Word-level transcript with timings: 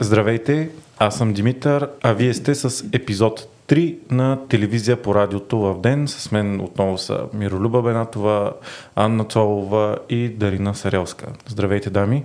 Здравейте, 0.00 0.70
аз 0.98 1.18
съм 1.18 1.32
Димитър, 1.32 1.88
а 2.02 2.12
вие 2.12 2.34
сте 2.34 2.54
с 2.54 2.84
епизод 2.92 3.48
3 3.68 3.96
на 4.10 4.38
телевизия 4.48 5.02
по 5.02 5.14
радиото 5.14 5.58
в 5.58 5.80
ден. 5.80 6.08
С 6.08 6.32
мен 6.32 6.60
отново 6.60 6.98
са 6.98 7.20
Миролюба 7.34 7.82
Бенатова, 7.82 8.52
Анна 8.96 9.24
Цолова 9.24 9.98
и 10.08 10.28
Дарина 10.28 10.74
Сарелска. 10.74 11.26
Здравейте, 11.48 11.90
дами! 11.90 12.24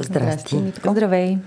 Здрасти! 0.00 0.72
Здравей! 0.90 1.38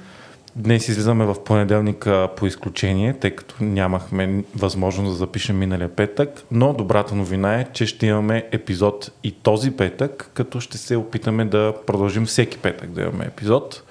Днес 0.55 0.87
излизаме 0.87 1.25
в 1.25 1.43
понеделник 1.43 2.07
по 2.37 2.45
изключение, 2.45 3.13
тъй 3.13 3.31
като 3.31 3.63
нямахме 3.63 4.43
възможност 4.55 5.11
да 5.11 5.15
запишем 5.15 5.57
миналия 5.57 5.95
петък, 5.95 6.43
но 6.51 6.73
добрата 6.73 7.15
новина 7.15 7.59
е, 7.59 7.67
че 7.73 7.85
ще 7.85 8.05
имаме 8.05 8.45
епизод 8.51 9.11
и 9.23 9.31
този 9.31 9.71
петък, 9.71 10.29
като 10.33 10.59
ще 10.59 10.77
се 10.77 10.97
опитаме 10.97 11.45
да 11.45 11.73
продължим 11.85 12.25
всеки 12.25 12.57
петък 12.57 12.91
да 12.91 13.01
имаме 13.01 13.25
епизод. 13.25 13.83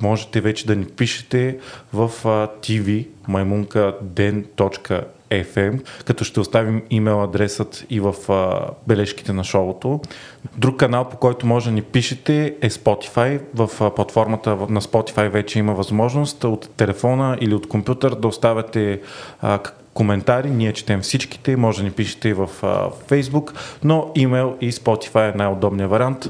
Можете 0.00 0.40
вече 0.40 0.66
да 0.66 0.76
ни 0.76 0.84
пишете 0.84 1.58
в 1.92 2.10
tv 2.62 3.06
maimunkaden.fm, 5.30 6.04
като 6.04 6.24
ще 6.24 6.40
оставим 6.40 6.82
имейл 6.90 7.24
адресът 7.24 7.86
и 7.90 8.00
в 8.00 8.14
а, 8.28 8.70
бележките 8.86 9.32
на 9.32 9.44
шоуто. 9.44 10.00
Друг 10.56 10.76
канал, 10.76 11.08
по 11.08 11.16
който 11.16 11.46
може 11.46 11.70
да 11.70 11.74
ни 11.74 11.82
пишете 11.82 12.54
е 12.60 12.70
Spotify. 12.70 13.40
В 13.54 13.70
а, 13.80 13.94
платформата 13.94 14.56
на 14.68 14.80
Spotify 14.80 15.28
вече 15.28 15.58
има 15.58 15.74
възможност 15.74 16.44
от 16.44 16.70
телефона 16.76 17.38
или 17.40 17.54
от 17.54 17.68
компютър 17.68 18.14
да 18.14 18.28
оставяте 18.28 19.00
а, 19.40 19.58
коментари, 20.00 20.50
ние 20.50 20.72
четем 20.72 21.00
всичките, 21.00 21.56
може 21.56 21.78
да 21.78 21.84
ни 21.84 21.90
пишете 21.90 22.28
и 22.28 22.32
в 22.32 22.48
Facebook, 23.08 23.52
но 23.84 24.10
имейл 24.14 24.56
и 24.60 24.72
Spotify 24.72 25.34
е 25.34 25.36
най-удобният 25.36 25.90
вариант. 25.90 26.28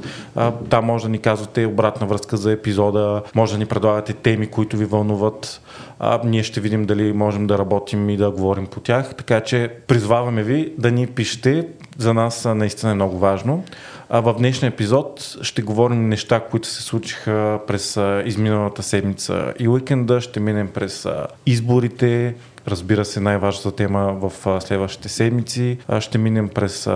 Там 0.70 0.84
може 0.84 1.04
да 1.04 1.10
ни 1.10 1.18
казвате 1.18 1.66
обратна 1.66 2.06
връзка 2.06 2.36
за 2.36 2.52
епизода, 2.52 3.22
може 3.34 3.52
да 3.52 3.58
ни 3.58 3.66
предлагате 3.66 4.12
теми, 4.12 4.46
които 4.46 4.76
ви 4.76 4.84
вълнуват. 4.84 5.60
А, 5.98 6.20
ние 6.24 6.42
ще 6.42 6.60
видим 6.60 6.84
дали 6.86 7.12
можем 7.12 7.46
да 7.46 7.58
работим 7.58 8.10
и 8.10 8.16
да 8.16 8.30
говорим 8.30 8.66
по 8.66 8.80
тях, 8.80 9.14
така 9.14 9.40
че 9.40 9.70
призваваме 9.86 10.42
ви 10.42 10.72
да 10.78 10.90
ни 10.90 11.06
пишете. 11.06 11.68
За 11.98 12.14
нас 12.14 12.44
наистина 12.44 12.92
е 12.92 12.94
много 12.94 13.18
важно. 13.18 13.64
А 14.12 14.20
в 14.20 14.34
днешния 14.38 14.68
епизод 14.68 15.36
ще 15.42 15.62
говорим 15.62 16.08
неща, 16.08 16.40
които 16.40 16.68
се 16.68 16.82
случиха 16.82 17.60
през 17.66 17.98
изминалата 18.24 18.82
седмица 18.82 19.52
и 19.58 19.68
уикенда. 19.68 20.20
Ще 20.20 20.40
минем 20.40 20.68
през 20.74 21.08
изборите, 21.46 22.34
разбира 22.68 23.04
се, 23.04 23.20
най-важната 23.20 23.72
тема 23.72 24.12
в 24.12 24.60
следващите 24.60 25.08
седмици. 25.08 25.78
Ще 26.00 26.18
минем 26.18 26.48
през 26.48 26.86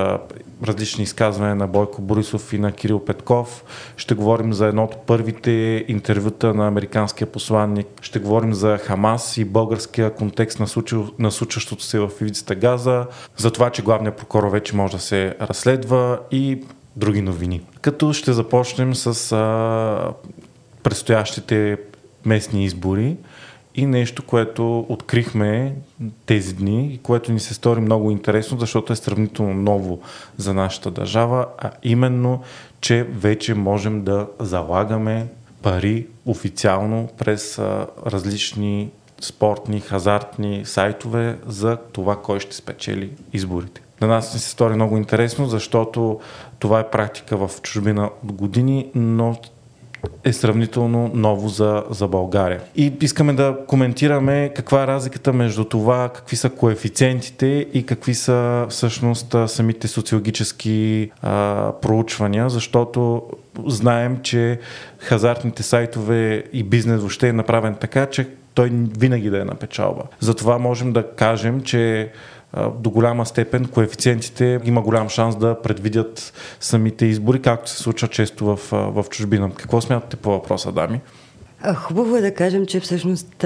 различни 0.64 1.04
изказвания 1.04 1.54
на 1.54 1.66
Бойко 1.66 2.02
Борисов 2.02 2.52
и 2.52 2.58
на 2.58 2.72
Кирил 2.72 3.04
Петков. 3.04 3.64
Ще 3.96 4.14
говорим 4.14 4.52
за 4.52 4.66
едно 4.66 4.84
от 4.84 5.06
първите 5.06 5.84
интервюта 5.88 6.54
на 6.54 6.68
американския 6.68 7.26
посланник. 7.26 7.86
Ще 8.00 8.18
говорим 8.18 8.54
за 8.54 8.78
Хамас 8.78 9.36
и 9.36 9.44
българския 9.44 10.14
контекст 10.14 10.60
на, 10.60 10.66
случил, 10.66 11.08
на 11.18 11.30
случващото 11.30 11.82
се 11.82 11.98
в 11.98 12.10
ивицата 12.20 12.54
Газа, 12.54 13.06
за 13.36 13.50
това, 13.50 13.70
че 13.70 13.82
главният 13.82 14.16
прокурор 14.16 14.48
вече 14.48 14.76
може 14.76 14.92
да 14.92 15.02
се 15.02 15.34
разследва 15.40 16.18
и 16.30 16.62
други 16.96 17.22
новини. 17.22 17.60
Като 17.80 18.12
ще 18.12 18.32
започнем 18.32 18.94
с 18.94 19.32
а, 19.32 20.12
предстоящите 20.82 21.78
местни 22.24 22.64
избори 22.64 23.16
и 23.74 23.86
нещо, 23.86 24.22
което 24.22 24.86
открихме 24.88 25.74
тези 26.26 26.54
дни 26.54 26.86
и 26.94 26.98
което 26.98 27.32
ни 27.32 27.40
се 27.40 27.54
стори 27.54 27.80
много 27.80 28.10
интересно, 28.10 28.58
защото 28.58 28.92
е 28.92 28.96
сравнително 28.96 29.54
ново 29.54 30.00
за 30.36 30.54
нашата 30.54 30.90
държава, 30.90 31.46
а 31.58 31.70
именно, 31.82 32.42
че 32.80 33.04
вече 33.04 33.54
можем 33.54 34.02
да 34.02 34.26
залагаме 34.40 35.26
пари 35.62 36.06
официално 36.26 37.08
през 37.18 37.58
различни 38.06 38.90
спортни, 39.20 39.80
хазартни 39.80 40.62
сайтове 40.64 41.38
за 41.46 41.76
това 41.76 42.16
кой 42.22 42.40
ще 42.40 42.56
спечели 42.56 43.10
изборите. 43.32 43.80
На 44.00 44.06
нас 44.06 44.34
ни 44.34 44.40
се 44.40 44.50
стори 44.50 44.74
много 44.74 44.96
интересно, 44.96 45.46
защото 45.46 46.20
това 46.58 46.80
е 46.80 46.90
практика 46.90 47.36
в 47.36 47.62
чужбина 47.62 48.10
от 48.24 48.32
години, 48.32 48.90
но 48.94 49.36
е 50.24 50.32
сравнително 50.32 51.10
ново 51.14 51.48
за, 51.48 51.84
за 51.90 52.08
България. 52.08 52.60
И 52.76 52.92
искаме 53.00 53.32
да 53.32 53.56
коментираме 53.66 54.52
каква 54.56 54.82
е 54.82 54.86
разликата 54.86 55.32
между 55.32 55.64
това, 55.64 56.08
какви 56.08 56.36
са 56.36 56.50
коефициентите 56.50 57.66
и 57.72 57.86
какви 57.86 58.14
са 58.14 58.66
всъщност 58.68 59.36
самите 59.46 59.88
социологически 59.88 61.10
а, 61.22 61.72
проучвания, 61.82 62.50
защото 62.50 63.22
знаем, 63.66 64.18
че 64.22 64.58
хазартните 64.98 65.62
сайтове 65.62 66.44
и 66.52 66.62
бизнес 66.62 67.00
въобще 67.00 67.28
е 67.28 67.32
направен 67.32 67.74
така, 67.74 68.06
че 68.06 68.28
той 68.54 68.70
винаги 68.98 69.30
да 69.30 69.40
е 69.40 69.44
на 69.44 69.54
печалба. 69.54 70.02
Затова 70.20 70.58
можем 70.58 70.92
да 70.92 71.06
кажем, 71.06 71.60
че 71.60 72.12
до 72.78 72.90
голяма 72.90 73.26
степен 73.26 73.68
коефициентите 73.68 74.60
има 74.64 74.82
голям 74.82 75.08
шанс 75.08 75.36
да 75.36 75.62
предвидят 75.62 76.32
самите 76.60 77.06
избори, 77.06 77.42
както 77.42 77.70
се 77.70 77.76
случва 77.76 78.08
често 78.08 78.44
в, 78.44 78.58
в 78.72 79.04
чужбина. 79.10 79.50
Какво 79.56 79.80
смятате 79.80 80.16
по 80.16 80.30
въпроса, 80.30 80.72
дами? 80.72 81.00
Хубаво 81.74 82.16
е 82.16 82.20
да 82.20 82.34
кажем, 82.34 82.66
че 82.66 82.80
всъщност 82.80 83.44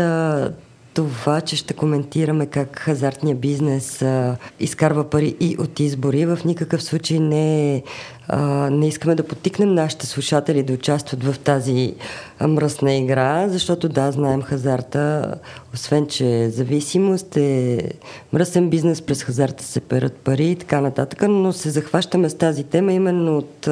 това, 0.94 1.40
че 1.40 1.56
ще 1.56 1.74
коментираме 1.74 2.46
как 2.46 2.78
хазартния 2.78 3.36
бизнес 3.36 4.02
а, 4.02 4.36
изкарва 4.60 5.10
пари 5.10 5.36
и 5.40 5.56
от 5.58 5.80
избори, 5.80 6.26
в 6.26 6.38
никакъв 6.44 6.82
случай 6.82 7.18
не, 7.18 7.82
а, 8.28 8.40
не 8.70 8.88
искаме 8.88 9.14
да 9.14 9.22
потикнем 9.22 9.74
нашите 9.74 10.06
слушатели 10.06 10.62
да 10.62 10.72
участват 10.72 11.24
в 11.24 11.38
тази 11.38 11.94
мръсна 12.40 12.94
игра, 12.94 13.48
защото 13.48 13.88
да, 13.88 14.12
знаем 14.12 14.42
хазарта, 14.42 15.34
освен 15.74 16.06
че 16.06 16.50
зависимост 16.50 17.36
е 17.36 17.90
мръсен 18.32 18.70
бизнес, 18.70 19.02
през 19.02 19.22
хазарта 19.22 19.64
се 19.64 19.80
перат 19.80 20.16
пари 20.16 20.46
и 20.46 20.56
така 20.56 20.80
нататък, 20.80 21.22
но 21.28 21.52
се 21.52 21.70
захващаме 21.70 22.30
с 22.30 22.34
тази 22.34 22.64
тема 22.64 22.92
именно 22.92 23.38
от 23.38 23.68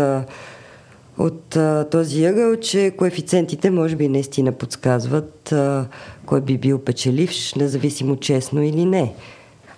от 1.18 1.56
а, 1.56 1.88
този 1.90 2.24
ъгъл, 2.24 2.56
че 2.56 2.90
коефициентите 2.90 3.70
може 3.70 3.96
би 3.96 4.08
наистина 4.08 4.52
подсказват 4.52 5.52
а, 5.52 5.86
кой 6.26 6.40
би 6.40 6.58
бил 6.58 6.78
печеливш, 6.78 7.54
независимо 7.54 8.16
честно 8.16 8.62
или 8.62 8.84
не. 8.84 9.14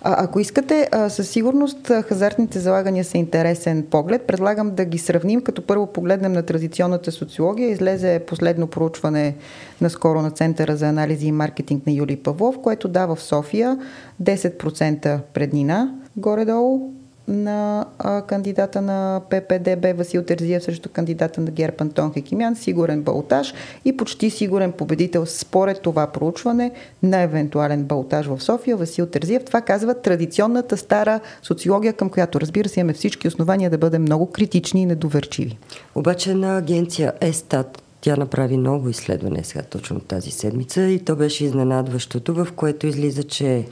А, 0.01 0.23
ако 0.23 0.39
искате, 0.39 0.89
а, 0.91 1.09
със 1.09 1.29
сигурност 1.29 1.87
хазартните 1.87 2.59
залагания 2.59 3.03
са 3.03 3.17
интересен 3.17 3.85
поглед. 3.91 4.27
Предлагам 4.27 4.75
да 4.75 4.85
ги 4.85 4.97
сравним, 4.97 5.41
като 5.41 5.61
първо 5.61 5.87
погледнем 5.87 6.33
на 6.33 6.43
традиционната 6.43 7.11
социология. 7.11 7.69
Излезе 7.69 8.21
последно 8.27 8.67
проучване 8.67 9.35
наскоро 9.81 10.21
на 10.21 10.31
Центъра 10.31 10.75
за 10.75 10.87
анализи 10.87 11.27
и 11.27 11.31
маркетинг 11.31 11.87
на 11.87 11.93
Юлий 11.93 12.17
Павлов, 12.17 12.55
което 12.63 12.87
дава 12.87 13.15
в 13.15 13.23
София 13.23 13.77
10% 14.23 15.19
преднина 15.33 15.93
горе-долу 16.17 16.98
на 17.29 17.85
а, 17.99 18.21
кандидата 18.21 18.81
на 18.81 19.21
ППДБ 19.29 19.97
Васил 19.97 20.23
Терзиев 20.23 20.63
срещу 20.63 20.89
кандидата 20.89 21.41
на 21.41 21.51
ГЕРБ 21.51 21.75
Антон 21.79 22.13
Хекимян, 22.13 22.55
сигурен 22.55 23.01
балтаж 23.01 23.53
и 23.85 23.97
почти 23.97 24.29
сигурен 24.29 24.71
победител 24.71 25.25
според 25.25 25.81
това 25.81 26.07
проучване 26.07 26.71
на 27.03 27.21
евентуален 27.21 27.83
балтаж 27.83 28.25
в 28.25 28.43
София 28.43 28.77
Васил 28.77 29.05
Терзиев. 29.05 29.45
Това 29.45 29.61
казва 29.61 30.01
традиционната 30.01 30.77
стара 30.77 31.19
социология, 31.41 31.93
към 31.93 32.09
която 32.09 32.41
разбира 32.41 32.69
се 32.69 32.79
имаме 32.79 32.93
всички 32.93 33.27
основания 33.27 33.69
да 33.69 33.77
бъдем 33.77 34.01
много 34.01 34.31
критични 34.31 34.81
и 34.81 34.85
недоверчиви. 34.85 35.57
Обаче 35.95 36.33
на 36.33 36.57
агенция 36.57 37.13
Естат 37.21 37.81
тя 38.01 38.15
направи 38.15 38.57
ново 38.57 38.89
изследване 38.89 39.43
сега 39.43 39.63
точно 39.63 39.99
тази 39.99 40.31
седмица 40.31 40.81
и 40.81 40.99
то 40.99 41.15
беше 41.15 41.45
изненадващото, 41.45 42.33
в 42.33 42.47
което 42.55 42.87
излиза, 42.87 43.23
че 43.23 43.65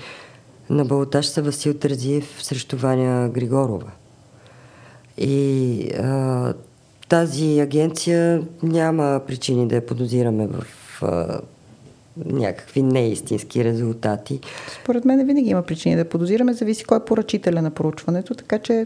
на 0.69 0.85
балотаж 0.85 1.35
Васил 1.37 1.73
Тързиев 1.73 2.43
срещу 2.43 2.77
Ваня 2.77 3.29
Григорова. 3.29 3.91
И 5.17 5.91
а, 5.99 6.53
тази 7.09 7.59
агенция 7.59 8.43
няма 8.63 9.21
причини 9.27 9.67
да 9.67 9.75
я 9.75 9.85
подозираме 9.85 10.47
в 10.47 10.65
а, 11.01 11.39
някакви 12.25 12.81
неистински 12.81 13.63
резултати. 13.63 14.39
Според 14.81 15.05
мен 15.05 15.25
винаги 15.25 15.49
има 15.49 15.61
причини 15.61 15.95
да 15.95 16.09
подозираме, 16.09 16.53
зависи 16.53 16.83
кой 16.83 16.97
е 16.97 17.05
поръчителя 17.05 17.61
на 17.61 17.71
проучването, 17.71 18.35
така 18.35 18.59
че 18.59 18.85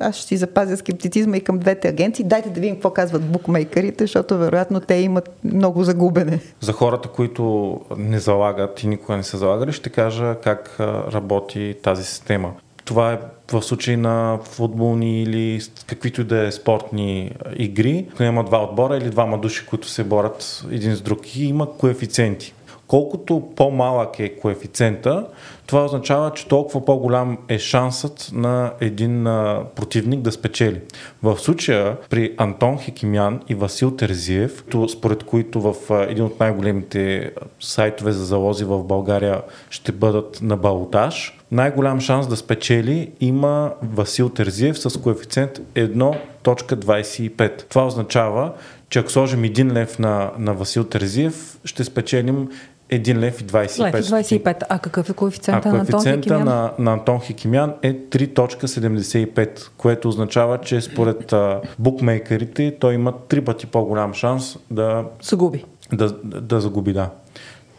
аз 0.00 0.16
ще 0.16 0.26
си 0.26 0.36
запазя 0.36 0.76
скептицизма 0.76 1.36
и 1.36 1.40
към 1.40 1.58
двете 1.58 1.88
агенции. 1.88 2.24
Дайте 2.24 2.48
да 2.48 2.60
видим 2.60 2.74
какво 2.74 2.90
казват 2.90 3.22
букмейкерите, 3.22 4.04
защото 4.04 4.38
вероятно 4.38 4.80
те 4.80 4.94
имат 4.94 5.30
много 5.44 5.84
загубене. 5.84 6.40
За 6.60 6.72
хората, 6.72 7.08
които 7.08 7.80
не 7.96 8.18
залагат 8.18 8.82
и 8.82 8.86
никога 8.86 9.16
не 9.16 9.22
са 9.22 9.38
залагали, 9.38 9.72
ще 9.72 9.90
кажа 9.90 10.36
как 10.44 10.76
работи 11.12 11.74
тази 11.82 12.04
система. 12.04 12.52
Това 12.84 13.12
е 13.12 13.18
в 13.52 13.62
случай 13.62 13.96
на 13.96 14.38
футболни 14.44 15.22
или 15.22 15.60
каквито 15.86 16.20
и 16.20 16.24
да 16.24 16.46
е 16.46 16.52
спортни 16.52 17.36
игри. 17.56 18.06
Има 18.20 18.44
два 18.44 18.64
отбора 18.64 18.96
или 18.96 19.10
двама 19.10 19.38
души, 19.38 19.66
които 19.66 19.88
се 19.88 20.04
борят 20.04 20.64
един 20.70 20.94
с 20.94 21.00
друг 21.00 21.36
и 21.36 21.44
има 21.44 21.72
коефициенти 21.72 22.54
колкото 22.92 23.42
по-малък 23.56 24.18
е 24.18 24.28
коефициента, 24.28 25.26
това 25.66 25.84
означава, 25.84 26.32
че 26.32 26.48
толкова 26.48 26.84
по-голям 26.84 27.38
е 27.48 27.58
шансът 27.58 28.30
на 28.32 28.72
един 28.80 29.26
а, 29.26 29.64
противник 29.74 30.20
да 30.20 30.32
спечели. 30.32 30.80
В 31.22 31.38
случая 31.38 31.96
при 32.10 32.34
Антон 32.38 32.78
Хекимян 32.78 33.40
и 33.48 33.54
Васил 33.54 33.90
Терзиев, 33.90 34.64
според 34.92 35.24
които 35.24 35.60
в 35.60 35.74
а, 35.90 36.02
един 36.02 36.24
от 36.24 36.40
най-големите 36.40 37.32
сайтове 37.60 38.12
за 38.12 38.24
залози 38.24 38.64
в 38.64 38.84
България 38.84 39.42
ще 39.70 39.92
бъдат 39.92 40.42
на 40.42 40.56
балотаж, 40.56 41.38
най-голям 41.50 42.00
шанс 42.00 42.26
да 42.26 42.36
спечели 42.36 43.10
има 43.20 43.72
Васил 43.82 44.28
Терзиев 44.28 44.78
с 44.78 45.00
коефициент 45.02 45.58
1.25. 45.74 47.62
Това 47.68 47.86
означава, 47.86 48.52
че 48.92 48.98
ако 48.98 49.10
сложим 49.10 49.42
1 49.42 49.72
лев 49.72 49.98
на, 49.98 50.30
на 50.38 50.54
Васил 50.54 50.84
Терзиев, 50.84 51.58
ще 51.64 51.84
спечелим 51.84 52.48
1 52.92 53.18
лев 53.18 53.40
и 53.40 53.44
25. 53.44 53.94
Лев 53.94 54.30
и 54.30 54.38
25. 54.42 54.62
А 54.68 54.78
какъв 54.78 55.10
е 55.10 55.12
коефициента 55.12 55.68
а 55.68 55.72
на 55.72 55.78
Антон 55.78 56.02
Хикимян? 56.04 56.44
На, 56.44 56.72
на 56.78 56.92
Антон 56.92 57.20
Хикимян 57.20 57.74
е 57.82 57.94
3.75, 57.94 59.68
което 59.76 60.08
означава, 60.08 60.58
че 60.58 60.80
според 60.80 61.32
а, 61.32 61.60
букмейкерите 61.78 62.76
той 62.80 62.94
има 62.94 63.12
три 63.28 63.40
пъти 63.40 63.66
по-голям 63.66 64.14
шанс 64.14 64.56
да... 64.70 65.04
Загуби. 65.22 65.64
Да, 65.92 66.12
да, 66.24 66.40
да 66.40 66.60
загуби, 66.60 66.92
да 66.92 67.10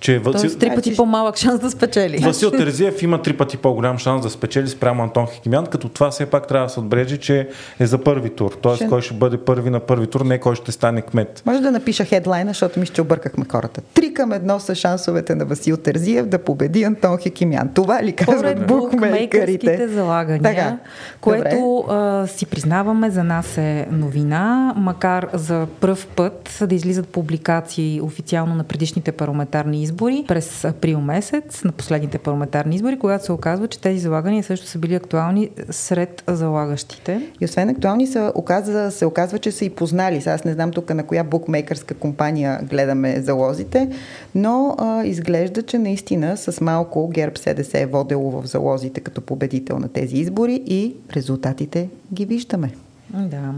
че 0.04 0.20
Васил... 0.20 0.42
Тоест, 0.42 0.60
три 0.60 0.70
пъти 0.70 0.90
значи... 0.90 0.98
по-малък 0.98 1.38
шанс 1.38 1.60
да 1.60 1.72
спечели. 1.72 2.18
Васил 2.18 2.52
Терезиев 2.52 3.02
има 3.02 3.22
три 3.22 3.38
пъти 3.38 3.58
по-голям 3.58 3.98
шанс 3.98 4.22
да 4.22 4.30
спечели 4.30 4.68
спрямо 4.68 5.04
Антон 5.04 5.28
Хикимян, 5.28 5.66
като 5.66 5.90
това 5.90 6.12
все 6.12 6.26
пак 6.26 6.48
трябва 6.48 6.68
да 6.68 6.74
се 6.74 6.80
отбрежи, 6.80 7.18
че 7.18 7.48
е 7.80 7.86
за 7.86 7.98
първи 7.98 8.30
тур. 8.30 8.58
Тоест, 8.62 8.76
ще... 8.76 8.88
кой 8.88 9.02
ще 9.02 9.14
бъде 9.14 9.38
първи 9.38 9.70
на 9.70 9.80
първи 9.80 10.08
тур, 10.08 10.22
не 10.22 10.40
кой 10.40 10.56
ще 10.56 10.72
стане 10.72 11.02
кмет. 11.02 11.44
Може 11.46 11.62
да 11.62 11.72
напиша 11.72 12.06
хедлайна, 12.06 12.50
защото 12.50 12.80
ми 12.80 12.86
ще 12.86 13.02
объркахме 13.02 13.46
хората. 13.52 13.82
Три 13.94 14.14
към 14.14 14.32
едно 14.32 14.60
са 14.60 14.76
шансовете 14.76 15.36
на 15.36 15.46
Васил 15.46 15.78
Терзиев 15.78 16.26
да 16.26 16.40
победи 16.40 16.84
Антон 16.84 17.18
Хикимян. 17.18 17.70
Това 17.74 18.04
ли 18.04 18.12
казват 18.12 18.68
букмейкерите? 18.68 19.88
залагания, 19.88 20.42
така, 20.42 20.78
което 21.22 21.86
а, 21.90 22.28
си 22.28 22.46
признаваме 22.46 23.10
за 23.10 23.24
нас 23.24 23.58
е 23.58 23.88
новина, 23.92 24.74
макар 24.78 25.28
за 25.34 25.68
пръв 25.80 26.08
път 26.08 26.58
да 26.68 26.76
излизат 26.76 27.08
публикации 27.08 28.02
официално 28.02 28.56
на 28.56 28.64
предишните 28.64 29.12
парламентарни 29.12 29.82
избори 29.82 29.93
избори 29.94 30.26
през 30.28 30.66
април 30.66 31.02
месец, 31.02 31.64
на 31.64 31.72
последните 31.72 32.18
парламентарни 32.18 32.76
избори, 32.76 33.00
когато 33.00 33.26
се 33.26 33.32
оказва, 33.32 33.68
че 33.68 33.82
тези 33.82 34.00
залагания 34.00 34.44
също 34.44 34.68
са 34.68 34.80
били 34.80 34.96
актуални 34.96 35.50
сред 35.70 36.24
залагащите. 36.28 37.22
И 37.42 37.46
освен 37.46 37.70
актуални, 37.70 38.08
се 38.08 38.32
оказва, 38.36 38.92
се 38.92 39.06
оказва 39.06 39.40
че 39.40 39.52
са 39.52 39.66
и 39.66 39.70
познали. 39.70 40.22
Сега 40.22 40.34
аз 40.34 40.44
не 40.44 40.54
знам 40.54 40.72
тук 40.72 40.94
на 40.94 41.06
коя 41.06 41.24
букмейкърска 41.24 41.94
компания 41.94 42.60
гледаме 42.70 43.22
залозите, 43.22 43.90
но 44.36 44.76
а, 44.78 45.06
изглежда, 45.06 45.64
че 45.64 45.78
наистина 45.78 46.38
с 46.38 46.62
малко 46.62 47.10
ГЕРБ 47.10 47.36
СДС 47.38 47.80
е 47.80 47.86
водело 47.86 48.32
в 48.32 48.48
залозите 48.48 49.00
като 49.00 49.22
победител 49.22 49.80
на 49.80 49.90
тези 49.90 50.16
избори 50.18 50.64
и 50.66 50.96
резултатите 51.16 51.90
ги 52.14 52.26
виждаме. 52.26 52.74
Да. 53.10 53.54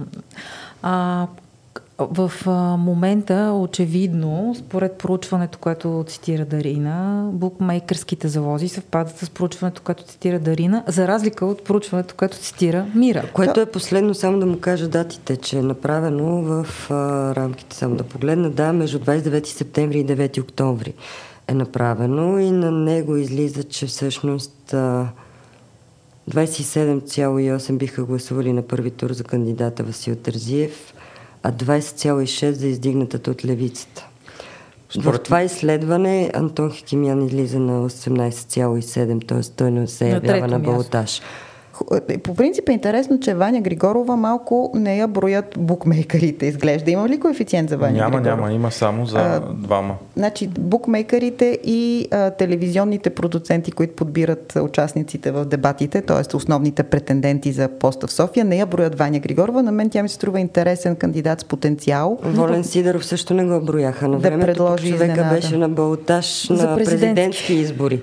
А, 0.82 1.28
в 2.00 2.32
момента, 2.80 3.52
очевидно, 3.56 4.56
според 4.60 4.98
проучването, 4.98 5.60
което 5.60 6.06
цитира 6.08 6.46
Дарина, 6.46 7.30
букмейкърските 7.34 8.28
залози 8.28 8.68
съвпадат 8.68 9.18
с 9.18 9.30
проучването, 9.30 9.82
което 9.86 10.04
цитира 10.04 10.40
Дарина, 10.40 10.84
за 10.88 11.08
разлика 11.08 11.46
от 11.46 11.64
проучването, 11.64 12.16
което 12.18 12.38
цитира 12.38 12.86
Мира. 12.96 13.30
Което 13.34 13.60
е 13.60 13.66
последно, 13.66 14.14
само 14.14 14.40
да 14.40 14.46
му 14.46 14.60
кажа 14.60 14.88
датите, 14.88 15.38
че 15.38 15.58
е 15.58 15.62
направено 15.62 16.42
в 16.42 16.68
а, 16.90 17.36
рамките, 17.36 17.76
само 17.76 17.96
да 17.96 18.04
погледна, 18.04 18.50
да, 18.50 18.74
между 18.74 19.00
29 19.00 19.46
септември 19.46 20.00
и 20.00 20.06
9 20.06 20.42
октомври 20.42 20.94
е 21.48 21.54
направено 21.54 22.40
и 22.40 22.52
на 22.52 22.72
него 22.72 23.16
излиза, 23.16 23.64
че 23.64 23.86
всъщност 23.86 24.74
а, 24.74 25.08
27,8 26.32 27.78
биха 27.78 28.04
гласували 28.04 28.54
на 28.54 28.62
първи 28.62 28.92
тур 28.92 29.14
за 29.14 29.24
кандидата 29.24 29.84
Васил 29.84 30.16
Тързиев, 30.16 30.94
а 31.48 31.52
20,6 31.52 32.52
за 32.52 32.68
издигнатата 32.68 33.32
от 33.32 33.46
левицата. 33.46 34.08
Според... 34.90 35.22
В 35.22 35.24
това 35.24 35.42
изследване 35.42 36.32
Антон 36.34 36.72
Хикимян 36.72 37.26
излиза 37.26 37.60
на 37.60 37.90
18,7, 37.90 39.28
т.е. 39.28 39.56
той 39.56 39.72
не 39.72 39.88
се 39.88 40.10
явява 40.10 40.40
на, 40.40 40.48
на 40.48 40.60
балотаж. 40.60 41.20
Е, 41.20 41.22
по 42.24 42.36
принцип 42.36 42.70
е 42.70 42.72
интересно, 42.72 43.20
че 43.20 43.34
Ваня 43.34 43.62
Григорова 43.62 44.16
малко 44.16 44.72
не 44.76 44.98
я 44.98 45.08
броят 45.08 45.46
букмейкерите, 45.58 46.46
изглежда. 46.46 46.92
Има 46.92 47.10
ли 47.10 47.20
коефициент 47.20 47.70
за 47.70 47.78
Ваня 47.78 47.98
няма, 47.98 48.18
Григорова? 48.18 48.36
Няма, 48.36 48.54
има 48.54 48.72
само 48.72 49.06
за 49.06 49.18
а, 49.18 49.42
двама. 49.54 49.96
Значи, 50.16 50.48
букмейкерите 50.48 51.60
и 51.64 52.08
а, 52.12 52.32
телевизионните 52.32 53.10
продуценти, 53.10 53.72
които 53.72 53.96
подбират 53.96 54.54
участниците 54.62 55.32
в 55.32 55.46
дебатите, 55.46 56.02
т.е. 56.02 56.36
основните 56.36 56.84
претенденти 56.84 57.52
за 57.52 57.68
поста 57.68 58.08
в 58.08 58.12
София, 58.12 58.46
не 58.46 58.58
я 58.58 58.66
броят 58.66 59.00
Ваня 59.00 59.20
Григорова. 59.20 59.64
На 59.64 59.72
мен 59.72 59.90
тя 59.90 60.04
ми 60.04 60.10
се 60.10 60.16
струва 60.16 60.40
интересен 60.40 60.96
кандидат 60.96 61.40
с 61.40 61.46
потенциал. 61.46 62.20
Волен 62.24 62.64
Сидоров 62.64 63.06
също 63.06 63.34
не 63.34 63.46
го 63.46 63.66
брояха. 63.66 64.08
На 64.08 64.18
времето 64.18 64.48
да 64.48 64.54
предложи 64.54 64.92
човека 64.92 65.12
изненада. 65.12 65.36
беше 65.36 65.58
на 65.58 65.70
балотаж 65.70 66.50
на 66.50 66.76
президентски 66.76 67.54
избори. 67.54 68.02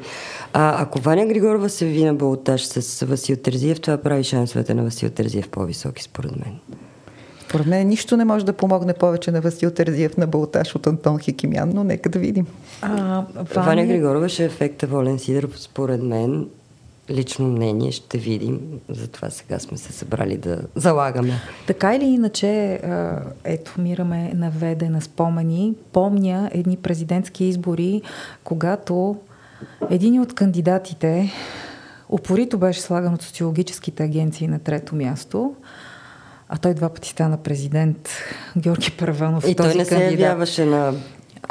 А 0.55 0.83
ако 0.83 0.99
Ваня 0.99 1.27
Григорова 1.27 1.69
се 1.69 1.85
ви 1.87 2.05
на 2.05 2.15
балотаж 2.15 2.67
с 2.67 3.07
Васил 3.07 3.37
Терзиев, 3.37 3.81
това 3.81 3.97
прави 3.97 4.25
шансовете 4.25 4.75
на 4.75 4.83
Васил 4.83 5.11
Терзиев 5.11 5.49
по-високи, 5.49 6.03
според 6.03 6.37
мен. 6.37 6.59
Според 7.49 7.67
мен 7.67 7.89
нищо 7.89 8.17
не 8.17 8.25
може 8.25 8.45
да 8.45 8.53
помогне 8.53 8.93
повече 8.93 9.31
на 9.31 9.41
Васил 9.41 9.71
Терзиев 9.71 10.17
на 10.17 10.27
балотаж 10.27 10.75
от 10.75 10.87
Антон 10.87 11.19
Хикимян, 11.19 11.71
но 11.75 11.85
нека 11.85 12.09
да 12.09 12.19
видим. 12.19 12.47
А, 12.83 13.25
Ваня... 13.55 13.67
Ваня 13.67 13.87
Григорова 13.87 14.29
ще 14.29 14.43
е 14.43 14.47
ефекта 14.47 14.87
Волен 14.87 15.19
Сидоров, 15.19 15.61
според 15.61 16.03
мен. 16.03 16.49
Лично 17.11 17.49
мнение 17.49 17.93
ще 17.93 18.19
видим. 18.19 18.61
Затова 18.89 19.31
сега 19.31 19.59
сме 19.59 19.79
се 19.79 19.93
събрали 19.93 20.37
да 20.37 20.59
залагаме. 20.77 21.33
Така 21.67 21.95
или 21.95 22.05
иначе, 22.05 22.81
ето 23.45 23.75
Мираме 23.79 24.33
наведе 24.35 24.89
на 24.89 25.01
спомени. 25.01 25.75
Помня 25.93 26.51
едни 26.53 26.77
президентски 26.77 27.45
избори, 27.45 28.03
когато 28.45 29.17
един 29.91 30.21
от 30.21 30.35
кандидатите 30.35 31.33
упорито 32.09 32.59
беше 32.59 32.81
слаган 32.81 33.15
от 33.15 33.23
социологическите 33.23 34.03
агенции 34.03 34.49
на 34.49 34.59
трето 34.59 34.95
място, 34.95 35.55
а 36.49 36.59
той 36.59 36.75
два 36.75 36.89
пъти 36.89 37.09
стана 37.09 37.37
президент, 37.37 38.09
Георги 38.57 38.91
Първанов. 38.91 39.45
И 39.49 39.55
този 39.55 39.69
той 39.69 39.79
не 39.79 39.89
кандидат. 39.89 40.19
се 40.19 40.23
явяваше 40.23 40.65
на 40.65 40.93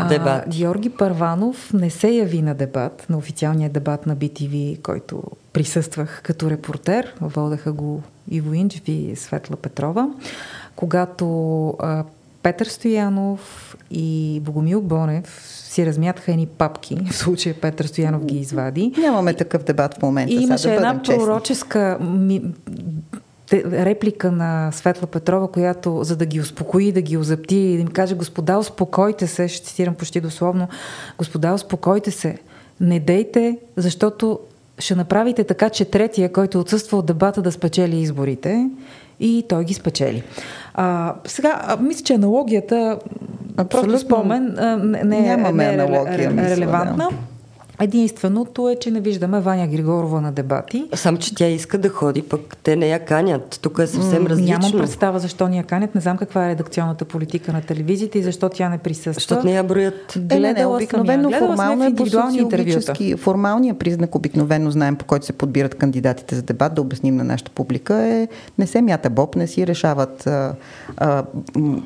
дебат. 0.09 0.43
А, 0.45 0.49
Георги 0.49 0.89
Първанов 0.89 1.73
не 1.73 1.89
се 1.89 2.09
яви 2.09 2.41
на 2.41 2.55
дебат, 2.55 3.05
на 3.09 3.17
официалния 3.17 3.69
дебат 3.69 4.05
на 4.05 4.17
BTV, 4.17 4.81
който 4.81 5.23
присъствах 5.53 6.21
като 6.23 6.49
репортер. 6.49 7.13
Водеха 7.21 7.73
го 7.73 8.03
Иво 8.31 8.53
Инджев 8.53 8.87
и 8.87 9.15
Светла 9.15 9.55
Петрова. 9.55 10.09
Когато 10.75 11.67
а, 11.69 12.03
Петър 12.43 12.65
Стоянов 12.65 13.75
и 13.91 14.39
Богомил 14.43 14.81
Бонев 14.81 15.41
си 15.48 15.86
размятаха 15.86 16.31
едни 16.31 16.48
папки. 16.48 16.98
В 17.12 17.15
случая 17.15 17.55
Петър 17.62 17.86
Стоянов 17.86 18.25
ги 18.25 18.38
извади. 18.38 18.93
Нямаме 18.98 19.33
такъв 19.33 19.63
дебат 19.63 19.98
в 19.98 20.01
момента. 20.01 20.33
И 20.33 20.43
имаше 20.43 20.67
да 20.67 20.74
една 20.74 21.01
пророческа 21.03 21.98
ми, 22.01 22.41
реплика 23.53 24.31
на 24.31 24.71
Светла 24.71 25.07
Петрова, 25.07 25.51
която 25.51 26.03
за 26.03 26.15
да 26.15 26.25
ги 26.25 26.39
успокои, 26.39 26.91
да 26.91 27.01
ги 27.01 27.17
озапти 27.17 27.55
и 27.55 27.75
да 27.75 27.81
им 27.81 27.88
каже, 27.88 28.15
господа, 28.15 28.57
успокойте 28.57 29.27
се, 29.27 29.48
ще 29.48 29.67
цитирам 29.67 29.95
почти 29.95 30.21
дословно, 30.21 30.67
господа, 31.17 31.53
успокойте 31.53 32.12
се, 32.12 32.38
не 32.79 33.00
дейте, 33.00 33.57
защото 33.77 34.39
ще 34.79 34.95
направите 34.95 35.43
така, 35.43 35.69
че 35.69 35.86
третия, 35.86 36.31
който 36.31 36.60
отсъства 36.60 36.98
от 36.98 37.05
дебата 37.05 37.41
да 37.41 37.51
спечели 37.51 38.00
изборите 38.00 38.69
и 39.19 39.45
той 39.50 39.65
ги 39.65 39.74
спечели. 39.74 40.24
А, 40.73 41.15
сега, 41.25 41.61
а, 41.67 41.77
мисля, 41.77 42.03
че 42.03 42.13
аналогията, 42.13 42.99
Абсолютно. 43.57 43.89
просто 43.89 43.99
спомен, 44.05 44.55
а, 44.59 44.77
не, 44.77 45.03
не, 45.03 45.17
е, 45.17 45.37
не 45.37 45.65
е 45.65 45.73
аналогия, 45.73 46.29
мисля, 46.29 46.49
релевантна. 46.49 47.07
Да. 47.11 47.15
Единственото 47.81 48.69
е, 48.69 48.75
че 48.75 48.91
не 48.91 49.01
виждаме 49.01 49.39
Ваня 49.39 49.67
Григорова 49.67 50.21
на 50.21 50.31
дебати. 50.31 50.85
Сам, 50.93 51.17
че 51.17 51.35
тя 51.35 51.47
иска 51.47 51.77
да 51.77 51.89
ходи, 51.89 52.21
пък 52.21 52.57
те 52.63 52.75
не 52.75 52.88
я 52.88 53.05
канят. 53.05 53.59
Тук 53.61 53.79
е 53.79 53.88
съвсем 53.88 54.27
различно. 54.27 54.59
Нямам 54.59 54.71
представа 54.71 55.19
защо 55.19 55.47
ни 55.47 55.57
я 55.57 55.63
канят. 55.63 55.95
Не 55.95 56.01
знам 56.01 56.17
каква 56.17 56.45
е 56.45 56.50
редакционната 56.50 57.05
политика 57.05 57.53
на 57.53 57.61
телевизията 57.61 58.17
и 58.17 58.23
защо 58.23 58.50
тя 58.50 58.69
не 58.69 58.77
присъства. 58.77 59.13
Защото 59.13 59.45
не 59.45 59.53
я 59.53 59.63
броят. 59.63 60.15
Е, 60.31 60.39
не, 60.39 60.53
не, 60.53 60.65
обикновено 60.65 61.31
формално 61.31 61.83
е 61.83 61.95
по 61.95 62.05
Формалният 63.17 63.79
признак, 63.79 64.15
обикновено 64.15 64.71
знаем, 64.71 64.95
по 64.95 65.05
който 65.05 65.25
се 65.25 65.33
подбират 65.33 65.75
кандидатите 65.75 66.35
за 66.35 66.41
дебат, 66.41 66.73
да 66.73 66.81
обясним 66.81 67.15
на 67.15 67.23
нашата 67.23 67.51
публика, 67.51 67.95
е 67.95 68.27
не 68.57 68.67
се 68.67 68.81
мята 68.81 69.09
Боб, 69.09 69.35
не 69.35 69.47
си 69.47 69.67
решават 69.67 70.27
а, 70.27 70.55
а, 70.97 71.23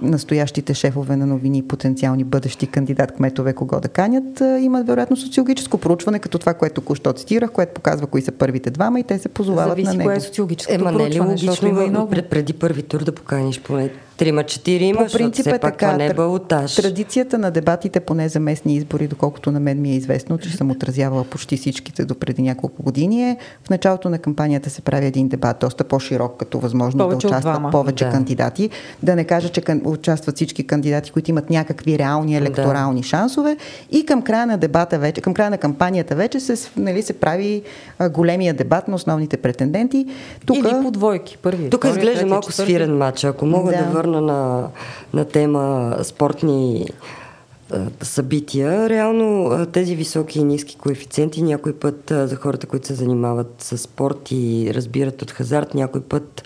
настоящите 0.02 0.74
шефове 0.74 1.16
на 1.16 1.26
новини, 1.26 1.64
потенциални 1.64 2.24
бъдещи 2.24 2.68
кандидат 2.68 3.12
кметове, 3.12 3.54
кого 3.54 3.80
да 3.80 3.88
канят. 3.88 4.42
А, 4.42 4.60
имат 4.60 4.88
вероятно 4.88 5.18
социологическо 5.18 5.78
проучване, 5.86 6.20
като 6.20 6.40
това, 6.40 6.54
което 6.54 6.74
току-що 6.76 7.14
цитирах, 7.14 7.52
което 7.52 7.74
показва 7.74 8.08
кои 8.08 8.22
са 8.22 8.32
първите 8.32 8.72
двама 8.72 9.00
и 9.00 9.04
те 9.04 9.20
се 9.20 9.30
позовават 9.30 9.70
Зависи 9.70 9.88
на 9.88 9.94
него. 9.94 10.04
кое 10.04 10.16
е 10.16 10.20
социологическото 10.20 10.82
Ема, 10.82 10.90
проучване, 10.90 11.10
не 11.10 11.16
е 11.16 11.48
логично 11.48 11.68
има 11.68 11.88
много... 11.88 12.10
пред, 12.10 12.30
преди 12.30 12.54
първи 12.54 12.84
тур 12.84 13.04
да 13.04 13.12
поканиш 13.12 13.62
поне 13.62 13.90
Трима-четирима, 14.18 15.06
По 15.06 15.12
принцип 15.12 15.48
е 15.48 15.60
така. 15.60 15.98
не 15.98 16.06
е 16.06 16.14
балотаж. 16.14 16.76
Традицията 16.76 17.38
на 17.38 17.52
дебатите, 17.52 18.00
поне 18.00 18.30
за 18.30 18.40
местни 18.40 18.76
избори, 18.76 19.08
доколкото 19.08 19.52
на 19.52 19.60
мен 19.60 19.82
ми 19.82 19.90
е 19.92 19.96
известно, 19.96 20.38
че 20.38 20.58
съм 20.58 20.72
отразявала 20.72 21.24
почти 21.24 21.58
всичките 21.58 22.06
до 22.06 22.16
преди 22.16 22.42
няколко 22.42 22.84
години, 22.84 23.30
е 23.30 23.38
в 23.64 23.70
началото 23.70 24.10
на 24.10 24.20
кампанията 24.20 24.70
се 24.70 24.82
прави 24.82 25.06
един 25.06 25.28
дебат, 25.28 25.58
доста 25.60 25.84
по-широк, 25.84 26.38
като 26.38 26.60
възможно 26.60 26.98
повече 27.04 27.28
да 27.28 27.34
участват 27.34 27.72
повече 27.72 28.06
да. 28.06 28.12
кандидати. 28.12 28.70
Да 29.04 29.16
не 29.16 29.24
кажа, 29.24 29.50
че 29.50 29.62
кан... 29.62 29.82
участват 29.86 30.36
всички 30.36 30.68
кандидати, 30.68 31.12
които 31.12 31.32
имат 31.32 31.50
някакви 31.50 32.00
реални 32.00 32.38
електорални 32.38 33.02
да. 33.02 33.08
шансове. 33.08 33.58
И 33.92 34.06
към 34.06 34.22
края 34.22 34.46
на 34.46 34.58
дебата 34.58 35.00
вече, 35.00 35.22
към 35.22 35.34
края 35.34 35.50
на 35.50 35.58
кампанията 35.58 36.16
вече 36.16 36.40
се, 36.40 36.70
нали, 36.78 37.02
се 37.02 37.14
прави 37.14 37.62
а, 38.00 38.10
големия 38.10 38.54
дебат 38.54 38.88
на 38.88 38.96
основните 38.96 39.38
претенденти. 39.38 40.06
Тука... 40.46 40.60
Или 40.60 40.84
по 40.84 40.92
двойки. 40.92 41.38
Първи, 41.38 41.70
Тук 41.70 41.86
изглежда 41.86 42.26
малко 42.26 42.48
четвърти. 42.48 42.72
свирен 42.72 42.98
матч. 42.98 43.24
Ако 43.24 43.46
мога 43.46 43.72
да, 43.72 43.78
да 43.78 44.05
върна 44.06 44.22
на, 44.22 44.70
на 45.14 45.26
тема 45.26 45.96
спортни 46.04 46.88
събития. 48.02 48.90
Реално 48.90 49.58
тези 49.72 49.96
високи 49.96 50.40
и 50.40 50.44
ниски 50.44 50.78
коефициенти 50.78 51.44
някой 51.44 51.74
път 51.74 52.14
за 52.16 52.36
хората, 52.36 52.68
които 52.68 52.88
се 52.88 52.94
занимават 52.94 53.56
с 53.60 53.78
спорт 53.78 54.32
и 54.32 54.72
разбират 54.74 55.22
от 55.22 55.32
хазарт, 55.32 55.74
някой 55.74 56.02
път 56.02 56.44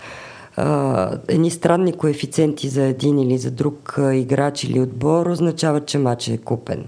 а, 0.56 1.18
едни 1.28 1.50
странни 1.50 1.92
коефициенти 1.92 2.68
за 2.68 2.82
един 2.82 3.18
или 3.18 3.38
за 3.38 3.50
друг 3.50 3.98
играч 4.12 4.64
или 4.64 4.80
отбор 4.80 5.26
означават, 5.26 5.86
че 5.86 5.98
матч 5.98 6.28
е 6.28 6.38
купен. 6.38 6.84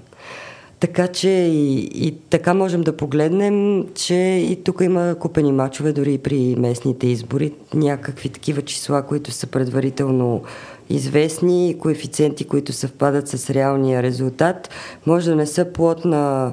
Така 0.83 1.09
че 1.09 1.29
и, 1.29 1.91
и 2.07 2.15
така 2.31 2.55
можем 2.55 2.81
да 2.81 2.97
погледнем, 2.97 3.87
че 3.95 4.15
и 4.51 4.61
тук 4.65 4.81
има 4.81 5.15
купени 5.21 5.53
мачове, 5.53 5.93
дори 5.93 6.15
и 6.15 6.19
при 6.19 6.57
местните 6.59 7.07
избори. 7.07 7.53
Някакви 7.75 8.29
такива 8.29 8.63
числа, 8.63 9.03
които 9.03 9.31
са 9.31 9.47
предварително 9.47 10.43
известни, 10.91 11.77
коефициенти, 11.81 12.45
които 12.45 12.73
съвпадат 12.73 13.29
с 13.29 13.51
реалния 13.51 14.03
резултат, 14.03 14.71
може 15.07 15.31
да 15.31 15.37
не 15.37 15.47
са 15.47 15.65
плод 15.65 16.05
на 16.05 16.53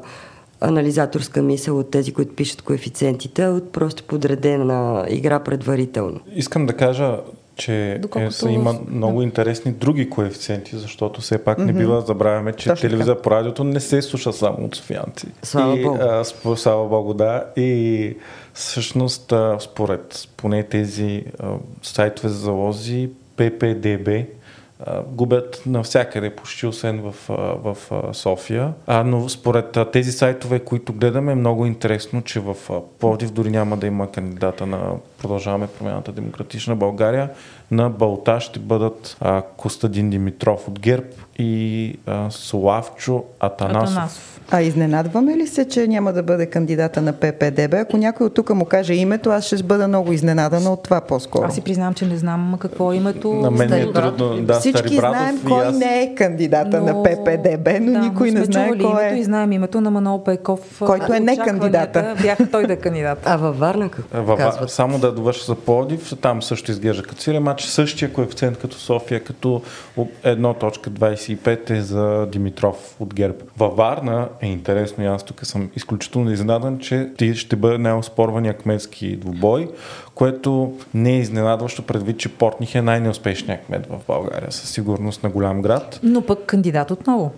анализаторска 0.61 1.41
мисъл 1.41 1.79
от 1.79 1.91
тези, 1.91 2.13
които 2.13 2.35
пишат 2.35 2.61
коефициентите, 2.61 3.47
от 3.47 3.71
просто 3.71 4.03
подредена 4.03 5.05
игра 5.09 5.39
предварително. 5.39 6.19
Искам 6.35 6.65
да 6.65 6.73
кажа, 6.73 7.17
че 7.59 7.97
Доколкото... 8.01 8.47
е, 8.47 8.51
има 8.51 8.75
много 8.87 9.21
интересни 9.21 9.71
други 9.71 10.09
коефициенти, 10.09 10.77
защото 10.77 11.21
все 11.21 11.43
пак 11.43 11.57
mm-hmm. 11.57 11.65
не 11.65 11.73
бива 11.73 11.95
да 11.95 12.01
забравяме, 12.01 12.53
че 12.53 12.69
Точно 12.69 12.89
телевизия 12.89 13.21
по 13.21 13.31
радиото 13.31 13.63
не 13.63 13.79
се 13.79 14.01
слуша 14.01 14.33
само 14.33 14.65
от 14.65 14.75
софианци. 14.75 15.27
Слава 15.43 15.79
и, 15.79 15.83
Богу. 15.83 15.97
А, 16.01 16.23
слава 16.55 16.87
Богу, 16.87 17.13
да. 17.13 17.45
И 17.55 18.17
всъщност, 18.53 19.31
а, 19.31 19.57
според 19.59 20.27
поне 20.37 20.63
тези 20.63 21.25
а, 21.39 21.53
сайтове 21.81 22.29
за 22.29 22.35
залози, 22.35 23.09
PPDB 23.37 24.25
губят 25.07 25.61
навсякъде, 25.65 26.29
почти 26.29 26.67
освен 26.67 27.01
в, 27.01 27.15
в 27.63 27.77
София. 28.13 28.73
А, 28.87 29.03
но 29.03 29.29
според 29.29 29.77
тези 29.93 30.11
сайтове, 30.11 30.59
които 30.59 30.93
гледаме, 30.93 31.31
е 31.31 31.35
много 31.35 31.65
интересно, 31.65 32.21
че 32.21 32.39
в 32.39 32.55
Пловдив 32.99 33.31
дори 33.31 33.49
няма 33.49 33.77
да 33.77 33.87
има 33.87 34.11
кандидата 34.11 34.65
на 34.65 34.91
Продължаваме 35.21 35.67
промяната 35.67 36.11
Демократична 36.11 36.75
България. 36.75 37.29
На 37.71 37.89
Балта 37.89 38.39
ще 38.39 38.59
бъдат 38.59 39.17
а, 39.21 39.41
Костадин 39.41 40.09
Димитров 40.09 40.67
от 40.67 40.79
ГЕРБ 40.79 41.07
и 41.39 41.95
а, 42.05 42.27
Славчо 42.29 43.23
Атанасов. 43.39 43.97
Атанасов. 43.97 44.39
А 44.51 44.61
изненадваме 44.61 45.37
ли 45.37 45.47
се, 45.47 45.67
че 45.67 45.87
няма 45.87 46.13
да 46.13 46.23
бъде 46.23 46.45
кандидата 46.45 47.01
на 47.01 47.13
ППДБ? 47.13 47.73
Ако 47.73 47.97
някой 47.97 48.27
от 48.27 48.33
тук 48.33 48.49
му 48.49 48.65
каже 48.65 48.93
името, 48.93 49.29
аз 49.29 49.45
ще 49.45 49.63
бъда 49.63 49.87
много 49.87 50.13
изненадана 50.13 50.73
от 50.73 50.83
това 50.83 51.01
по-скоро. 51.01 51.45
Аз 51.45 51.55
си 51.55 51.61
признавам, 51.61 51.93
че 51.93 52.05
не 52.05 52.17
знам 52.17 52.55
какво 52.59 52.93
е 52.93 52.95
името. 52.95 53.33
На 53.33 53.51
мен 53.51 53.73
е 53.73 53.91
трудно. 53.91 54.37
Да, 54.41 54.53
Всички 54.53 54.95
знаем 54.95 55.41
кой 55.47 55.65
аз... 55.65 55.77
не 55.77 56.01
е 56.01 56.15
кандидата 56.15 56.81
но... 56.81 56.85
на 56.85 57.03
ППДБ, 57.03 57.69
но 57.81 57.91
да, 57.91 57.99
никой 57.99 58.31
не 58.31 58.45
знае 58.45 58.77
кой 58.77 59.03
е. 59.03 59.15
И 59.15 59.23
знаем 59.23 59.51
името 59.51 59.81
на 59.81 59.91
Манол 59.91 60.23
Пейков. 60.23 60.59
Който 60.79 61.13
е 61.13 61.19
не 61.19 61.37
кандидата. 61.37 62.15
Бяха 62.21 62.51
той 62.51 62.67
да 62.67 62.73
е 62.73 62.75
кандидат. 62.75 63.19
А 63.25 63.37
във 63.37 63.59
Варна 63.59 63.89
какво 63.89 64.23
Във, 64.23 64.39
казват? 64.39 64.71
Само 64.71 64.99
да 64.99 65.08
довърша 65.11 65.45
за 65.45 65.55
Плодив, 65.55 66.13
там 66.21 66.41
също 66.41 66.71
изглежда 66.71 67.03
като 67.03 67.21
сирия 67.21 67.41
матч, 67.41 67.63
същия 67.63 68.13
коефициент 68.13 68.57
като 68.57 68.77
София, 68.77 69.23
като 69.23 69.61
1.25 69.97 71.69
е 71.69 71.81
за 71.81 72.27
Димитров 72.31 72.95
от 72.99 73.13
ГЕРБ. 73.13 73.37
Във 73.57 73.75
Варна 73.75 74.29
е 74.41 74.47
интересно, 74.47 75.13
аз 75.13 75.23
тук 75.23 75.45
съм 75.45 75.69
изключително 75.75 76.31
изненадан, 76.31 76.79
че 76.79 77.09
ти 77.17 77.35
ще 77.35 77.55
бъде 77.55 77.77
най-оспорвания 77.77 78.53
кметски 78.53 79.15
двубой, 79.15 79.69
което 80.15 80.73
не 80.93 81.11
е 81.11 81.19
изненадващо 81.19 81.81
предвид, 81.81 82.17
че 82.17 82.29
Портних 82.29 82.75
е 82.75 82.81
най-неуспешният 82.81 83.65
кмет 83.65 83.87
в 83.89 83.99
България, 84.07 84.51
със 84.51 84.69
сигурност 84.69 85.23
на 85.23 85.29
голям 85.29 85.61
град. 85.61 85.99
Но 86.03 86.21
пък 86.21 86.45
кандидат 86.45 86.91
отново. 86.91 87.31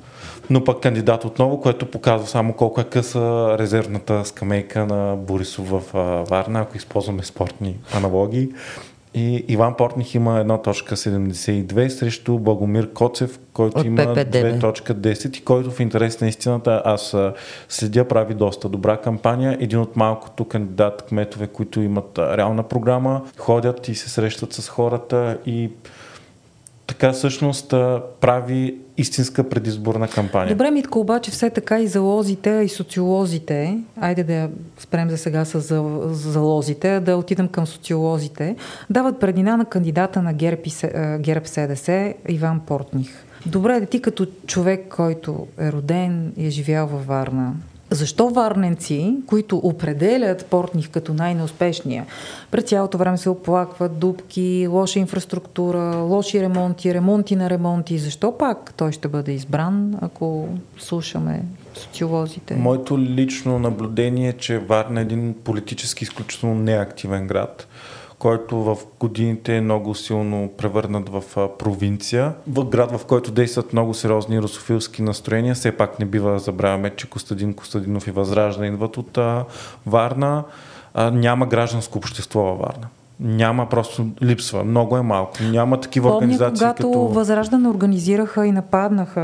Но 0.51 0.63
пък 0.63 0.81
кандидат 0.81 1.25
отново, 1.25 1.61
което 1.61 1.85
показва 1.85 2.27
само 2.27 2.53
колко 2.53 2.81
е 2.81 2.83
къса 2.83 3.55
резервната 3.59 4.25
скамейка 4.25 4.85
на 4.85 5.15
Борисов 5.15 5.69
в 5.69 5.81
Варна, 6.29 6.59
ако 6.59 6.77
използваме 6.77 7.23
спортни 7.23 7.77
аналогии. 7.93 8.49
И 9.13 9.45
Иван 9.47 9.75
Портних 9.75 10.15
има 10.15 10.43
1.72 10.43 11.87
срещу 11.87 12.39
Благомир 12.39 12.93
Коцев, 12.93 13.39
който 13.53 13.79
От 13.79 13.85
има 13.85 13.97
ППДБ. 13.97 14.35
2.10 14.35 15.37
и 15.37 15.41
който 15.41 15.71
в 15.71 15.79
интерес 15.79 16.21
на 16.21 16.27
истината 16.27 16.81
аз 16.85 17.15
следя 17.69 18.07
прави 18.07 18.33
доста 18.33 18.69
добра 18.69 18.97
кампания. 18.97 19.57
Един 19.59 19.79
от 19.79 19.95
малкото 19.95 20.45
кандидат 20.45 21.01
кметове, 21.01 21.47
които 21.47 21.81
имат 21.81 22.19
реална 22.19 22.63
програма, 22.63 23.21
ходят 23.37 23.87
и 23.87 23.95
се 23.95 24.09
срещат 24.09 24.53
с 24.53 24.69
хората 24.69 25.37
и 25.45 25.69
така 26.91 27.11
всъщност 27.11 27.69
прави 28.21 28.77
истинска 28.97 29.49
предизборна 29.49 30.07
кампания. 30.07 30.49
Добре, 30.49 30.71
Митко, 30.71 30.99
обаче 30.99 31.31
все 31.31 31.49
така 31.49 31.79
и 31.79 31.87
залозите, 31.87 32.49
и 32.65 32.69
социолозите, 32.69 33.77
айде 34.01 34.23
да 34.23 34.49
спрем 34.79 35.09
за 35.09 35.17
сега 35.17 35.45
с 35.45 35.59
залозите, 36.11 36.99
да 36.99 37.17
отидем 37.17 37.47
към 37.47 37.67
социолозите, 37.67 38.55
дават 38.89 39.19
предина 39.19 39.57
на 39.57 39.65
кандидата 39.65 40.21
на 40.21 40.33
ГЕРБ, 40.33 40.61
ГЕРБ 41.19 41.45
СДС 41.45 42.13
Иван 42.29 42.59
Портних. 42.59 43.09
Добре, 43.45 43.85
ти 43.85 44.01
като 44.01 44.27
човек, 44.47 44.95
който 44.95 45.47
е 45.59 45.71
роден 45.71 46.33
и 46.37 46.47
е 46.47 46.49
живял 46.49 46.87
във 46.87 47.05
Варна, 47.05 47.53
защо 47.91 48.29
варненци, 48.29 49.15
които 49.27 49.57
определят 49.57 50.45
Портних 50.45 50.89
като 50.89 51.13
най-неуспешния, 51.13 52.05
през 52.51 52.63
цялото 52.63 52.97
време 52.97 53.17
се 53.17 53.29
оплакват 53.29 53.99
дубки, 53.99 54.67
лоша 54.69 54.99
инфраструктура, 54.99 55.95
лоши 55.95 56.41
ремонти, 56.41 56.93
ремонти 56.93 57.35
на 57.35 57.49
ремонти, 57.49 57.97
защо 57.97 58.37
пак 58.37 58.73
той 58.77 58.91
ще 58.91 59.07
бъде 59.07 59.31
избран, 59.31 59.95
ако 60.01 60.47
слушаме 60.79 61.43
социолозите? 61.73 62.55
Моето 62.55 62.99
лично 62.99 63.59
наблюдение 63.59 64.29
е, 64.29 64.33
че 64.33 64.59
Варна 64.59 64.99
е 64.99 65.03
един 65.03 65.35
политически 65.43 66.03
изключително 66.03 66.55
неактивен 66.55 67.27
град 67.27 67.67
който 68.21 68.57
в 68.57 68.77
годините 68.99 69.57
е 69.57 69.61
много 69.61 69.95
силно 69.95 70.49
превърнат 70.57 71.09
в 71.09 71.23
провинция. 71.57 72.33
В 72.47 72.65
град, 72.65 72.91
в 72.91 73.05
който 73.05 73.31
действат 73.31 73.73
много 73.73 73.93
сериозни 73.93 74.41
русофилски 74.41 75.01
настроения, 75.01 75.55
все 75.55 75.71
пак 75.71 75.99
не 75.99 76.05
бива 76.05 76.31
да 76.31 76.39
забравяме, 76.39 76.89
че 76.95 77.09
Костадин 77.09 77.53
Костадинов 77.53 78.07
и 78.07 78.11
Възражда 78.11 78.65
идват 78.65 78.97
от 78.97 79.17
Варна. 79.85 80.43
няма 80.95 81.45
гражданско 81.45 81.97
общество 81.97 82.39
във 82.39 82.59
Варна 82.59 82.87
няма, 83.21 83.69
просто 83.69 84.05
липсва. 84.21 84.63
Много 84.63 84.97
е 84.97 85.01
малко. 85.01 85.33
Няма 85.51 85.79
такива 85.79 86.09
Помня, 86.09 86.17
организации. 86.17 86.53
когато 86.53 86.87
като... 86.87 86.99
Възраждане 86.99 87.69
организираха 87.69 88.45
и 88.47 88.51
нападнаха 88.51 89.21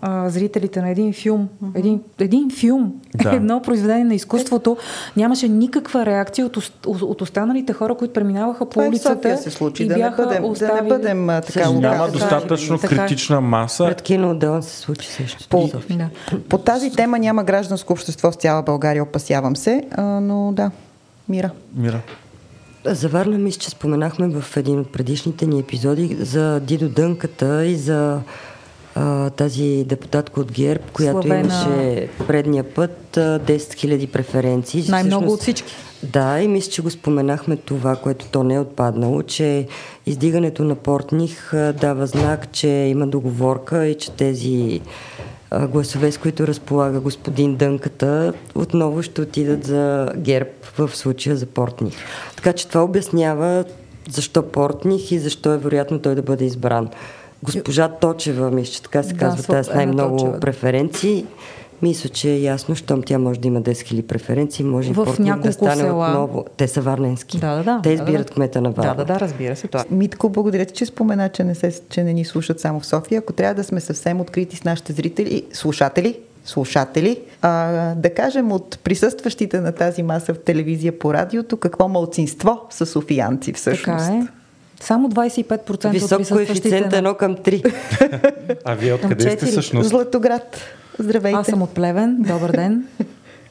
а, 0.00 0.28
зрителите 0.28 0.80
на 0.82 0.90
един 0.90 1.12
филм. 1.12 1.48
Един, 1.74 2.00
един 2.18 2.50
филм. 2.50 2.92
Да. 3.14 3.30
Едно 3.36 3.62
произведение 3.62 4.04
на 4.04 4.14
изкуството. 4.14 4.76
Нямаше 5.16 5.48
никаква 5.48 6.06
реакция 6.06 6.46
от, 6.46 6.56
от 6.86 7.22
останалите 7.22 7.72
хора, 7.72 7.94
които 7.94 8.14
преминаваха 8.14 8.64
по 8.64 8.70
Това 8.70 8.86
улицата. 8.86 9.36
се 9.36 9.50
случи. 9.50 9.82
И 9.82 9.88
да, 9.88 9.94
бяха 9.94 10.22
не 10.22 10.28
бъдем, 10.28 10.44
оставили... 10.44 10.88
да 10.88 10.98
не 10.98 11.14
бъдем 11.14 11.26
така. 11.46 11.70
Няма 11.70 11.96
така, 11.96 12.12
достатъчно 12.12 12.78
така, 12.78 12.96
критична 12.96 13.40
маса. 13.40 13.84
Пред 13.84 14.02
кино 14.02 14.30
отделно 14.30 14.62
се 14.62 14.76
случи 14.76 15.08
също. 15.08 15.48
По, 15.48 15.70
да. 15.90 16.08
по 16.48 16.58
тази 16.58 16.90
тема 16.90 17.18
няма 17.18 17.44
гражданско 17.44 17.92
общество 17.92 18.30
в 18.30 18.34
цяла 18.34 18.62
България, 18.62 19.02
опасявам 19.02 19.56
се, 19.56 19.82
а, 19.90 20.02
но 20.02 20.52
да, 20.52 20.70
мира. 21.28 21.50
Мира. 21.76 22.00
За 22.90 23.08
Варна 23.08 23.38
мисля, 23.38 23.60
че 23.60 23.70
споменахме 23.70 24.28
в 24.28 24.56
един 24.56 24.78
от 24.78 24.92
предишните 24.92 25.46
ни 25.46 25.60
епизоди 25.60 26.16
за 26.20 26.60
Дидо 26.60 26.88
Дънката 26.88 27.66
и 27.66 27.76
за 27.76 28.20
а, 28.94 29.30
тази 29.30 29.84
депутатка 29.86 30.40
от 30.40 30.52
ГЕРБ, 30.52 30.84
която 30.92 31.22
Славена... 31.22 31.40
имаше 31.40 32.08
предния 32.26 32.64
път 32.74 33.16
а, 33.16 33.40
10 33.40 33.56
000 33.56 34.10
преференции. 34.10 34.84
Най-много 34.88 35.22
Всъщност, 35.22 35.34
от 35.34 35.42
всички. 35.42 35.74
Да, 36.02 36.40
и 36.40 36.48
мисля, 36.48 36.70
че 36.70 36.82
го 36.82 36.90
споменахме 36.90 37.56
това, 37.56 37.96
което 37.96 38.26
то 38.32 38.44
не 38.44 38.54
е 38.54 38.60
отпаднало, 38.60 39.22
че 39.22 39.66
издигането 40.06 40.64
на 40.64 40.74
Портних 40.74 41.54
а, 41.54 41.72
дава 41.72 42.06
знак, 42.06 42.52
че 42.52 42.68
има 42.68 43.06
договорка 43.06 43.86
и 43.86 43.94
че 43.94 44.10
тези 44.10 44.80
гласове, 45.52 46.12
с 46.12 46.18
които 46.18 46.46
разполага 46.46 47.00
господин 47.00 47.56
Дънката, 47.56 48.32
отново 48.54 49.02
ще 49.02 49.20
отидат 49.20 49.64
за 49.64 50.12
ГЕРБ 50.16 50.50
в 50.78 50.90
случая 50.96 51.36
за 51.36 51.46
Портних. 51.46 51.94
Така 52.36 52.52
че 52.52 52.68
това 52.68 52.84
обяснява 52.84 53.64
защо 54.10 54.42
Портних 54.42 55.12
и 55.12 55.18
защо 55.18 55.52
е 55.52 55.58
вероятно 55.58 55.98
той 55.98 56.14
да 56.14 56.22
бъде 56.22 56.44
избран. 56.44 56.88
Госпожа 57.42 57.88
Точева, 57.88 58.50
мисля, 58.50 58.72
че 58.72 58.82
така 58.82 59.02
се 59.02 59.12
Да, 59.12 59.18
казва, 59.18 59.42
тази 59.42 59.70
с 59.70 59.74
най-много 59.74 60.36
преференции. 60.40 61.26
Мисля, 61.82 62.08
че 62.08 62.30
е 62.30 62.40
ясно, 62.40 62.74
щом 62.74 63.02
тя 63.02 63.18
може 63.18 63.40
да 63.40 63.48
има 63.48 63.62
10 63.62 63.72
000 63.72 64.02
преференции, 64.02 64.64
може 64.64 64.90
и 64.90 64.92
В 64.92 65.04
Портних 65.04 65.36
да 65.36 65.52
стане 65.52 65.76
села. 65.76 66.08
отново. 66.08 66.44
Те 66.56 66.68
са 66.68 66.80
варненски. 66.80 67.38
Да, 67.38 67.56
да, 67.56 67.62
да. 67.62 67.80
Те 67.82 67.88
да, 67.88 67.94
избират 67.94 68.26
да. 68.26 68.32
кмета 68.32 68.60
на 68.60 68.70
Варна. 68.70 68.94
Да, 68.94 69.04
да, 69.04 69.14
да, 69.14 69.20
разбира 69.20 69.56
се. 69.56 69.68
Това. 69.68 69.84
Митко, 69.90 70.28
благодаря 70.28 70.64
ти, 70.64 70.74
че 70.74 70.86
спомена, 70.86 71.28
че 71.28 71.44
не, 71.44 71.54
се, 71.54 71.80
че 71.90 72.04
не 72.04 72.12
ни 72.12 72.24
слушат 72.24 72.60
само 72.60 72.80
в 72.80 72.86
София. 72.86 73.18
Ако 73.18 73.32
трябва 73.32 73.54
да 73.54 73.64
сме 73.64 73.80
съвсем 73.80 74.20
открити 74.20 74.56
с 74.56 74.64
нашите 74.64 74.92
зрители, 74.92 75.42
слушатели, 75.52 76.18
слушатели, 76.44 77.20
а, 77.42 77.94
да 77.94 78.14
кажем 78.14 78.52
от 78.52 78.78
присъстващите 78.84 79.60
на 79.60 79.72
тази 79.72 80.02
маса 80.02 80.34
в 80.34 80.38
телевизия 80.38 80.98
по 80.98 81.14
радиото, 81.14 81.56
какво 81.56 81.88
малцинство 81.88 82.60
са 82.70 82.86
софиянци 82.86 83.52
всъщност. 83.52 84.06
Така 84.06 84.14
е. 84.14 84.37
Само 84.80 85.08
25% 85.08 85.70
от 85.70 85.92
Висок 85.92 86.18
присъстващите... 86.18 86.32
коефициент 86.32 86.92
1 86.92 87.16
към 87.16 87.36
3. 87.36 88.56
А 88.64 88.74
вие 88.74 88.92
откъде 88.92 89.30
сте 89.30 89.46
всъщност? 89.46 89.88
Златоград. 89.88 90.60
Здравейте. 90.98 91.38
Аз 91.38 91.46
съм 91.46 91.62
от 91.62 91.70
Плевен. 91.70 92.16
Добър 92.18 92.50
ден. 92.52 92.84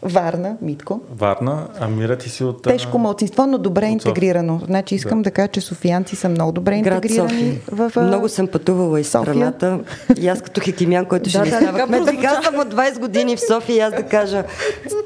Варна, 0.01 0.55
Митко. 0.61 1.01
Варна, 1.17 1.67
Амира 1.79 2.15
ти 2.17 2.29
си 2.29 2.43
от... 2.43 2.63
Тежко 2.63 2.97
малцинство, 2.97 3.45
но 3.47 3.57
добре 3.57 3.85
от 3.85 3.91
интегрирано. 3.91 4.61
Значи 4.65 4.95
искам 4.95 5.21
да. 5.21 5.31
кажа, 5.31 5.47
че 5.47 5.61
софиянци 5.61 6.15
са 6.15 6.29
много 6.29 6.51
добре 6.51 6.81
Град 6.81 7.05
интегрирани 7.05 7.29
София. 7.29 7.55
в 7.71 7.91
Много 8.01 8.29
съм 8.29 8.47
пътувала 8.47 8.99
из 8.99 9.09
София. 9.09 9.33
страната. 9.33 9.79
И 10.21 10.27
аз 10.27 10.41
като 10.41 10.61
хекимян, 10.61 11.05
който 11.05 11.29
ще 11.29 11.39
Да, 11.39 11.45
ни 11.45 11.51
да, 11.51 11.57
става 11.57 11.85
кмет, 11.85 12.05
сега 12.09 12.41
съм 12.43 12.55
от 12.59 12.73
20 12.73 12.99
години 12.99 13.35
в 13.35 13.39
София 13.39 13.75
и 13.75 13.79
аз 13.79 13.93
да 13.95 14.03
кажа, 14.03 14.43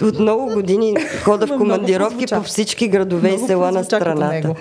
от 0.02 0.20
много 0.20 0.54
години 0.54 0.96
хода 1.24 1.48
в 1.48 1.58
командировки 1.58 2.26
по 2.26 2.44
всички 2.44 2.88
градове 2.88 3.30
и 3.30 3.32
Много 3.32 3.48
села 3.48 3.72
на 3.72 3.84
страната. 3.84 4.54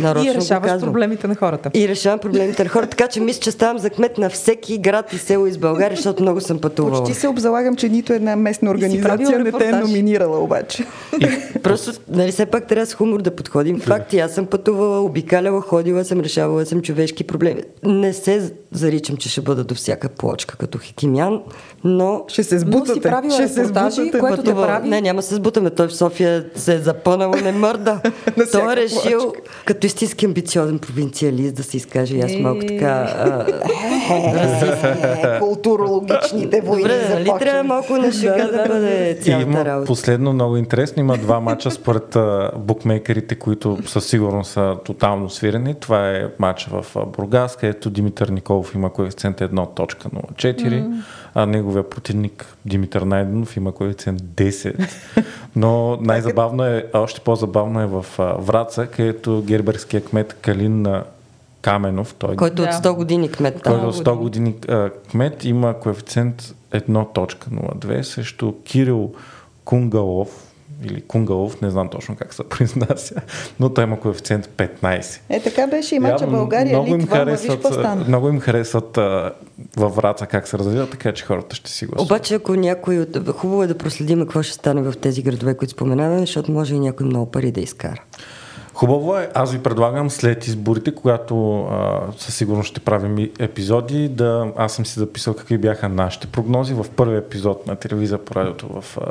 Нарочно 0.00 0.30
И 0.30 0.34
решаваш 0.34 0.80
проблемите 0.80 1.28
на 1.28 1.34
хората. 1.34 1.70
И 1.74 1.88
решавам 1.88 2.18
проблемите 2.18 2.64
на 2.64 2.68
хората, 2.68 2.90
така 2.90 3.08
че 3.08 3.20
мисля, 3.20 3.40
че 3.40 3.50
ставам 3.50 3.78
за 3.78 3.90
кмет 3.90 4.18
на 4.18 4.30
всеки 4.30 4.78
град 4.78 5.12
и 5.12 5.18
село 5.18 5.46
из 5.46 5.58
България, 5.58 5.96
защото 5.96 6.22
много 6.22 6.40
съм 6.40 6.58
пътувала. 6.60 6.98
Почти 6.98 7.14
се 7.14 7.28
обзалагам, 7.28 7.76
че 7.76 7.88
нито 7.88 8.12
една 8.12 8.36
местна 8.36 8.70
организация 8.70 9.38
не 9.38 9.52
те 9.52 9.72
е 9.78 9.80
номинирала 9.80 10.38
обаче. 10.40 10.84
Просто, 11.62 11.92
нали, 12.08 12.32
все 12.32 12.46
пак 12.46 12.66
трябва 12.66 12.86
с 12.86 12.94
хумор 12.94 13.22
да 13.22 13.30
подходим. 13.30 13.80
Факти, 13.80 14.18
аз 14.18 14.32
съм 14.32 14.46
пътувала, 14.46 15.00
обикаляла, 15.00 15.60
ходила 15.60 16.04
съм, 16.04 16.20
решавала 16.20 16.66
съм 16.66 16.82
човешки 16.82 17.24
проблеми. 17.24 17.60
Не 17.84 18.12
се 18.12 18.36
заричам, 18.72 19.16
че 19.16 19.28
ще 19.28 19.40
бъда 19.40 19.64
до 19.64 19.74
всяка 19.74 20.08
плочка 20.08 20.56
като 20.56 20.78
хекимян, 20.78 21.40
но 21.84 22.24
Ще 22.28 22.42
се 22.44 22.54
Но 22.54 22.60
си 22.60 22.66
сбутате. 22.66 23.00
правила 23.00 23.32
ще 23.32 23.48
се 23.48 23.64
сбутате. 23.64 24.18
което 24.18 24.36
те 24.36 24.42
пътува. 24.44 24.66
прави. 24.66 24.88
Не, 24.88 25.00
няма 25.00 25.16
да 25.16 25.26
се 25.26 25.34
сбутаме. 25.34 25.70
Той 25.70 25.88
в 25.88 25.94
София 25.94 26.44
се 26.54 26.74
е 26.74 26.78
запънал, 26.78 27.30
не 27.32 27.52
мърда. 27.52 28.00
Той 28.52 28.72
е 28.72 28.76
решил, 28.76 29.20
плочка. 29.22 29.40
като 29.64 29.86
истински 29.86 30.26
амбициозен 30.26 30.78
провинциалист, 30.78 31.54
да 31.54 31.62
се 31.62 31.76
изкаже 31.76 32.16
и 32.16 32.20
аз 32.20 32.32
малко 32.34 32.60
Е. 32.62 32.66
така... 32.66 32.86
А, 33.18 33.46
Е, 35.26 35.38
Културологичните 35.38 36.60
войни 36.60 36.82
добре, 36.82 37.08
нали 37.10 37.30
трябва 37.38 37.62
малко 37.62 37.96
на 37.96 38.12
шега 38.12 38.46
да 38.46 38.64
бъде 38.68 39.10
И 39.10 39.22
цялата 39.22 39.46
работа. 39.66 39.86
последно 39.86 40.32
много 40.32 40.56
интересно. 40.56 41.00
Има 41.00 41.18
два 41.18 41.40
мача 41.40 41.70
според 41.70 42.16
букмейкерите, 42.56 43.34
които 43.34 43.78
със 43.86 44.06
сигурност 44.06 44.50
са 44.50 44.76
тотално 44.84 45.30
свирени. 45.30 45.74
Това 45.74 46.10
е 46.10 46.28
матч 46.38 46.66
в 46.66 46.86
Бургас, 47.06 47.56
където 47.56 47.90
Димитър 47.90 48.28
Николов 48.28 48.74
има 48.74 48.92
коефициент 48.92 49.40
1.04, 49.40 51.02
а 51.34 51.46
неговия 51.46 51.90
противник 51.90 52.56
Димитър 52.64 53.02
Найденов 53.02 53.56
има 53.56 53.72
коефициент 53.72 54.22
10. 54.22 54.88
Но 55.56 55.96
най-забавно 56.00 56.64
е, 56.64 56.86
а 56.92 56.98
още 56.98 57.20
по-забавно 57.20 57.80
е 57.80 57.86
в 57.86 58.06
Враца, 58.38 58.86
където 58.86 59.42
герберския 59.46 60.04
кмет 60.04 60.36
Калин 60.40 60.86
Каменов, 61.62 62.14
той 62.14 62.36
Който 62.36 62.62
от 62.62 62.68
Да. 62.68 62.88
100 62.90 62.94
години 62.94 63.28
кмет 63.28 63.62
там. 63.62 63.72
който 63.72 63.88
от 63.88 64.06
100 64.06 64.16
години 64.16 64.54
а, 64.68 64.90
кмет 65.10 65.44
има 65.44 65.74
коефициент 65.80 66.54
1.02 66.72 68.02
срещу 68.02 68.52
Кирил 68.64 69.12
Кунгалов 69.66 70.52
или 70.84 71.00
Кунгалов, 71.00 71.60
не 71.60 71.70
знам 71.70 71.88
точно 71.88 72.16
как 72.16 72.34
се 72.34 72.44
произнася, 72.48 73.14
но 73.60 73.68
той 73.68 73.84
има 73.84 74.00
коефициент 74.00 74.46
15. 74.46 75.20
Е, 75.28 75.40
така 75.40 75.66
беше 75.66 75.94
и 75.94 75.98
мача 75.98 76.26
България, 76.26 76.72
много 76.72 76.94
им 76.94 77.00
Литва, 77.00 77.24
виж 77.24 77.40
харесват, 77.40 77.74
стана. 77.74 78.04
много 78.08 78.28
им 78.28 78.40
харесват 78.40 78.98
а, 78.98 79.32
във 79.76 79.96
Враца 79.96 80.26
как 80.26 80.48
се 80.48 80.58
развива, 80.58 80.90
така 80.90 81.12
че 81.12 81.24
хората 81.24 81.56
ще 81.56 81.70
си 81.70 81.86
гласуват. 81.86 82.10
Обаче, 82.10 82.34
ако 82.34 82.54
някой 82.54 82.98
от... 82.98 83.28
Хубаво 83.28 83.62
е 83.62 83.66
да 83.66 83.78
проследим 83.78 84.20
какво 84.20 84.42
ще 84.42 84.54
стане 84.54 84.82
в 84.82 84.94
тези 84.96 85.22
градове, 85.22 85.56
които 85.56 85.72
споменаваме, 85.72 86.20
защото 86.20 86.52
може 86.52 86.74
и 86.74 86.78
някой 86.78 87.06
много 87.06 87.30
пари 87.30 87.50
да 87.52 87.60
изкара. 87.60 88.02
Хубаво 88.76 89.16
е, 89.16 89.28
аз 89.34 89.52
ви 89.52 89.62
предлагам 89.62 90.10
след 90.10 90.46
изборите, 90.46 90.94
когато 90.94 91.60
а, 91.60 92.00
със 92.16 92.36
сигурност 92.36 92.68
ще 92.68 92.80
правим 92.80 93.30
епизоди, 93.38 94.08
да 94.08 94.52
аз 94.56 94.72
съм 94.72 94.86
си 94.86 94.98
записал 94.98 95.34
какви 95.34 95.58
бяха 95.58 95.88
нашите 95.88 96.26
прогнози 96.26 96.74
в 96.74 96.86
първия 96.96 97.18
епизод 97.18 97.66
на 97.66 97.76
телевизия 97.76 98.24
по 98.24 98.34
радиото 98.34 98.80
в 98.80 98.98
а, 99.00 99.10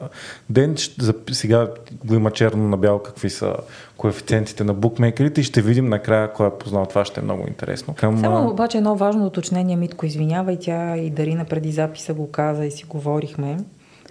ден. 0.49 0.77
Ще, 0.77 1.03
за, 1.03 1.13
сега 1.31 1.67
го 2.05 2.15
има 2.15 2.31
черно 2.31 2.67
на 2.69 2.77
бяло 2.77 2.99
какви 2.99 3.29
са 3.29 3.55
коефициентите 3.97 4.63
на 4.63 4.73
букмейкерите 4.73 5.41
и 5.41 5.43
ще 5.43 5.61
видим 5.61 5.89
накрая 5.89 6.33
кой 6.33 6.47
е 6.47 6.51
познал. 6.59 6.85
Това 6.85 7.05
ще 7.05 7.19
е 7.19 7.23
много 7.23 7.47
интересно. 7.47 7.93
Към, 7.93 8.19
Само 8.19 8.49
обаче 8.49 8.77
едно 8.77 8.95
важно 8.95 9.25
уточнение, 9.25 9.75
Митко, 9.75 10.05
извинявай, 10.05 10.57
тя 10.61 10.97
и 10.97 11.09
Дарина 11.09 11.45
преди 11.45 11.71
записа 11.71 12.13
го 12.13 12.31
каза 12.31 12.65
и 12.65 12.71
си 12.71 12.85
говорихме. 12.89 13.57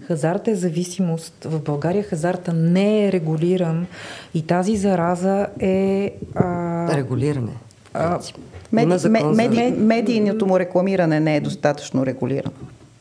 Хазарта 0.06 0.50
е 0.50 0.54
зависимост. 0.54 1.34
В 1.44 1.60
България 1.60 2.02
хазарта 2.02 2.52
не 2.52 3.06
е 3.06 3.12
регулиран 3.12 3.86
и 4.34 4.46
тази 4.46 4.76
зараза 4.76 5.46
е... 5.60 6.10
А, 6.34 6.96
Регулиране. 6.96 7.52
А. 7.94 8.20
Меди, 8.72 8.98
за- 8.98 9.08
меди, 9.08 9.74
медийното 9.78 10.46
му 10.46 10.58
рекламиране 10.58 11.20
не 11.20 11.36
е 11.36 11.40
достатъчно 11.40 12.06
регулирано. 12.06 12.54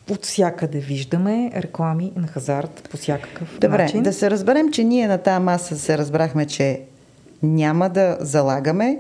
от 0.10 0.26
всякъде 0.26 0.80
виждаме 0.80 1.52
реклами 1.56 2.12
на 2.16 2.28
хазарт 2.28 2.88
по 2.92 2.98
всякакъв 2.98 3.58
Добре, 3.62 3.78
начин. 3.84 4.04
да 4.04 4.14
се 4.14 4.32
разберем, 4.32 4.72
че 4.72 4.84
ние 4.84 5.08
на 5.08 5.18
тази 5.18 5.44
маса 5.44 5.76
се 5.78 5.98
разбрахме, 5.98 6.46
че 6.46 6.82
няма 7.44 7.90
да 7.90 8.18
залагаме, 8.20 9.00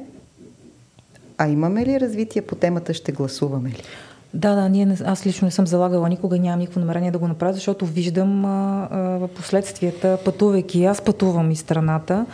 а 1.37 1.47
имаме 1.47 1.85
ли 1.85 1.99
развитие 1.99 2.41
по 2.41 2.55
темата, 2.55 2.93
ще 2.93 3.11
гласуваме 3.11 3.69
ли? 3.69 3.83
Да, 4.33 4.55
да, 4.55 4.69
ние 4.69 4.85
не, 4.85 4.97
аз 5.05 5.25
лично 5.25 5.45
не 5.45 5.51
съм 5.51 5.67
залагала 5.67 6.09
никога, 6.09 6.37
нямам 6.37 6.59
никакво 6.59 6.79
намерение 6.79 7.11
да 7.11 7.17
го 7.17 7.27
направя, 7.27 7.53
защото 7.53 7.85
виждам 7.85 8.45
а, 8.45 8.87
а, 8.91 9.27
последствията, 9.27 10.17
пътувайки. 10.25 10.85
Аз 10.85 11.01
пътувам 11.01 11.51
из 11.51 11.59
страната 11.59 12.25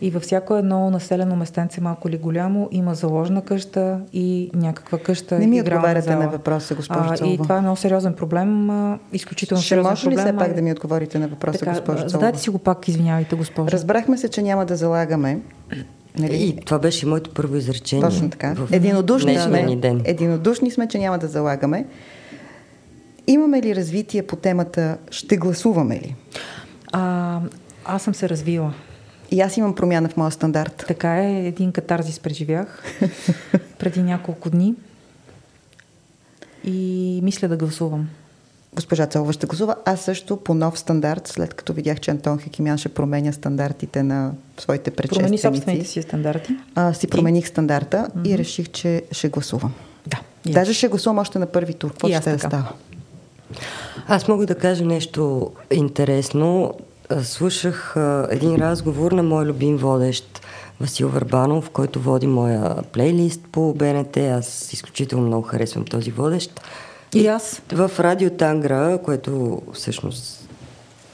и 0.00 0.10
във 0.10 0.22
всяко 0.22 0.56
едно 0.56 0.90
населено 0.90 1.36
местенце, 1.36 1.80
малко 1.80 2.08
или 2.08 2.18
голямо, 2.18 2.68
има 2.72 2.94
заложна 2.94 3.42
къща 3.42 4.00
и 4.12 4.50
някаква 4.54 4.98
къща. 4.98 5.38
Не 5.38 5.46
ми 5.46 5.60
отговаряте 5.60 6.08
зала. 6.08 6.22
на 6.24 6.28
въпроса, 6.28 6.74
госпожо 6.74 7.10
А, 7.10 7.14
И 7.14 7.16
Цолова. 7.16 7.42
това 7.42 7.56
е 7.56 7.60
много 7.60 7.76
сериозен 7.76 8.14
проблем, 8.14 8.70
а, 8.70 8.98
изключително 9.12 9.62
Ще 9.62 9.68
сериозен 9.68 9.90
може 9.90 10.06
ли 10.06 10.14
проблем. 10.14 10.26
все 10.26 10.36
пак 10.36 10.54
да 10.54 10.62
ми 10.62 10.72
отговорите 10.72 11.18
на 11.18 11.28
въпроса, 11.28 11.58
така, 11.58 11.70
госпожо 11.70 11.96
Цолова? 11.98 12.08
Задайте 12.08 12.38
си 12.38 12.50
го 12.50 12.58
пак, 12.58 12.88
извинявайте, 12.88 13.36
госпожо. 13.36 13.68
Разбрахме 13.70 14.18
се, 14.18 14.28
че 14.28 14.42
няма 14.42 14.66
да 14.66 14.76
залагаме. 14.76 15.40
Нали? 16.18 16.44
И 16.44 16.56
това 16.56 16.78
беше 16.78 17.06
моето 17.06 17.30
първо 17.30 17.56
изречение. 17.56 18.04
Точно 18.04 18.30
така. 18.30 18.54
в 18.54 18.68
Единодушни 18.72 19.38
сме, 19.38 19.76
ден. 19.76 20.02
единодушни 20.04 20.70
сме, 20.70 20.88
че 20.88 20.98
няма 20.98 21.18
да 21.18 21.28
залагаме. 21.28 21.86
Имаме 23.26 23.62
ли 23.62 23.76
развитие 23.76 24.22
по 24.22 24.36
темата 24.36 24.98
ще 25.10 25.36
гласуваме 25.36 25.94
ли? 25.94 26.14
А, 26.92 27.40
аз 27.84 28.02
съм 28.02 28.14
се 28.14 28.28
развила. 28.28 28.74
И 29.30 29.40
аз 29.40 29.56
имам 29.56 29.74
промяна 29.74 30.08
в 30.08 30.16
моя 30.16 30.30
стандарт. 30.30 30.84
Така 30.88 31.24
е, 31.24 31.46
един 31.46 31.72
катарзис 31.72 32.20
преживях 32.20 32.82
преди 33.78 34.02
няколко 34.02 34.50
дни 34.50 34.74
и 36.64 37.20
мисля 37.22 37.48
да 37.48 37.56
гласувам. 37.56 38.08
Госпожа 38.76 39.06
Цолова 39.06 39.32
ще 39.32 39.46
гласува. 39.46 39.76
Аз 39.84 40.00
също 40.00 40.36
по 40.36 40.54
нов 40.54 40.78
стандарт, 40.78 41.26
след 41.28 41.54
като 41.54 41.72
видях, 41.72 42.00
че 42.00 42.10
Антон 42.10 42.38
Хекимян 42.38 42.78
ще 42.78 42.88
променя 42.88 43.32
стандартите 43.32 44.02
на 44.02 44.32
своите 44.58 44.90
Промени 44.90 45.08
предшественици. 45.08 45.42
собствените 45.42 45.84
си 45.84 46.02
стандарти. 46.02 46.56
А, 46.74 46.92
си 46.92 47.06
промених 47.06 47.48
стандарта 47.48 48.08
и 48.24 48.38
реших, 48.38 48.68
че 48.68 49.02
ще 49.12 49.28
гласувам. 49.28 49.72
Да. 50.06 50.20
Даже 50.46 50.74
ще 50.74 50.88
гласувам 50.88 51.18
още 51.18 51.38
на 51.38 51.46
първи 51.46 51.74
тур. 51.74 51.90
Какво 51.90 52.08
ще 52.08 52.32
да 52.32 52.38
става? 52.38 52.72
Аз 54.08 54.28
мога 54.28 54.46
да 54.46 54.54
кажа 54.54 54.84
нещо 54.84 55.50
интересно. 55.70 56.74
Слушах 57.22 57.96
а, 57.96 58.28
един 58.30 58.56
разговор 58.56 59.12
на 59.12 59.22
мой 59.22 59.44
любим 59.44 59.76
водещ 59.76 60.40
Васил 60.80 61.08
Върбанов, 61.08 61.70
който 61.70 62.00
води 62.00 62.26
моя 62.26 62.82
плейлист 62.82 63.40
по 63.52 63.74
БНТ. 63.74 64.16
Аз 64.16 64.72
изключително 64.72 65.26
много 65.26 65.42
харесвам 65.42 65.84
този 65.84 66.10
водещ. 66.10 66.60
И 67.14 67.26
аз. 67.26 67.62
В 67.72 67.90
Радио 67.98 68.30
Тангра, 68.30 68.98
което 69.04 69.62
всъщност 69.72 70.48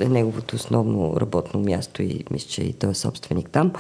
е 0.01 0.09
неговото 0.09 0.57
основно 0.57 1.21
работно 1.21 1.61
място 1.61 2.03
и 2.03 2.25
мисля, 2.31 2.49
че 2.49 2.63
и 2.63 2.73
той 2.73 2.91
е 2.91 2.95
собственик 2.95 3.51
там, 3.51 3.73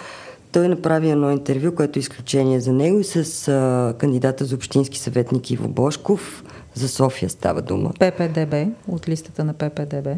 той 0.53 0.68
направи 0.68 1.11
едно 1.11 1.31
интервю, 1.31 1.75
което 1.75 1.98
е 1.98 2.01
изключение 2.01 2.61
за 2.61 2.72
него 2.72 3.01
и 3.01 3.05
с 3.05 3.48
а, 3.48 3.94
кандидата 3.98 4.44
за 4.44 4.55
общински 4.55 4.98
съветник 4.98 5.51
Иво 5.51 5.68
Бошков. 5.68 6.44
За 6.75 6.88
София 6.88 7.31
става 7.31 7.62
дума. 7.62 7.90
ППДБ, 7.98 8.55
от 8.88 9.09
листата 9.09 9.44
на 9.44 9.53
ППДБ. 9.53 10.09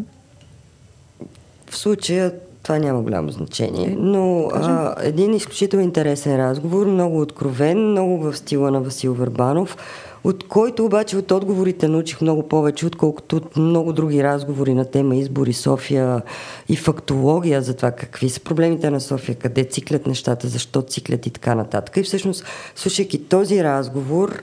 В 1.71 1.77
случая 1.77 2.33
това 2.63 2.79
няма 2.79 3.03
голямо 3.03 3.31
значение. 3.31 3.97
Но 3.99 4.51
а, 4.55 4.95
един 5.03 5.35
изключително 5.35 5.85
интересен 5.85 6.37
разговор, 6.37 6.87
много 6.87 7.21
откровен, 7.21 7.91
много 7.91 8.19
в 8.19 8.37
стила 8.37 8.71
на 8.71 8.81
Васил 8.81 9.15
Върбанов, 9.15 9.77
от 10.25 10.49
който 10.49 10.85
обаче 10.85 11.17
от 11.17 11.31
отговорите 11.31 11.89
научих 11.89 12.21
много 12.21 12.49
повече, 12.49 12.87
отколкото 12.87 13.37
от 13.37 13.57
много 13.57 13.93
други 13.93 14.25
разговори 14.25 14.75
на 14.75 14.85
тема 14.85 15.17
избори 15.17 15.53
София 15.53 16.23
и 16.69 16.77
фактология 16.77 17.63
за 17.63 17.77
това 17.77 17.91
какви 17.91 18.29
са 18.29 18.41
проблемите 18.41 18.91
на 18.91 19.01
София, 19.01 19.35
къде 19.35 19.65
циклят 19.65 20.07
нещата, 20.07 20.49
защо 20.49 20.83
циклят 20.83 21.27
и 21.27 21.31
така 21.31 21.55
нататък. 21.55 21.97
И 21.97 22.03
всъщност, 22.03 22.45
слушайки 22.77 23.25
този 23.25 23.65
разговор, 23.65 24.43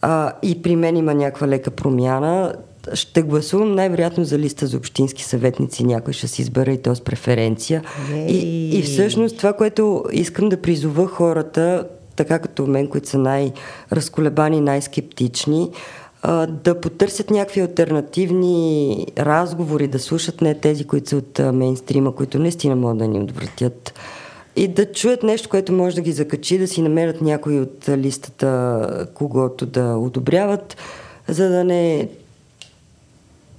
а, 0.00 0.32
и 0.42 0.62
при 0.62 0.76
мен 0.76 0.96
има 0.96 1.14
някаква 1.14 1.48
лека 1.48 1.70
промяна, 1.70 2.54
ще 2.94 3.22
гласувам 3.22 3.74
най-вероятно 3.74 4.24
за 4.24 4.38
листа 4.38 4.66
за 4.66 4.76
общински 4.76 5.24
съветници. 5.24 5.84
Някой 5.84 6.12
ще 6.12 6.28
си 6.28 6.42
избера 6.42 6.72
и 6.72 6.82
то 6.82 6.94
с 6.94 7.00
преференция. 7.00 7.82
И, 8.14 8.78
и 8.78 8.82
всъщност 8.82 9.36
това, 9.36 9.52
което 9.52 10.04
искам 10.12 10.48
да 10.48 10.62
призова 10.62 11.06
хората, 11.06 11.88
така 12.16 12.38
като 12.38 12.66
мен, 12.66 12.86
които 12.88 13.08
са 13.08 13.18
най-разколебани, 13.18 14.60
най-скептични, 14.60 15.70
да 16.48 16.80
потърсят 16.80 17.30
някакви 17.30 17.60
альтернативни 17.60 19.06
разговори, 19.18 19.88
да 19.88 19.98
слушат 19.98 20.40
не 20.40 20.54
тези, 20.54 20.84
които 20.84 21.08
са 21.08 21.16
от 21.16 21.38
мейнстрима, 21.38 22.14
които 22.14 22.38
наистина 22.38 22.76
могат 22.76 22.98
да 22.98 23.08
ни 23.08 23.20
отвратят. 23.20 23.94
И 24.56 24.68
да 24.68 24.92
чуят 24.92 25.22
нещо, 25.22 25.48
което 25.48 25.72
може 25.72 25.96
да 25.96 26.02
ги 26.02 26.12
закачи, 26.12 26.58
да 26.58 26.68
си 26.68 26.82
намерят 26.82 27.20
някой 27.20 27.60
от 27.60 27.88
листата, 27.88 29.06
когото 29.14 29.66
да 29.66 29.96
одобряват, 29.96 30.76
за 31.28 31.48
да 31.48 31.64
не 31.64 32.08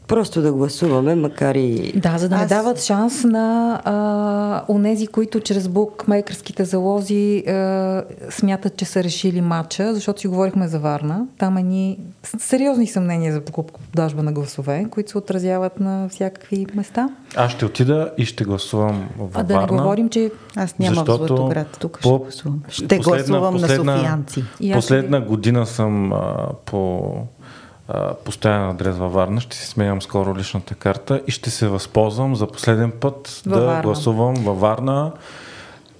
Просто 0.07 0.41
да 0.41 0.53
гласуваме, 0.53 1.15
макар 1.15 1.55
и... 1.55 1.93
Да, 1.95 2.17
за 2.17 2.29
да 2.29 2.37
не 2.37 2.45
дават 2.45 2.81
шанс 2.81 3.23
на 3.23 3.81
а, 3.83 4.73
онези, 4.73 5.07
които 5.07 5.39
чрез 5.39 5.67
букмейкърските 5.67 6.65
залози 6.65 7.43
а, 7.47 8.03
смятат, 8.29 8.77
че 8.77 8.85
са 8.85 9.03
решили 9.03 9.41
матча, 9.41 9.93
защото 9.93 10.21
си 10.21 10.27
говорихме 10.27 10.67
за 10.67 10.79
Варна. 10.79 11.25
Там 11.37 11.57
е 11.57 11.63
ни 11.63 11.99
сериозни 12.39 12.87
съмнения 12.87 13.33
за 13.33 13.41
покупка-продажба 13.41 14.23
на 14.23 14.31
гласове, 14.31 14.85
които 14.91 15.11
се 15.11 15.17
отразяват 15.17 15.79
на 15.79 16.09
всякакви 16.09 16.65
места. 16.75 17.09
Аз 17.35 17.51
ще 17.51 17.65
отида 17.65 18.11
и 18.17 18.25
ще 18.25 18.43
гласувам 18.43 19.09
в 19.17 19.33
Варна. 19.33 19.33
А 19.35 19.43
да 19.43 19.61
не 19.61 19.67
говорим, 19.67 20.09
че... 20.09 20.31
Аз 20.55 20.79
нямам 20.79 21.05
в 21.05 21.15
Златоград, 21.15 21.77
тук 21.79 21.99
ще 21.99 22.09
гласувам. 22.09 22.61
Ще 22.69 22.87
последна, 22.87 23.27
гласувам 23.27 23.53
последна, 23.53 23.91
на 23.91 23.97
софиянци. 23.97 24.43
Последна 24.73 25.21
година 25.21 25.65
съм 25.65 26.13
а, 26.13 26.49
по 26.65 27.13
постоянен 28.25 28.69
адрес 28.69 28.97
във 28.97 29.13
Варна. 29.13 29.41
Ще 29.41 29.57
си 29.57 29.67
сменям 29.67 30.01
скоро 30.01 30.35
личната 30.37 30.75
карта 30.75 31.21
и 31.27 31.31
ще 31.31 31.49
се 31.49 31.67
възползвам 31.67 32.35
за 32.35 32.47
последен 32.47 32.91
път 32.91 33.41
във 33.45 33.59
да 33.59 33.65
Варна. 33.65 33.81
гласувам 33.81 34.33
във 34.35 34.59
Варна. 34.59 35.11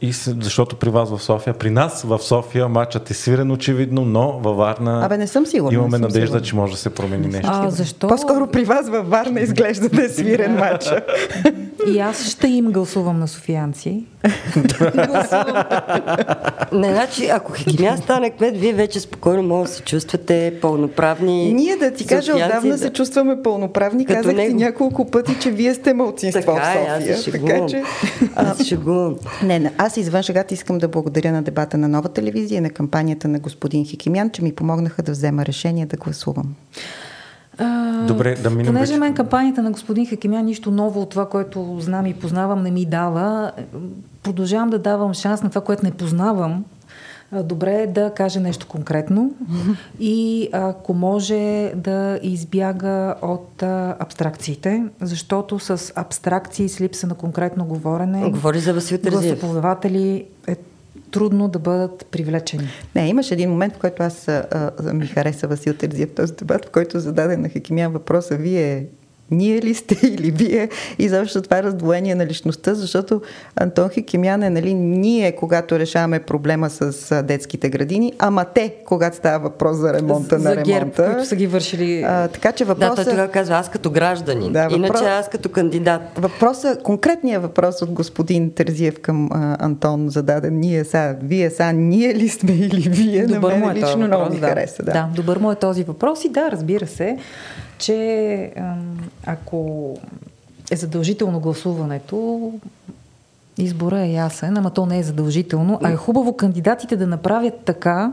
И 0.01 0.13
се, 0.13 0.35
защото 0.41 0.75
при 0.75 0.89
вас 0.89 1.09
в 1.09 1.19
София, 1.19 1.53
при 1.53 1.69
нас 1.69 2.03
в 2.03 2.19
София 2.19 2.67
матчът 2.67 3.09
е 3.09 3.13
свирен 3.13 3.51
очевидно, 3.51 4.05
но 4.05 4.31
във 4.31 4.57
Варна 4.57 5.05
Абе, 5.05 5.17
не 5.17 5.27
съм 5.27 5.45
сигурна, 5.45 5.73
имаме 5.73 5.91
съм 5.91 6.01
надежда, 6.01 6.27
сигурна. 6.27 6.41
че 6.41 6.55
може 6.55 6.71
да 6.73 6.79
се 6.79 6.89
промени 6.89 7.27
нещо. 7.27 7.49
А, 7.53 7.69
защо? 7.69 8.07
По-скоро 8.07 8.47
при 8.47 8.65
вас 8.65 8.89
във 8.89 9.09
Варна 9.09 9.39
изглежда 9.41 9.89
да 9.89 10.05
е 10.05 10.09
свирен 10.09 10.55
матча. 10.59 11.01
И 11.87 11.99
аз 11.99 12.25
ще 12.25 12.47
им 12.47 12.71
гласувам 12.71 13.19
на 13.19 13.27
софиянци. 13.27 14.03
Не, 16.73 16.93
значи, 16.93 17.29
ако 17.29 17.51
Хекимя 17.51 17.97
стане 17.97 18.29
кмет, 18.29 18.57
вие 18.57 18.73
вече 18.73 18.99
спокойно 18.99 19.43
може 19.43 19.69
да 19.69 19.75
се 19.75 19.81
чувствате 19.81 20.53
пълноправни. 20.61 21.53
Ние 21.53 21.75
да 21.75 21.91
ти 21.91 22.07
кажа, 22.07 22.33
отдавна 22.33 22.71
да... 22.71 22.77
се 22.77 22.89
чувстваме 22.89 23.41
пълноправни. 23.43 24.05
Като 24.05 24.21
Казах 24.21 24.35
него... 24.35 24.57
ти 24.57 24.63
няколко 24.63 25.11
пъти, 25.11 25.39
че 25.41 25.51
вие 25.51 25.73
сте 25.73 25.93
мълцинство 25.93 26.41
така, 26.41 26.61
в 26.61 26.99
София. 26.99 27.15
Аз 27.15 27.23
така 27.23 27.65
че. 27.65 27.83
Аз 28.35 28.63
шегувам. 28.63 29.15
Не, 29.43 29.59
не, 29.59 29.71
аз 29.77 29.97
извън 29.97 30.23
шегата 30.23 30.53
искам 30.53 30.77
да 30.77 30.87
благодаря 30.87 31.31
на 31.31 31.41
дебата 31.41 31.77
на 31.77 31.87
нова 31.87 32.09
телевизия, 32.09 32.61
на 32.61 32.69
кампанията 32.69 33.27
на 33.27 33.39
господин 33.39 33.85
Хикимян, 33.85 34.29
че 34.29 34.43
ми 34.43 34.55
помогнаха 34.55 35.03
да 35.03 35.11
взема 35.11 35.45
решение 35.45 35.85
да 35.85 35.97
гласувам. 35.97 36.55
А, 37.57 38.05
Добре, 38.07 38.35
да 38.35 38.49
минем. 38.49 38.65
Понеже 38.65 38.97
мен 38.97 39.13
кампанията 39.13 39.63
на 39.63 39.71
господин 39.71 40.07
Хакимян 40.07 40.45
нищо 40.45 40.71
ново 40.71 41.01
от 41.01 41.09
това, 41.09 41.29
което 41.29 41.77
знам 41.79 42.05
и 42.05 42.13
познавам, 42.13 42.63
не 42.63 42.71
ми 42.71 42.85
дава, 42.85 43.51
продължавам 44.23 44.69
да 44.69 44.79
давам 44.79 45.13
шанс 45.13 45.43
на 45.43 45.49
това, 45.49 45.61
което 45.61 45.85
не 45.85 45.91
познавам. 45.91 46.65
Добре 47.43 47.81
е 47.81 47.87
да 47.87 48.13
каже 48.15 48.39
нещо 48.39 48.67
конкретно 48.67 49.31
и 49.99 50.49
ако 50.51 50.93
може 50.93 51.71
да 51.75 52.19
избяга 52.23 53.15
от 53.21 53.63
абстракциите, 53.99 54.83
защото 55.01 55.59
с 55.59 55.93
абстракции, 55.95 56.69
с 56.69 56.81
липса 56.81 57.07
на 57.07 57.15
конкретно 57.15 57.65
говорене, 57.65 58.29
Говори 58.29 58.59
за 58.59 58.73
Васил 58.73 58.97
Терзиев. 58.97 59.43
е 60.47 60.55
трудно 61.13 61.47
да 61.47 61.59
бъдат 61.59 62.05
привлечени. 62.11 62.67
Не, 62.95 63.07
имаше 63.07 63.33
един 63.33 63.49
момент, 63.49 63.75
в 63.75 63.79
който 63.79 64.03
аз 64.03 64.27
а, 64.27 64.71
ми 64.93 65.07
хареса 65.07 65.47
Васил 65.47 65.73
Терзиев 65.73 66.15
този 66.15 66.33
дебат, 66.33 66.65
в 66.65 66.71
който 66.71 66.99
зададе 66.99 67.37
на 67.37 67.49
Хекимян 67.49 67.91
въпроса, 67.91 68.35
вие 68.35 68.87
ние 69.31 69.61
ли 69.61 69.73
сте 69.73 70.07
или 70.07 70.31
вие 70.31 70.69
и 70.99 71.09
защо 71.09 71.41
това 71.41 71.63
раздвоение 71.63 72.15
на 72.15 72.25
личността, 72.25 72.73
защото 72.73 73.21
Антон 73.55 73.89
Хикимян 73.89 74.43
е 74.43 74.49
нали, 74.49 74.73
ние, 74.73 75.31
когато 75.31 75.79
решаваме 75.79 76.19
проблема 76.19 76.69
с 76.69 77.23
детските 77.23 77.69
градини, 77.69 78.13
ама 78.19 78.45
те, 78.45 78.73
когато 78.85 79.17
става 79.17 79.39
въпрос 79.39 79.77
за 79.77 79.93
ремонта 79.93 80.39
за 80.39 80.49
на 80.49 80.55
ремонта. 80.55 80.71
Герб, 80.71 80.95
които 80.95 81.25
са 81.25 81.35
ги 81.35 81.47
вършили. 81.47 82.03
А, 82.03 82.27
така 82.27 82.51
че 82.51 82.65
въпроса... 82.65 82.95
Да, 82.95 83.03
той 83.03 83.13
тогава 83.13 83.31
казва 83.31 83.55
аз 83.55 83.69
като 83.69 83.91
гражданин, 83.91 84.53
да, 84.53 84.63
въпрос... 84.63 84.77
иначе 84.77 85.05
аз 85.05 85.29
като 85.29 85.49
кандидат. 85.49 86.01
Въпроса, 86.17 86.77
конкретният 86.83 87.41
въпрос 87.41 87.81
от 87.81 87.91
господин 87.91 88.51
Терзиев 88.51 88.99
към 89.01 89.29
а, 89.31 89.57
Антон 89.59 90.09
зададен, 90.09 90.59
ние 90.59 90.83
са, 90.83 91.15
вие 91.23 91.49
са, 91.49 91.73
ние 91.73 92.15
ли 92.15 92.29
сме 92.29 92.51
или 92.51 92.89
вие, 92.89 93.25
добър 93.25 93.53
на 93.53 93.57
мен 93.57 93.77
е 93.77 93.79
лично 93.79 94.07
много 94.07 94.33
ми 94.33 94.39
да. 94.39 94.47
хареса. 94.47 94.83
Да. 94.83 94.91
да, 94.91 95.09
добър 95.15 95.37
му 95.37 95.51
е 95.51 95.55
този 95.55 95.83
въпрос 95.83 96.25
и 96.25 96.29
да, 96.29 96.51
разбира 96.51 96.87
се 96.87 97.17
че 97.77 98.51
ако 99.25 99.89
е 100.71 100.75
задължително 100.75 101.39
гласуването, 101.39 102.51
избора 103.57 103.99
е 104.01 104.11
ясен, 104.11 104.57
ама 104.57 104.69
то 104.69 104.85
не 104.85 104.97
е 104.97 105.03
задължително, 105.03 105.79
а 105.83 105.91
е 105.91 105.95
хубаво 105.95 106.37
кандидатите 106.37 106.95
да 106.95 107.07
направят 107.07 107.53
така, 107.65 108.11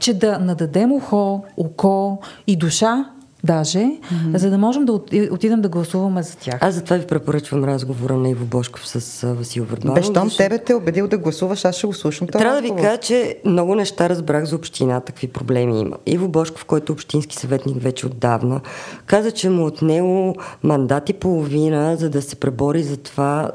че 0.00 0.14
да 0.14 0.38
нададем 0.38 0.92
ухо, 0.92 1.44
око 1.56 2.18
и 2.46 2.56
душа 2.56 3.04
даже, 3.44 3.78
mm-hmm. 3.78 4.36
за 4.36 4.50
да 4.50 4.58
можем 4.58 4.84
да 4.84 4.92
отидем 5.30 5.60
да 5.60 5.68
гласуваме 5.68 6.22
за 6.22 6.36
тях. 6.36 6.58
Аз 6.60 6.74
затова 6.74 6.96
ви 6.96 7.06
препоръчвам 7.06 7.64
разговора 7.64 8.16
на 8.16 8.30
Иво 8.30 8.44
Бошков 8.44 8.88
с 8.88 9.26
Васил 9.34 9.64
Върбанов. 9.64 9.94
Без 9.94 10.06
щом 10.06 10.30
тебе 10.36 10.58
те 10.58 10.72
е 10.72 10.76
убедил 10.76 11.08
да 11.08 11.18
гласуваш, 11.18 11.64
аз 11.64 11.76
ще 11.76 11.86
го 11.86 11.92
слушам. 11.92 12.28
Трябва 12.28 12.56
да 12.56 12.62
ви 12.62 12.82
кажа, 12.82 12.96
че 12.98 13.36
много 13.44 13.74
неща 13.74 14.08
разбрах 14.08 14.44
за 14.44 14.56
община, 14.56 15.00
какви 15.00 15.28
проблеми 15.28 15.80
има. 15.80 15.96
Иво 16.06 16.28
Бошков, 16.28 16.64
който 16.64 16.92
е 16.92 16.94
общински 16.94 17.36
съветник 17.36 17.82
вече 17.82 18.06
отдавна, 18.06 18.60
каза, 19.06 19.30
че 19.30 19.50
му 19.50 19.66
отнело 19.66 20.34
мандат 20.62 21.08
и 21.08 21.12
половина, 21.12 21.96
за 21.96 22.10
да 22.10 22.22
се 22.22 22.36
пребори 22.36 22.82
за 22.82 22.96
това 22.96 23.50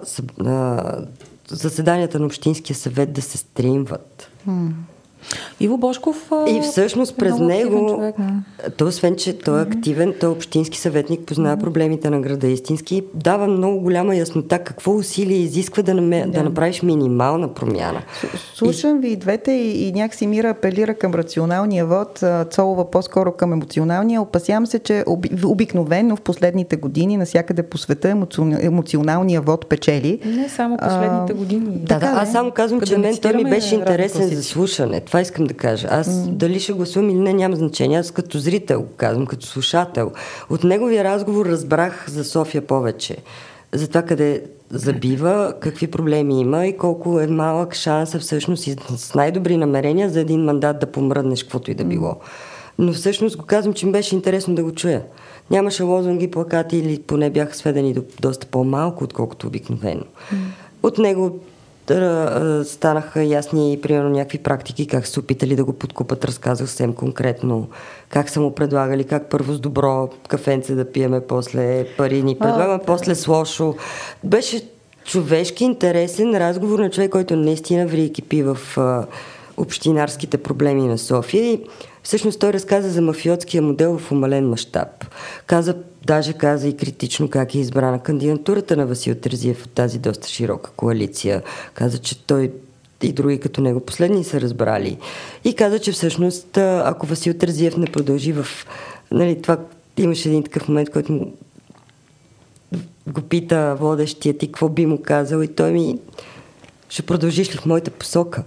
заседанията 1.47 2.19
на 2.19 2.25
Общинския 2.25 2.75
съвет 2.75 3.13
да 3.13 3.21
се 3.21 3.38
стримват. 3.38 4.30
Mm. 4.49 4.69
Иво 5.60 5.77
Бошков. 5.77 6.32
И 6.47 6.62
всъщност 6.62 7.17
през 7.17 7.39
него, 7.39 7.89
човек, 7.89 8.15
то 8.77 8.86
освен, 8.86 9.15
че 9.15 9.38
той 9.38 9.60
е 9.60 9.63
активен, 9.63 10.13
той 10.19 10.29
е 10.29 10.32
общински 10.32 10.77
съветник, 10.77 11.21
познава 11.21 11.58
mm-hmm. 11.58 11.60
проблемите 11.60 12.10
на 12.10 12.21
града 12.21 12.47
истински, 12.47 13.03
дава 13.13 13.47
много 13.47 13.79
голяма 13.79 14.15
яснота 14.15 14.60
какво 14.60 14.95
усилие 14.95 15.38
изисква 15.38 15.84
да, 15.84 15.93
наме, 15.93 16.25
да. 16.25 16.32
да 16.32 16.43
направиш 16.43 16.82
минимална 16.82 17.53
промяна. 17.53 18.01
Слушам 18.55 18.97
и... 18.97 18.99
ви 18.99 19.08
и 19.08 19.15
двете 19.15 19.51
и, 19.51 19.88
и 19.88 19.91
някакси 19.91 20.27
Мира 20.27 20.49
апелира 20.49 20.93
към 20.93 21.13
рационалния 21.13 21.86
вод, 21.86 22.23
Цолова 22.51 22.91
по-скоро 22.91 23.32
към 23.32 23.53
емоционалния. 23.53 24.21
Опасявам 24.21 24.65
се, 24.65 24.79
че 24.79 25.03
обикновено 25.45 26.15
в 26.15 26.21
последните 26.21 26.75
години 26.75 27.17
навсякъде 27.17 27.63
по 27.63 27.77
света 27.77 28.10
емоционалния 28.62 29.41
вод 29.41 29.67
печели. 29.69 30.19
Не 30.25 30.49
само 30.49 30.77
последните 30.77 31.34
години. 31.34 31.65
Да, 31.69 31.99
да, 31.99 32.05
аз 32.05 32.32
само 32.32 32.51
казвам, 32.51 32.82
че 32.82 32.97
мен 32.97 33.17
той 33.17 33.34
ми 33.34 33.43
беше 33.43 33.75
интересен 33.75 34.27
за 34.27 34.43
слушане. 34.43 35.01
Това 35.10 35.22
искам 35.22 35.45
да 35.45 35.54
кажа. 35.54 35.88
Аз 35.91 36.08
mm. 36.08 36.28
дали 36.28 36.60
ще 36.60 36.74
гласувам 36.74 37.10
или 37.10 37.19
не, 37.19 37.34
няма 37.34 37.56
значение. 37.56 38.00
Аз 38.00 38.12
като 38.12 38.39
зрител 38.39 38.86
казвам, 38.98 39.26
като 39.26 39.45
слушател. 39.45 40.12
От 40.50 40.63
неговия 40.63 41.04
разговор 41.04 41.45
разбрах 41.45 42.10
за 42.10 42.24
София 42.24 42.67
повече. 42.67 43.17
За 43.74 43.88
това 43.88 44.02
къде 44.02 44.43
забива, 44.69 45.54
какви 45.60 45.88
проблеми 45.88 46.39
има 46.39 46.67
и 46.67 46.78
колко 46.78 47.19
е 47.19 47.28
малък 47.28 47.76
шанса 47.76 48.19
всъщност 48.19 48.67
и 48.67 48.76
с 48.98 49.15
най-добри 49.15 49.58
намерения 49.58 50.10
за 50.10 50.19
един 50.19 50.43
мандат 50.43 50.80
да 50.80 50.91
помръднеш 50.91 51.43
каквото 51.43 51.72
и 51.72 51.76
да 51.76 51.84
било. 51.84 52.15
Но 52.78 52.93
всъщност 52.93 53.38
го 53.38 53.45
казвам, 53.45 53.74
че 53.74 53.86
ми 53.86 53.91
беше 53.91 54.15
интересно 54.15 54.56
да 54.56 54.63
го 54.63 54.72
чуя. 54.72 55.04
Нямаше 55.52 55.84
лозунги, 55.84 56.32
плакати 56.32 56.78
или 56.78 57.02
поне 57.02 57.30
бяха 57.30 57.56
сведени 57.56 57.93
до 57.93 58.04
доста 58.22 58.48
по-малко, 58.48 59.04
отколкото 59.04 59.48
обикновено. 59.48 60.04
От 60.84 60.98
него 60.98 61.39
станаха 62.65 63.23
ясни, 63.23 63.80
примерно, 63.82 64.10
някакви 64.10 64.38
практики, 64.38 64.88
как 64.88 65.08
са 65.08 65.19
опитали 65.19 65.56
да 65.56 65.65
го 65.65 65.73
подкупат, 65.73 66.25
разказах 66.25 66.67
съвсем 66.67 66.93
конкретно, 66.93 67.67
как 68.10 68.30
са 68.30 68.41
му 68.41 68.56
предлагали, 68.56 69.04
как 69.04 69.30
първо 69.30 69.54
с 69.54 69.60
добро 69.60 70.10
кафенце 70.28 70.75
да 70.75 70.91
пиеме, 70.91 71.21
после 71.28 71.88
пари 71.97 72.23
ни 72.23 72.36
предлагаме, 72.39 72.84
после 72.86 73.15
с 73.15 73.28
лошо. 73.28 73.75
Беше 74.23 74.69
човешки 75.06 75.63
интересен 75.63 76.38
разговор 76.38 76.80
на 76.80 76.89
човек, 76.89 77.12
който 77.12 77.36
наистина 77.36 77.88
ври 77.88 78.13
кипи 78.13 78.43
в 78.43 78.58
а, 78.78 79.06
общинарските 79.58 80.38
проблеми 80.38 80.88
на 80.88 80.97
София 80.97 81.43
и 81.43 81.63
всъщност 82.10 82.39
той 82.39 82.54
разказа 82.54 82.89
за 82.89 83.02
мафиотския 83.02 83.62
модел 83.62 83.98
в 83.98 84.12
умален 84.12 84.50
мащаб. 84.50 85.06
Каза, 85.45 85.76
даже 86.06 86.34
каза 86.34 86.67
и 86.67 86.78
критично 86.78 87.30
как 87.30 87.56
е 87.56 87.60
избрана 87.60 88.04
кандидатурата 88.04 88.78
на 88.78 88.86
Васил 88.86 89.15
Терзиев 89.15 89.65
от 89.65 89.72
тази 89.72 90.00
доста 90.00 90.28
широка 90.28 90.72
коалиция. 90.72 91.43
Каза, 91.74 91.98
че 91.98 92.24
той 92.26 92.52
и 93.02 93.13
други 93.13 93.39
като 93.39 93.62
него 93.62 93.80
последни 93.80 94.24
са 94.24 94.41
разбрали. 94.41 94.98
И 95.43 95.56
каза, 95.56 95.80
че 95.80 95.91
всъщност 95.91 96.58
ако 96.58 97.06
Васил 97.06 97.34
Терзиев 97.34 97.78
не 97.78 97.86
продължи 97.86 98.34
в... 98.34 98.48
Нали, 99.12 99.41
това 99.41 99.58
имаше 99.98 100.30
един 100.30 100.43
такъв 100.43 100.67
момент, 100.67 100.89
който 100.89 101.12
му 101.12 101.34
го 103.08 103.22
пита 103.22 103.76
водещия 103.80 104.38
ти 104.38 104.48
какво 104.48 104.69
би 104.69 104.86
му 104.86 105.02
казал 105.02 105.41
и 105.41 105.48
той 105.48 105.72
ми 105.72 106.00
ще 106.89 107.02
продължиш 107.02 107.56
ли 107.56 107.58
в 107.58 107.65
моята 107.65 107.91
посока? 107.91 108.43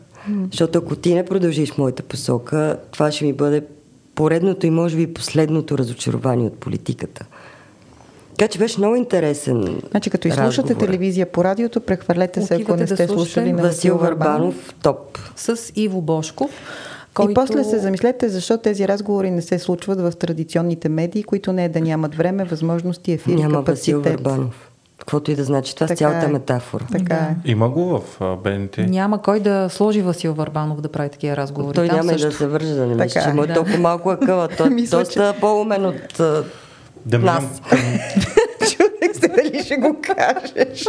Защото 0.51 0.79
ако 0.79 0.97
ти 0.97 1.15
не 1.15 1.25
продължиш 1.25 1.77
моята 1.79 2.03
посока, 2.03 2.79
това 2.91 3.13
ще 3.13 3.25
ми 3.25 3.33
бъде 3.33 3.63
поредното 4.15 4.67
и 4.67 4.71
може 4.71 4.97
би 4.97 5.15
последното 5.15 5.79
разочарование 5.79 6.47
от 6.47 6.59
политиката. 6.59 7.27
Така 8.37 8.49
че 8.49 8.59
беше 8.59 8.79
много 8.79 8.97
интересен. 8.97 9.83
Значи, 9.91 10.11
като 10.11 10.29
изслушате 10.29 10.75
телевизия 10.75 11.33
по 11.33 11.45
радиото, 11.45 11.81
прехвърлете 11.81 12.43
се, 12.43 12.55
ако 12.55 12.77
не 12.77 12.87
сте 12.87 13.07
да 13.07 13.13
слушали 13.13 13.53
на 13.53 13.63
Васил 13.63 13.99
Варбанов, 13.99 14.75
топ. 14.83 15.19
С 15.37 15.73
Иво 15.77 16.01
Бошков. 16.01 16.51
Който... 17.15 17.31
И 17.31 17.35
после 17.35 17.65
се 17.65 17.79
замислете 17.79 18.29
защо 18.29 18.59
тези 18.59 18.89
разговори 18.89 19.31
не 19.31 19.43
се 19.43 19.59
случват 19.59 20.01
в 20.01 20.13
традиционните 20.13 20.89
медии, 20.89 21.23
които 21.23 21.53
не 21.53 21.65
е 21.65 21.69
да 21.69 21.81
нямат 21.81 22.15
време, 22.15 22.45
възможности, 22.45 23.13
ефири, 23.13 23.35
Няма 23.35 23.59
капацитет. 23.59 23.95
Васил 23.95 24.03
Варбанов. 24.03 24.72
Каквото 25.03 25.31
и 25.31 25.35
да 25.35 25.45
значи. 25.45 25.75
Това 25.75 25.93
е 25.93 25.97
цялата 25.97 26.27
е. 26.27 26.29
метафора. 26.29 26.85
Така 26.93 27.15
да. 27.15 27.21
е. 27.21 27.35
Има 27.45 27.69
го 27.69 28.01
в 28.21 28.37
БНТ. 28.37 28.79
Няма 28.79 29.23
кой 29.23 29.41
да 29.41 29.69
сложи 29.71 30.03
Васил 30.03 30.35
Варбанов 30.35 30.81
да 30.81 30.89
прави 30.89 31.09
такива 31.09 31.37
разговори. 31.37 31.75
Той 31.75 31.89
Там 31.89 31.97
няма 31.97 32.13
също. 32.13 32.29
да 32.29 32.35
се 32.35 32.47
върже, 32.47 32.75
да 32.75 32.87
не 32.87 32.95
мисля, 32.95 33.23
че 33.23 33.29
му 33.29 33.45
е 33.45 33.55
толкова 33.55 33.79
малко 33.79 34.11
акъла. 34.11 34.49
Той 34.49 34.67
е 34.79 34.87
доста 34.87 35.35
по-умен 35.41 35.87
от 35.87 36.21
да 37.07 37.19
нас. 37.19 37.45
Чудех 38.71 39.21
се 39.21 39.29
дали 39.29 39.63
ще 39.65 39.77
го 39.77 39.97
кажеш. 40.03 40.85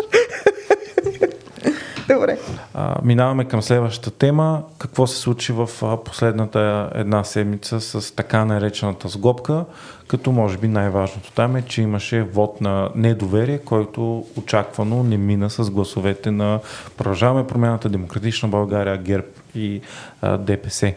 Добре. 2.10 2.38
А, 2.74 2.96
минаваме 3.04 3.46
към 3.46 3.62
следващата 3.62 4.12
тема. 4.12 4.63
Какво 4.78 5.08
се 5.08 5.20
случи 5.20 5.54
в 5.54 5.70
последната 6.06 6.89
една 6.96 7.24
седмица 7.24 7.82
с 7.82 8.16
така 8.16 8.46
наречената 8.46 9.08
сглобка, 9.08 9.66
като 10.08 10.32
може 10.32 10.58
би 10.58 10.68
най-важното 10.68 11.32
там 11.32 11.56
е, 11.56 11.62
че 11.62 11.82
имаше 11.82 12.22
вод 12.24 12.62
на 12.62 12.89
недоверие, 12.96 13.58
който 13.58 14.26
очаквано 14.38 15.04
не 15.04 15.18
мина 15.18 15.50
с 15.50 15.72
гласовете 15.72 16.32
на 16.32 16.60
Продължаваме 16.98 17.48
промяната 17.48 17.89
Демократична 17.89 18.50
България, 18.50 18.98
ГЕРБ 18.98 19.28
и 19.56 19.82
а, 20.22 20.38
ДПС. 20.38 20.94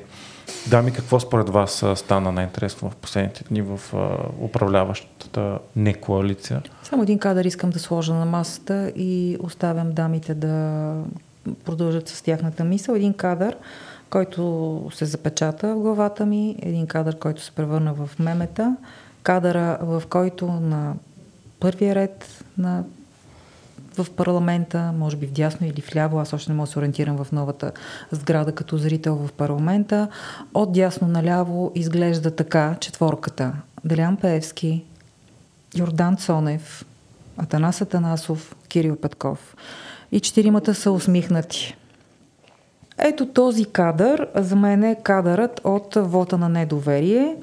Дами, 0.71 0.93
какво 0.93 1.21
според 1.21 1.49
вас 1.49 1.85
стана 1.95 2.33
най-интересно 2.33 2.91
в 2.91 2.97
последните 2.97 3.45
дни 3.45 3.63
в 3.63 3.81
управляващата 4.41 5.59
не 5.77 5.95
коалиция? 5.95 6.63
Само 6.83 7.03
един 7.03 7.19
кадър 7.19 7.45
искам 7.45 7.71
да 7.71 7.79
сложа 7.79 8.15
на 8.15 8.25
масата 8.25 8.93
и 8.97 9.37
оставям 9.41 9.93
дамите 9.93 10.35
да 10.35 10.95
продължат 11.65 12.09
с 12.09 12.23
тяхната 12.23 12.65
мисъл. 12.65 12.95
Един 12.95 13.15
кадър, 13.15 13.57
който 14.11 14.83
се 14.95 15.05
запечата 15.05 15.75
в 15.75 15.81
главата 15.81 16.27
ми, 16.27 16.57
един 16.63 16.87
кадър, 16.87 17.19
който 17.19 17.43
се 17.43 17.53
превърна 17.53 17.95
в 17.95 18.11
мемета, 18.19 18.77
кадъра, 19.23 19.79
в 19.83 20.03
който 20.11 20.47
на 20.47 20.95
първия 21.61 21.95
ред 21.95 22.45
на 22.59 22.85
в 23.97 24.07
парламента, 24.11 24.93
може 24.99 25.17
би 25.17 25.27
в 25.27 25.33
дясно 25.33 25.67
или 25.67 25.81
в 25.81 25.97
ляво, 25.97 26.19
аз 26.19 26.33
още 26.33 26.51
не 26.51 26.57
мога 26.57 26.67
да 26.67 26.73
се 26.73 26.79
ориентирам 26.79 27.25
в 27.25 27.33
новата 27.33 27.73
сграда 28.11 28.53
като 28.53 28.77
зрител 28.79 29.15
в 29.15 29.33
парламента. 29.33 30.09
От 30.55 30.73
дясно 30.73 31.09
наляво 31.09 31.73
изглежда 31.75 32.31
така 32.31 32.77
четворката. 32.81 33.53
Делян 33.85 34.17
Пеевски, 34.17 34.85
Йордан 35.77 36.17
Цонев, 36.17 36.85
Атанас 37.37 37.81
Атанасов, 37.81 38.57
Кирил 38.69 38.97
Петков. 38.97 39.57
И 40.13 40.21
четиримата 40.21 40.75
са 40.75 40.91
усмихнати. 40.91 41.77
Ето 42.99 43.27
този 43.27 43.65
кадър, 43.65 44.29
за 44.35 44.57
мен 44.57 44.85
е 44.85 44.97
кадърът 45.03 45.61
от 45.65 45.95
вота 45.97 46.39
на 46.39 46.49
недоверие. 46.49 47.37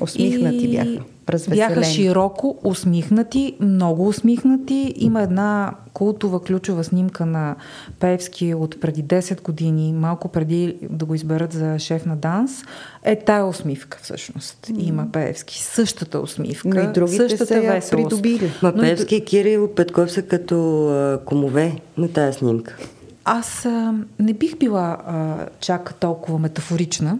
Усмихнати 0.00 0.66
и... 0.66 0.70
бяха. 0.76 1.04
Развеселени. 1.28 1.74
Бяха 1.74 1.84
широко 1.84 2.58
усмихнати, 2.64 3.56
много 3.60 4.08
усмихнати. 4.08 4.94
Има 4.96 5.22
една 5.22 5.74
култова 5.92 6.42
ключова 6.42 6.84
снимка 6.84 7.26
на 7.26 7.56
Певски 8.00 8.54
от 8.54 8.80
преди 8.80 9.04
10 9.04 9.42
години, 9.42 9.92
малко 9.92 10.28
преди 10.28 10.76
да 10.90 11.04
го 11.04 11.14
изберат 11.14 11.52
за 11.52 11.78
шеф 11.78 12.06
на 12.06 12.16
данс. 12.16 12.62
Е 13.04 13.16
тая 13.16 13.46
усмивка 13.46 13.98
всъщност. 14.02 14.70
Има 14.78 15.06
Певски. 15.12 15.62
Същата 15.62 16.20
усмивка. 16.20 16.68
Но 16.68 16.80
и 16.80 16.92
другите 16.92 17.16
същата 17.16 17.46
са 17.46 17.54
я 17.54 17.82
придобили. 17.90 18.50
Ма 18.62 18.72
Певски 18.72 19.16
и 19.16 19.24
Кирил 19.24 19.68
Петков 19.74 20.12
са 20.12 20.22
като 20.22 20.88
а, 20.88 21.20
комове 21.24 21.80
на 21.96 22.08
тая 22.08 22.32
снимка. 22.32 22.76
Аз 23.24 23.66
а, 23.66 23.94
не 24.18 24.32
бих 24.32 24.58
била 24.58 24.98
а, 25.06 25.36
чак 25.60 25.94
толкова 25.94 26.38
метафорична, 26.38 27.18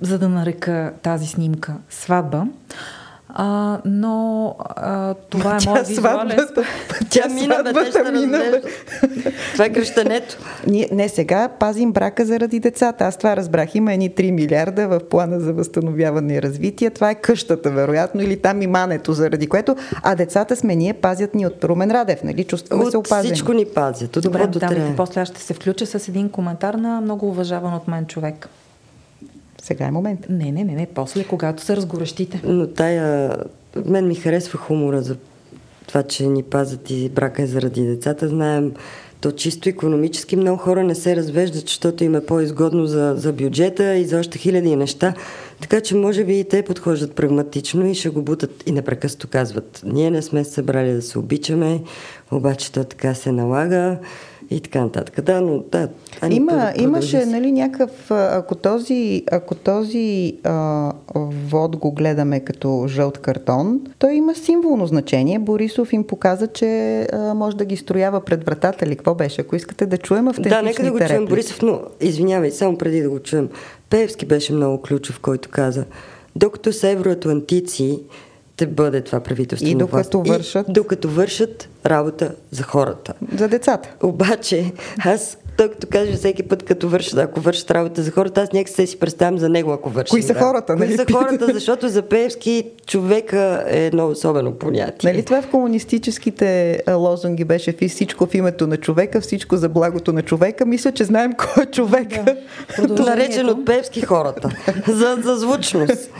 за 0.00 0.18
да 0.18 0.28
нарека 0.28 0.92
тази 1.02 1.26
снимка 1.26 1.74
сватба. 1.90 2.46
А, 3.34 3.78
но 3.84 4.54
а, 4.58 5.14
това 5.14 5.58
е 5.62 5.66
моят 5.66 5.86
визуален... 5.88 6.38
Тя 7.10 7.28
мина, 7.28 7.62
бе, 7.64 7.72
те 7.72 7.90
ще 7.90 8.12
мина, 8.12 8.60
Това 9.52 9.64
е 9.64 9.72
кръщането. 9.72 10.38
Ние, 10.66 10.88
не, 10.92 11.08
сега 11.08 11.48
пазим 11.48 11.92
брака 11.92 12.24
заради 12.24 12.60
децата. 12.60 13.04
Аз 13.04 13.16
това 13.16 13.36
разбрах. 13.36 13.74
Има 13.74 13.92
едни 13.92 14.10
3 14.10 14.30
милиарда 14.30 14.88
в 14.88 15.00
плана 15.08 15.40
за 15.40 15.52
възстановяване 15.52 16.34
и 16.34 16.42
развитие. 16.42 16.90
Това 16.90 17.10
е 17.10 17.14
къщата, 17.14 17.70
вероятно, 17.70 18.22
или 18.22 18.36
там 18.36 18.62
и 18.62 18.66
мането, 18.66 19.12
заради 19.12 19.46
което. 19.46 19.76
А 20.02 20.14
децата 20.14 20.56
сме 20.56 20.76
ние, 20.76 20.92
пазят 20.92 21.34
ни 21.34 21.46
от 21.46 21.64
Румен 21.64 21.90
Радев, 21.90 22.22
нали? 22.22 22.44
Чувстваме 22.44 22.84
от 22.84 22.90
се 22.90 22.96
опазени. 22.96 23.34
всичко 23.34 23.52
ни 23.52 23.64
пазят. 23.64 24.16
От 24.16 24.22
Добре, 24.22 24.46
давайте, 24.46 24.94
после 24.96 25.20
аз 25.20 25.28
ще 25.28 25.40
се 25.40 25.54
включа 25.54 25.86
с 25.86 26.08
един 26.08 26.28
коментар 26.28 26.74
на 26.74 27.00
много 27.00 27.28
уважаван 27.28 27.74
от 27.74 27.88
мен 27.88 28.06
човек. 28.06 28.48
Сега 29.62 29.86
е 29.86 29.90
момент. 29.90 30.26
Не, 30.28 30.52
не, 30.52 30.64
не, 30.64 30.74
не, 30.74 30.86
после, 30.94 31.24
когато 31.24 31.62
се 31.62 31.76
разгорещите. 31.76 32.40
Но 32.44 32.66
тая... 32.66 33.36
Мен 33.86 34.08
ми 34.08 34.14
харесва 34.14 34.58
хумора 34.58 35.02
за 35.02 35.16
това, 35.86 36.02
че 36.02 36.26
ни 36.26 36.42
пазят 36.42 36.90
и 36.90 37.08
брака 37.08 37.42
е 37.42 37.46
заради 37.46 37.86
децата. 37.86 38.28
Знаем, 38.28 38.72
то 39.20 39.32
чисто 39.32 39.68
економически 39.68 40.36
много 40.36 40.58
хора 40.58 40.84
не 40.84 40.94
се 40.94 41.16
развеждат, 41.16 41.68
защото 41.68 42.04
им 42.04 42.14
е 42.14 42.26
по-изгодно 42.26 42.86
за, 42.86 43.14
за 43.16 43.32
бюджета 43.32 43.96
и 43.96 44.04
за 44.04 44.18
още 44.18 44.38
хиляди 44.38 44.76
неща. 44.76 45.14
Така 45.60 45.80
че 45.80 45.94
може 45.94 46.24
би 46.24 46.38
и 46.38 46.44
те 46.44 46.62
подхождат 46.62 47.14
прагматично 47.14 47.86
и 47.86 47.94
ще 47.94 48.08
го 48.08 48.22
бутат 48.22 48.62
и 48.66 48.72
непрекъснато 48.72 49.28
казват. 49.28 49.82
Ние 49.86 50.10
не 50.10 50.22
сме 50.22 50.44
се 50.44 50.50
събрали 50.50 50.92
да 50.92 51.02
се 51.02 51.18
обичаме, 51.18 51.82
обаче 52.30 52.72
то 52.72 52.84
така 52.84 53.14
се 53.14 53.32
налага 53.32 53.98
и 54.52 54.60
така 54.60 54.80
нататък. 54.80 55.24
Да, 55.24 55.40
но 55.40 55.58
да. 55.58 55.88
Ани, 56.20 56.34
Има, 56.34 56.72
имаше 56.76 57.26
нали, 57.26 57.52
някакъв, 57.52 58.10
ако 58.10 58.54
този, 58.54 59.24
ако 59.32 59.54
този 59.54 60.36
а, 60.44 60.92
вод 61.48 61.76
го 61.76 61.92
гледаме 61.92 62.40
като 62.40 62.84
жълт 62.88 63.18
картон, 63.18 63.80
той 63.98 64.14
има 64.14 64.34
символно 64.34 64.86
значение. 64.86 65.38
Борисов 65.38 65.92
им 65.92 66.04
показа, 66.04 66.46
че 66.46 67.00
а, 67.12 67.34
може 67.34 67.56
да 67.56 67.64
ги 67.64 67.76
строява 67.76 68.20
пред 68.20 68.44
вратата 68.44 68.84
или 68.84 68.96
какво 68.96 69.14
беше, 69.14 69.40
ако 69.40 69.56
искате 69.56 69.86
да 69.86 69.98
чуем 69.98 70.28
автентичните 70.28 70.62
Да, 70.62 70.68
нека 70.68 70.82
да 70.82 70.92
го 70.92 70.98
чуем. 70.98 71.26
Борисов, 71.26 71.62
но 71.62 71.80
извинявай, 72.00 72.50
само 72.50 72.78
преди 72.78 73.02
да 73.02 73.10
го 73.10 73.18
чуем. 73.18 73.48
Певски 73.90 74.26
беше 74.26 74.52
много 74.52 74.82
ключов, 74.82 75.20
който 75.20 75.48
каза, 75.48 75.84
докато 76.36 76.72
са 76.72 76.88
евроатлантици, 76.88 78.00
ще 78.54 78.66
бъде 78.66 79.00
това 79.00 79.20
правителство. 79.20 79.68
И 79.68 79.74
докато 79.74 80.22
власт. 80.22 80.38
вършат. 80.38 80.68
И 80.68 80.72
докато 80.72 81.08
вършат 81.08 81.68
работа 81.86 82.34
за 82.50 82.62
хората. 82.62 83.14
За 83.38 83.48
децата. 83.48 83.94
Обаче, 84.02 84.72
аз 85.04 85.38
той 85.56 85.70
като 85.70 85.86
каже 85.86 86.12
всеки 86.12 86.42
път, 86.42 86.62
като 86.62 86.88
вършат, 86.88 87.18
ако 87.18 87.40
вършат 87.40 87.70
работа 87.70 88.02
за 88.02 88.10
хората, 88.10 88.40
аз 88.42 88.52
някак 88.52 88.68
се 88.68 88.86
си 88.86 88.98
представям 88.98 89.38
за 89.38 89.48
него, 89.48 89.72
ако 89.72 89.90
върши. 89.90 90.10
Кои 90.10 90.22
са 90.22 90.34
хората, 90.34 90.76
нали? 90.76 90.88
Кои 90.88 90.96
са 90.96 91.12
хората, 91.12 91.46
защото 91.52 91.88
за 91.88 92.02
Пеевски 92.02 92.64
човека 92.86 93.64
е 93.68 93.86
едно 93.86 94.08
особено 94.08 94.52
понятие. 94.52 95.12
Нали 95.12 95.24
това 95.24 95.42
в 95.42 95.48
комунистическите 95.48 96.80
лозунги 96.90 97.44
беше 97.44 97.88
всичко 97.88 98.26
в 98.26 98.34
името 98.34 98.66
на 98.66 98.76
човека, 98.76 99.20
всичко 99.20 99.56
за 99.56 99.68
благото 99.68 100.12
на 100.12 100.22
човека. 100.22 100.66
Мисля, 100.66 100.92
че 100.92 101.04
знаем 101.04 101.32
кой 101.32 101.62
е 101.62 101.66
човека. 101.66 102.24
Да. 102.78 103.02
Наречен 103.02 103.48
от 103.48 103.66
Пеевски 103.66 104.00
хората. 104.00 104.48
за, 104.88 105.18
за 105.22 105.36
звучност. 105.36 106.10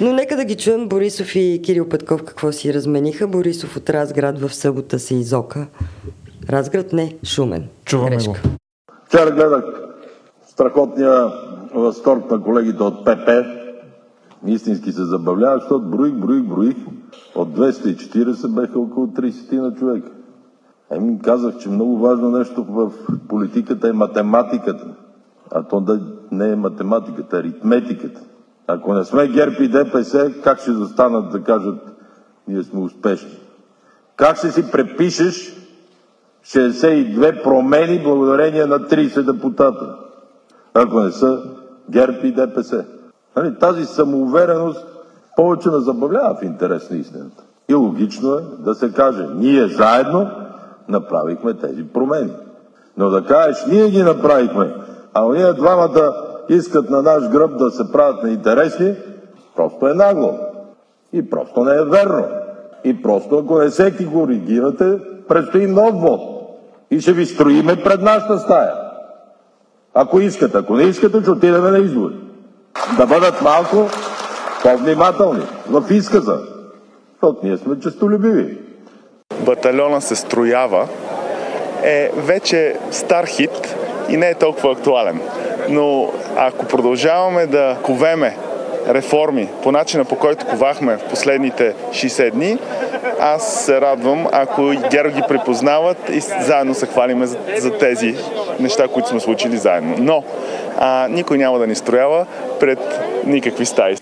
Но 0.00 0.12
нека 0.12 0.36
да 0.36 0.44
ги 0.44 0.54
чуем 0.56 0.88
Борисов 0.88 1.36
и 1.36 1.60
Кирил 1.64 1.88
Петков 1.88 2.22
какво 2.24 2.52
си 2.52 2.74
размениха. 2.74 3.26
Борисов 3.26 3.76
от 3.76 3.90
Разград 3.90 4.40
в 4.40 4.54
събота 4.54 4.98
се 4.98 5.14
изока. 5.14 5.66
Разград 6.50 6.92
не, 6.92 7.16
Шумен. 7.24 7.68
Чуваме 7.84 8.16
Грешка. 8.16 8.30
го. 8.30 8.61
Вчера 9.12 9.30
гледах 9.30 9.64
страхотния 10.46 11.32
възторг 11.74 12.30
на 12.30 12.42
колегите 12.42 12.82
от 12.82 13.04
ПП. 13.04 13.30
Истински 14.46 14.92
се 14.92 15.04
забавлявах, 15.04 15.60
защото 15.60 15.84
броих, 15.84 16.14
броих, 16.14 16.42
броих. 16.42 16.76
От 17.34 17.48
240 17.48 18.54
беха 18.54 18.78
около 18.78 19.06
30 19.06 19.52
на 19.52 19.74
човека. 19.74 20.10
Еми, 20.90 21.18
казах, 21.18 21.58
че 21.58 21.68
много 21.68 21.98
важно 21.98 22.30
нещо 22.30 22.64
в 22.64 22.92
политиката 23.28 23.88
е 23.88 23.92
математиката. 23.92 24.86
А 25.50 25.62
то 25.62 25.80
да 25.80 26.00
не 26.30 26.48
е 26.48 26.56
математиката, 26.56 27.38
аритметиката. 27.38 28.20
Ако 28.66 28.94
не 28.94 29.04
сме 29.04 29.28
ГЕРБ 29.28 29.56
и 29.60 29.68
ДПС, 29.68 30.32
как 30.44 30.60
ще 30.60 30.72
застанат 30.72 31.32
да 31.32 31.42
кажат 31.42 31.78
ние 32.48 32.62
сме 32.62 32.80
успешни? 32.80 33.38
Как 34.16 34.36
ще 34.36 34.50
си 34.50 34.70
препишеш 34.70 35.61
62 36.44 37.42
промени 37.42 37.98
благодарение 37.98 38.66
на 38.66 38.80
30 38.80 39.32
депутата, 39.32 39.96
ако 40.74 41.00
не 41.00 41.10
са 41.10 41.42
ГЕРБ 41.90 42.18
и 42.22 42.32
ДПС? 42.32 42.84
Нали, 43.36 43.58
тази 43.58 43.84
самоувереност 43.84 44.86
повече 45.36 45.70
ме 45.70 45.78
забавлява 45.78 46.34
в 46.34 46.42
интерес 46.42 46.90
на 46.90 46.96
истината. 46.96 47.42
И 47.68 47.74
логично 47.74 48.34
е 48.34 48.42
да 48.58 48.74
се 48.74 48.92
каже, 48.92 49.26
ние 49.34 49.68
заедно 49.68 50.30
направихме 50.88 51.54
тези 51.54 51.84
промени. 51.84 52.32
Но 52.96 53.10
да 53.10 53.24
кажеш, 53.24 53.66
ние 53.66 53.90
ги 53.90 54.02
направихме, 54.02 54.74
а 55.14 55.28
ние 55.28 55.52
двамата 55.52 56.14
искат 56.48 56.90
на 56.90 57.02
наш 57.02 57.28
гръб 57.28 57.58
да 57.58 57.70
се 57.70 57.92
правят 57.92 58.22
на 58.22 58.30
интересни, 58.30 58.94
просто 59.56 59.88
е 59.88 59.94
нагло. 59.94 60.38
И 61.12 61.30
просто 61.30 61.64
не 61.64 61.74
е 61.74 61.84
верно. 61.84 62.24
И 62.84 63.02
просто 63.02 63.38
ако 63.38 63.58
не 63.58 63.70
се 63.70 64.06
коригирате, 64.12 64.98
предстои 65.28 65.66
нов 65.66 66.00
вод. 66.00 66.31
И 66.92 67.00
ще 67.00 67.12
ви 67.12 67.26
строиме 67.26 67.76
пред 67.76 68.02
нашата 68.02 68.38
стая. 68.38 68.72
Ако 69.94 70.20
искате, 70.20 70.58
ако 70.58 70.76
не 70.76 70.82
искате, 70.82 71.20
ще 71.20 71.30
отидем 71.30 71.64
на 71.64 71.78
избори. 71.78 72.14
Да 72.96 73.06
бъдат 73.06 73.42
малко 73.42 73.88
по-внимателни 74.62 75.42
в 75.70 75.84
изказа. 75.90 76.38
Защото 77.12 77.46
ние 77.46 77.56
сме 77.56 77.80
честолюбиви. 77.80 78.58
Батальона 79.40 80.00
се 80.00 80.16
строява 80.16 80.88
е 81.82 82.10
вече 82.16 82.76
стар 82.90 83.26
хит 83.26 83.76
и 84.08 84.16
не 84.16 84.30
е 84.30 84.34
толкова 84.34 84.72
актуален. 84.72 85.20
Но 85.68 86.12
ако 86.36 86.66
продължаваме 86.66 87.46
да 87.46 87.76
ковеме 87.82 88.36
реформи 88.88 89.48
по 89.62 89.72
начина 89.72 90.04
по 90.04 90.16
който 90.16 90.46
ковахме 90.46 90.96
в 90.96 91.08
последните 91.10 91.74
60 91.90 92.30
дни, 92.30 92.58
аз 93.20 93.64
се 93.64 93.80
радвам, 93.80 94.26
ако 94.32 94.62
ГЕРБ 94.90 95.10
ги 95.10 95.22
припознават 95.28 96.08
и 96.08 96.20
заедно 96.20 96.74
се 96.74 96.86
хвалиме 96.86 97.26
за, 97.26 97.38
за 97.58 97.78
тези 97.78 98.14
неща, 98.60 98.88
които 98.88 99.08
сме 99.08 99.20
случили 99.20 99.56
заедно. 99.56 99.96
Но 99.98 100.24
а, 100.78 101.08
никой 101.10 101.38
няма 101.38 101.58
да 101.58 101.66
ни 101.66 101.74
строява 101.74 102.26
пред 102.60 102.78
никакви 103.26 103.66
стаи. 103.66 103.96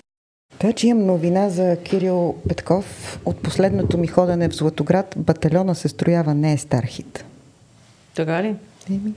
Така 0.59 0.73
че 0.73 0.87
имам 0.87 1.05
новина 1.05 1.49
за 1.49 1.77
Кирил 1.83 2.35
Петков. 2.49 3.19
От 3.25 3.37
последното 3.43 3.97
ми 3.97 4.07
ходене 4.07 4.49
в 4.49 4.55
Златоград 4.55 5.13
батальона 5.17 5.75
се 5.75 5.87
строява 5.87 6.33
не 6.33 6.53
е 6.53 6.57
стар 6.57 6.83
хит. 6.83 7.25
Така 8.15 8.43
ли? 8.43 8.55
Еми. 8.89 9.13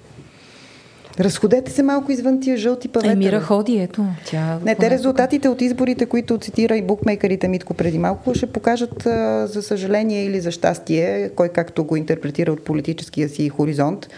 Разходете 1.20 1.70
се 1.70 1.82
малко 1.82 2.12
извън 2.12 2.40
тия 2.40 2.56
жълти 2.56 2.88
павета. 2.88 3.12
Емира 3.12 3.40
ходи, 3.40 3.78
ето. 3.78 4.06
Тя 4.24 4.58
не, 4.64 4.74
те 4.74 4.90
резултатите 4.90 5.48
от 5.48 5.60
изборите, 5.60 6.06
които 6.06 6.38
цитира 6.38 6.76
и 6.76 6.82
букмейкерите 6.82 7.48
Митко 7.48 7.74
преди 7.74 7.98
малко, 7.98 8.34
ще 8.34 8.46
покажат 8.46 9.02
за 9.50 9.62
съжаление 9.62 10.24
или 10.24 10.40
за 10.40 10.50
щастие, 10.50 11.30
кой 11.36 11.48
както 11.48 11.84
го 11.84 11.96
интерпретира 11.96 12.52
от 12.52 12.64
политическия 12.64 13.28
си 13.28 13.48
хоризонт, 13.48 14.08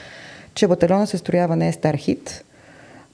че 0.55 0.69
батальона 0.69 1.07
се 1.07 1.19
строява 1.19 1.57
не 1.57 1.69
е 1.69 1.73
стар 1.73 1.95
хит. 1.95 2.45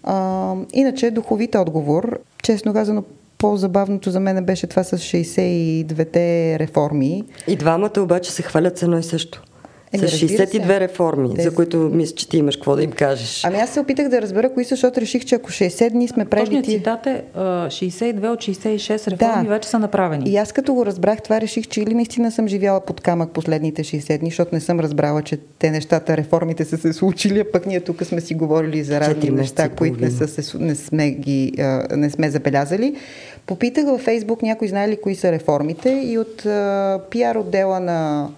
А, 0.03 0.55
иначе 0.73 1.11
духовит 1.11 1.55
отговор, 1.55 2.19
честно 2.43 2.73
казано, 2.73 3.05
по-забавното 3.39 4.11
за 4.11 4.21
мен 4.21 4.45
беше 4.45 4.67
това 4.67 4.85
с 4.85 4.99
62-те 4.99 6.59
реформи. 6.59 7.25
И 7.47 7.57
двамата 7.57 7.93
обаче 7.99 8.33
се 8.33 8.43
хвалят 8.43 8.79
с 8.79 8.83
едно 8.83 8.99
и 8.99 9.03
също. 9.03 9.43
Е, 9.93 9.99
с 9.99 10.03
62 10.03 10.67
се. 10.67 10.81
реформи, 10.81 11.35
Тези... 11.35 11.49
за 11.49 11.55
които 11.55 11.77
мисля, 11.77 12.15
че 12.15 12.29
ти 12.29 12.37
имаш 12.39 12.57
какво 12.57 12.77
да 12.77 12.83
им 12.83 12.93
кажеш. 12.93 13.45
Ами 13.45 13.59
аз 13.59 13.71
се 13.71 13.81
опитах 13.81 14.09
да 14.09 14.23
разбера 14.23 14.53
кои 14.55 14.65
са, 14.65 14.69
защото 14.69 15.01
реших, 15.01 15.25
че 15.25 15.35
ако 15.35 15.51
60 15.51 15.91
дни 15.91 16.09
сме 16.09 16.25
прежди... 16.25 16.57
Точният 16.57 16.67
цитат 16.67 17.07
е 17.07 17.25
62 17.37 18.29
от 18.29 18.39
66 18.39 19.11
реформи 19.11 19.45
да. 19.45 19.49
вече 19.49 19.69
са 19.69 19.79
направени. 19.79 20.31
И 20.31 20.37
аз 20.37 20.53
като 20.53 20.75
го 20.75 20.87
разбрах 20.87 21.23
това, 21.23 21.41
реших, 21.41 21.69
че 21.69 21.81
или 21.81 21.95
наистина 21.95 22.33
съм 22.33 22.49
живяла 22.49 22.81
под 22.81 23.01
камък 23.01 23.31
последните 23.31 23.85
60 23.85 24.19
дни, 24.19 24.31
защото 24.31 24.55
не 24.55 24.61
съм 24.61 24.81
разбрала, 24.81 25.23
че 25.23 25.39
те 25.59 25.71
нещата, 25.71 26.17
реформите 26.17 26.65
са 26.65 26.79
се 26.79 26.93
случили, 26.93 27.41
а 27.41 27.45
пък 27.53 27.67
ние 27.67 27.81
тук 27.81 28.05
сме 28.05 28.21
си 28.21 28.35
говорили 28.35 28.85
за 28.85 29.01
разни 29.01 29.31
неща, 29.31 29.69
които 29.69 30.01
не, 30.01 30.11
са 30.11 30.29
се, 30.29 30.59
не, 30.59 30.75
сме 30.75 31.11
ги, 31.11 31.53
не 31.91 32.11
сме 32.11 32.31
забелязали. 32.31 32.97
Попитах 33.47 33.85
във 33.85 34.01
Фейсбук 34.01 34.43
някой 34.43 34.69
знае 34.69 34.89
ли 34.89 34.97
кои 34.97 35.15
са 35.15 35.33
реформите 35.33 36.03
и 36.05 36.19
от 36.19 36.47
пиар 37.11 37.37
отдела 37.37 37.81
на 37.81 38.29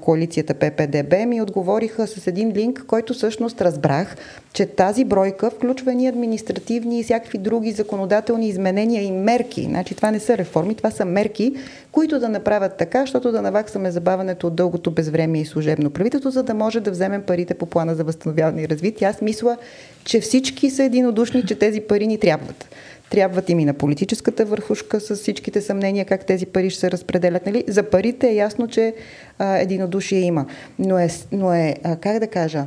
коалицията 0.00 0.54
ППДБ 0.54 1.26
ми 1.26 1.42
отговориха 1.42 2.06
с 2.06 2.26
един 2.26 2.52
линк, 2.52 2.84
който 2.86 3.14
всъщност 3.14 3.60
разбрах, 3.60 4.16
че 4.52 4.66
тази 4.66 5.04
бройка 5.04 5.50
включва 5.50 5.94
ни 5.94 6.08
административни 6.08 7.00
и 7.00 7.04
всякакви 7.04 7.38
други 7.38 7.72
законодателни 7.72 8.48
изменения 8.48 9.02
и 9.02 9.12
мерки. 9.12 9.62
Значи 9.62 9.94
това 9.94 10.10
не 10.10 10.20
са 10.20 10.38
реформи, 10.38 10.74
това 10.74 10.90
са 10.90 11.04
мерки, 11.04 11.54
които 11.92 12.20
да 12.20 12.28
направят 12.28 12.76
така, 12.76 13.00
защото 13.00 13.32
да 13.32 13.42
наваксаме 13.42 13.90
забавянето 13.90 14.46
от 14.46 14.54
дългото 14.54 14.90
безвремие 14.90 15.42
и 15.42 15.46
служебно 15.46 15.90
правителство, 15.90 16.30
за 16.30 16.42
да 16.42 16.54
може 16.54 16.80
да 16.80 16.90
вземем 16.90 17.22
парите 17.22 17.54
по 17.54 17.66
плана 17.66 17.94
за 17.94 18.04
възстановяване 18.04 18.62
и 18.62 18.68
развитие. 18.68 19.08
Аз 19.08 19.20
мисля, 19.20 19.56
че 20.04 20.20
всички 20.20 20.70
са 20.70 20.84
единодушни, 20.84 21.46
че 21.46 21.54
тези 21.54 21.80
пари 21.80 22.06
ни 22.06 22.18
трябват. 22.18 22.68
Трябват 23.10 23.50
им 23.50 23.60
и 23.60 23.64
на 23.64 23.74
политическата 23.74 24.44
върхушка 24.44 25.00
с 25.00 25.16
всичките 25.16 25.60
съмнения 25.60 26.04
как 26.04 26.26
тези 26.26 26.46
пари 26.46 26.70
ще 26.70 26.80
се 26.80 26.90
разпределят. 26.90 27.46
Нали? 27.46 27.64
За 27.68 27.82
парите 27.82 28.28
е 28.28 28.34
ясно, 28.34 28.68
че 28.68 28.94
а, 29.38 29.56
единодушие 29.56 30.20
има. 30.20 30.46
Но 30.78 30.98
е, 30.98 31.08
но 31.32 31.52
е 31.52 31.76
а, 31.84 31.96
как 31.96 32.18
да 32.18 32.26
кажа, 32.26 32.66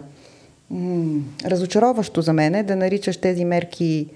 м- 0.69 1.21
разочароващо 1.45 2.21
за 2.21 2.33
мен 2.33 2.55
е 2.55 2.63
да 2.63 2.75
наричаш 2.75 3.17
тези 3.17 3.45
мерки 3.45 4.07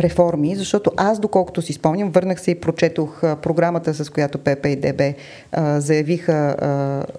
реформи, 0.00 0.56
защото 0.56 0.90
аз, 0.96 1.20
доколкото 1.20 1.62
си 1.62 1.72
спомням, 1.72 2.10
върнах 2.10 2.40
се 2.40 2.50
и 2.50 2.60
прочетох 2.60 3.24
а, 3.24 3.36
програмата, 3.36 3.94
с 3.94 4.10
която 4.10 4.38
ПП 4.38 4.66
и 4.66 4.76
ДБ 4.76 5.00
а, 5.52 5.80
заявиха 5.80 6.32
а, 6.32 6.66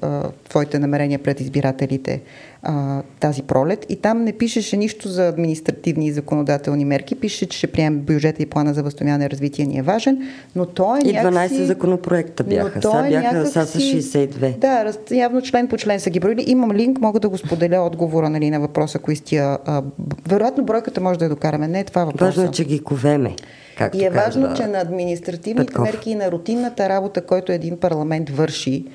а, 0.01 0.29
твоите 0.49 0.79
намерения 0.79 1.19
пред 1.19 1.39
избирателите 1.39 2.21
а, 2.65 3.01
тази 3.19 3.41
пролет 3.41 3.85
и 3.89 3.95
там 3.95 4.23
не 4.23 4.33
пишеше 4.33 4.77
нищо 4.77 5.09
за 5.09 5.27
административни 5.27 6.07
и 6.07 6.11
законодателни 6.11 6.85
мерки, 6.85 7.15
пише, 7.15 7.45
че 7.45 7.57
ще 7.57 7.67
приемем 7.67 7.99
бюджета 7.99 8.43
и 8.43 8.45
плана 8.45 8.73
за 8.73 8.83
възстановяване 8.83 9.25
и 9.25 9.29
развитие 9.29 9.65
ни 9.65 9.77
е 9.77 9.81
важен, 9.81 10.27
но 10.55 10.65
той 10.65 10.99
е 10.99 11.01
И 11.01 11.13
12 11.13 11.23
някакси... 11.23 11.65
законопроекта 11.65 12.43
бяха, 12.43 12.81
сега 12.81 13.07
е 13.07 13.09
бяха 13.09 13.33
някакси... 13.33 13.53
са 13.53 13.79
62. 13.79 14.57
Да, 14.57 14.93
явно 15.15 15.41
член 15.41 15.67
по 15.67 15.77
член 15.77 15.99
са 15.99 16.09
ги 16.09 16.19
броили. 16.19 16.43
Имам 16.47 16.71
линк, 16.71 17.01
мога 17.01 17.19
да 17.19 17.29
го 17.29 17.37
споделя 17.37 17.81
отговора 17.81 18.29
нали, 18.29 18.49
на 18.49 18.59
въпроса, 18.59 18.99
кои 18.99 19.15
стия... 19.15 19.57
А, 19.65 19.83
вероятно 20.27 20.63
бройката 20.63 21.01
може 21.01 21.19
да 21.19 21.25
я 21.25 21.29
докараме, 21.29 21.67
не 21.67 21.79
е 21.79 21.83
това 21.83 22.05
въпроса. 22.05 22.25
Важно 22.25 22.43
е, 22.43 22.51
че 22.51 22.65
ги 22.65 22.79
ковеме. 22.79 23.35
Както 23.77 23.97
и 23.97 24.03
е 24.03 24.09
важно, 24.09 24.53
че 24.53 24.67
на 24.67 24.79
административните 24.79 25.65
Петков. 25.65 25.85
мерки 25.85 26.09
и 26.09 26.15
на 26.15 26.31
рутинната 26.31 26.89
работа, 26.89 27.21
който 27.21 27.51
един 27.51 27.77
парламент 27.77 28.29
върши, 28.29 28.85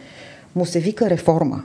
му 0.55 0.67
се 0.67 0.81
вика 0.81 1.11
реформа 1.11 1.65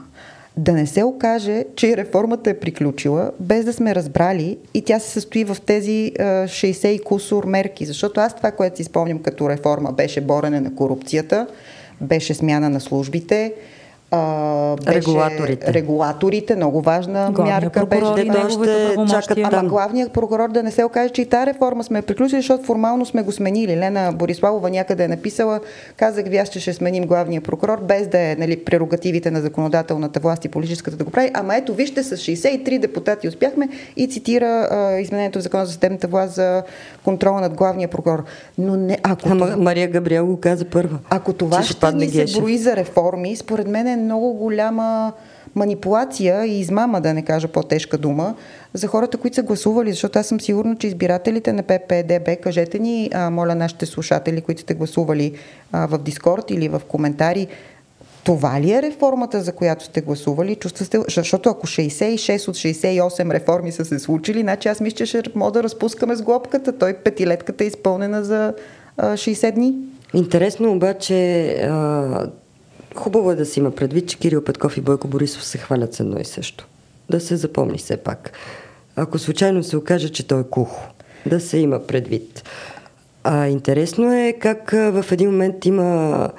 да 0.56 0.72
не 0.72 0.86
се 0.86 1.02
окаже, 1.02 1.64
че 1.76 1.96
реформата 1.96 2.50
е 2.50 2.58
приключила, 2.58 3.30
без 3.40 3.64
да 3.64 3.72
сме 3.72 3.94
разбрали 3.94 4.58
и 4.74 4.82
тя 4.82 4.98
се 4.98 5.10
състои 5.10 5.44
в 5.44 5.56
тези 5.66 6.12
60 6.18 6.86
и 6.86 6.98
кусор 6.98 7.44
мерки. 7.44 7.84
Защото 7.84 8.20
аз 8.20 8.36
това, 8.36 8.50
което 8.50 8.76
си 8.76 8.84
спомням 8.84 9.18
като 9.18 9.50
реформа, 9.50 9.92
беше 9.92 10.20
борене 10.20 10.60
на 10.60 10.74
корупцията, 10.74 11.46
беше 12.00 12.34
смяна 12.34 12.70
на 12.70 12.80
службите, 12.80 13.54
а, 14.10 14.76
беше 14.76 14.98
регулаторите. 14.98 15.72
Регулаторите, 15.72 16.56
много 16.56 16.80
важна 16.80 17.30
Главния 17.32 17.60
мярка 17.60 17.86
беше. 17.86 18.24
Да 18.30 18.50
ще 18.50 18.96
чакат 19.10 19.38
Ама 19.38 19.50
там. 19.50 19.68
главният 19.68 20.12
прокурор 20.12 20.48
да 20.48 20.62
не 20.62 20.70
се 20.70 20.84
окаже, 20.84 21.12
че 21.12 21.22
и 21.22 21.26
тази 21.26 21.46
реформа 21.46 21.84
сме 21.84 22.02
приключили, 22.02 22.40
защото 22.40 22.64
формално 22.64 23.06
сме 23.06 23.22
го 23.22 23.32
сменили. 23.32 23.76
Лена 23.76 24.12
Бориславова 24.12 24.70
някъде 24.70 25.04
е 25.04 25.08
написала, 25.08 25.60
казах 25.96 26.24
ви 26.26 26.36
аз, 26.36 26.48
че 26.48 26.60
ще 26.60 26.72
сменим 26.72 27.06
главния 27.06 27.40
прокурор, 27.40 27.80
без 27.80 28.08
да 28.08 28.20
е 28.20 28.36
нали, 28.38 28.64
прерогативите 28.64 29.30
на 29.30 29.40
законодателната 29.40 30.20
власт 30.20 30.44
и 30.44 30.48
политическата 30.48 30.96
да 30.96 31.04
го 31.04 31.10
прави. 31.10 31.30
Ама 31.34 31.56
ето, 31.56 31.74
вижте, 31.74 32.02
с 32.02 32.16
63 32.16 32.78
депутати 32.78 33.28
успяхме 33.28 33.68
и 33.96 34.08
цитира 34.08 34.68
а, 34.70 34.98
изменението 35.00 35.38
в 35.38 35.42
закона 35.42 35.66
за 35.66 35.72
съдебната 35.72 36.06
власт 36.06 36.34
за 36.34 36.62
контрола 37.04 37.40
над 37.40 37.54
главния 37.54 37.88
прокурор. 37.88 38.24
Но 38.58 38.76
не, 38.76 38.98
ако 39.02 39.28
Ама 39.28 39.46
това... 39.46 39.56
Мария 39.56 39.88
Габриел 39.88 40.26
го 40.26 40.40
каза 40.40 40.64
първа. 40.64 40.98
Ако 41.10 41.32
това 41.32 41.62
ще, 41.62 41.72
ще 41.72 41.92
ни 41.92 42.08
се 42.08 42.40
брои 42.40 42.58
за 42.58 42.76
реформи, 42.76 43.36
според 43.36 43.68
мен 43.68 43.86
е 43.86 43.95
много 43.96 44.32
голяма 44.32 45.12
манипулация 45.54 46.46
и 46.46 46.60
измама, 46.60 47.00
да 47.00 47.14
не 47.14 47.22
кажа 47.22 47.48
по-тежка 47.48 47.98
дума, 47.98 48.34
за 48.74 48.86
хората, 48.86 49.16
които 49.16 49.34
са 49.34 49.42
гласували, 49.42 49.90
защото 49.90 50.18
аз 50.18 50.26
съм 50.26 50.40
сигурна, 50.40 50.76
че 50.76 50.86
избирателите 50.86 51.52
на 51.52 51.62
ППДБ, 51.62 52.40
кажете 52.42 52.78
ни, 52.78 53.10
а, 53.14 53.30
моля 53.30 53.54
нашите 53.54 53.86
слушатели, 53.86 54.40
които 54.40 54.62
сте 54.62 54.74
гласували 54.74 55.32
а, 55.72 55.86
в 55.86 55.98
Дискорд 55.98 56.50
или 56.50 56.68
в 56.68 56.82
коментари, 56.88 57.46
това 58.24 58.60
ли 58.60 58.72
е 58.72 58.82
реформата, 58.82 59.40
за 59.40 59.52
която 59.52 59.84
сте 59.84 60.00
гласували? 60.00 60.54
Чувствате, 60.54 60.98
защото 61.08 61.48
ако 61.48 61.66
66 61.66 62.48
от 62.48 62.54
68 62.54 63.32
реформи 63.32 63.72
са 63.72 63.84
се 63.84 63.98
случили, 63.98 64.40
значи 64.40 64.68
аз 64.68 64.80
мисля, 64.80 64.96
че 64.96 65.06
ще 65.06 65.22
мога 65.34 65.52
да 65.52 65.62
разпускаме 65.62 66.16
с 66.16 66.22
глобката. 66.22 66.78
Той 66.78 66.94
петилетката 66.94 67.64
е 67.64 67.66
изпълнена 67.66 68.24
за 68.24 68.54
а, 68.96 69.12
60 69.12 69.52
дни. 69.52 69.74
Интересно 70.14 70.72
обаче 70.72 71.14
хубаво 72.96 73.30
е 73.30 73.34
да 73.34 73.46
си 73.46 73.60
има 73.60 73.70
предвид, 73.70 74.08
че 74.08 74.18
Кирил 74.18 74.44
Петков 74.44 74.76
и 74.76 74.80
Бойко 74.80 75.08
Борисов 75.08 75.44
се 75.44 75.58
хвалят 75.58 75.94
с 75.94 76.00
едно 76.00 76.20
и 76.20 76.24
също. 76.24 76.66
Да 77.10 77.20
се 77.20 77.36
запомни 77.36 77.78
все 77.78 77.96
пак. 77.96 78.32
Ако 78.96 79.18
случайно 79.18 79.64
се 79.64 79.76
окаже, 79.76 80.08
че 80.08 80.26
той 80.26 80.40
е 80.40 80.44
кухо, 80.50 80.88
да 81.26 81.40
се 81.40 81.58
има 81.58 81.86
предвид. 81.86 82.42
А 83.24 83.46
интересно 83.46 84.12
е 84.12 84.32
как 84.32 84.70
в 84.70 85.04
един 85.10 85.30
момент 85.30 85.66
има 85.66 86.30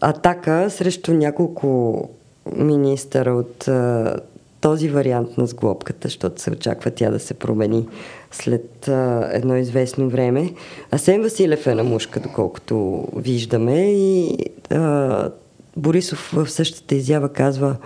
атака 0.00 0.70
срещу 0.70 1.12
няколко 1.12 2.08
министъра 2.56 3.32
от 3.34 3.68
а, 3.68 4.16
този 4.60 4.88
вариант 4.88 5.38
на 5.38 5.46
сглобката, 5.46 6.08
защото 6.08 6.42
се 6.42 6.50
очаква 6.50 6.90
тя 6.90 7.10
да 7.10 7.18
се 7.18 7.34
промени 7.34 7.88
след 8.30 8.88
а, 8.88 9.30
едно 9.32 9.56
известно 9.56 10.08
време. 10.08 10.54
Асен 10.90 11.22
Василев 11.22 11.66
е 11.66 11.74
на 11.74 11.84
мушка, 11.84 12.20
доколкото 12.20 13.04
виждаме 13.16 13.92
и 13.92 14.38
а, 14.70 15.30
Борисов 15.80 16.30
в 16.32 16.50
същата 16.50 16.94
изява 16.94 17.28
казва 17.28 17.76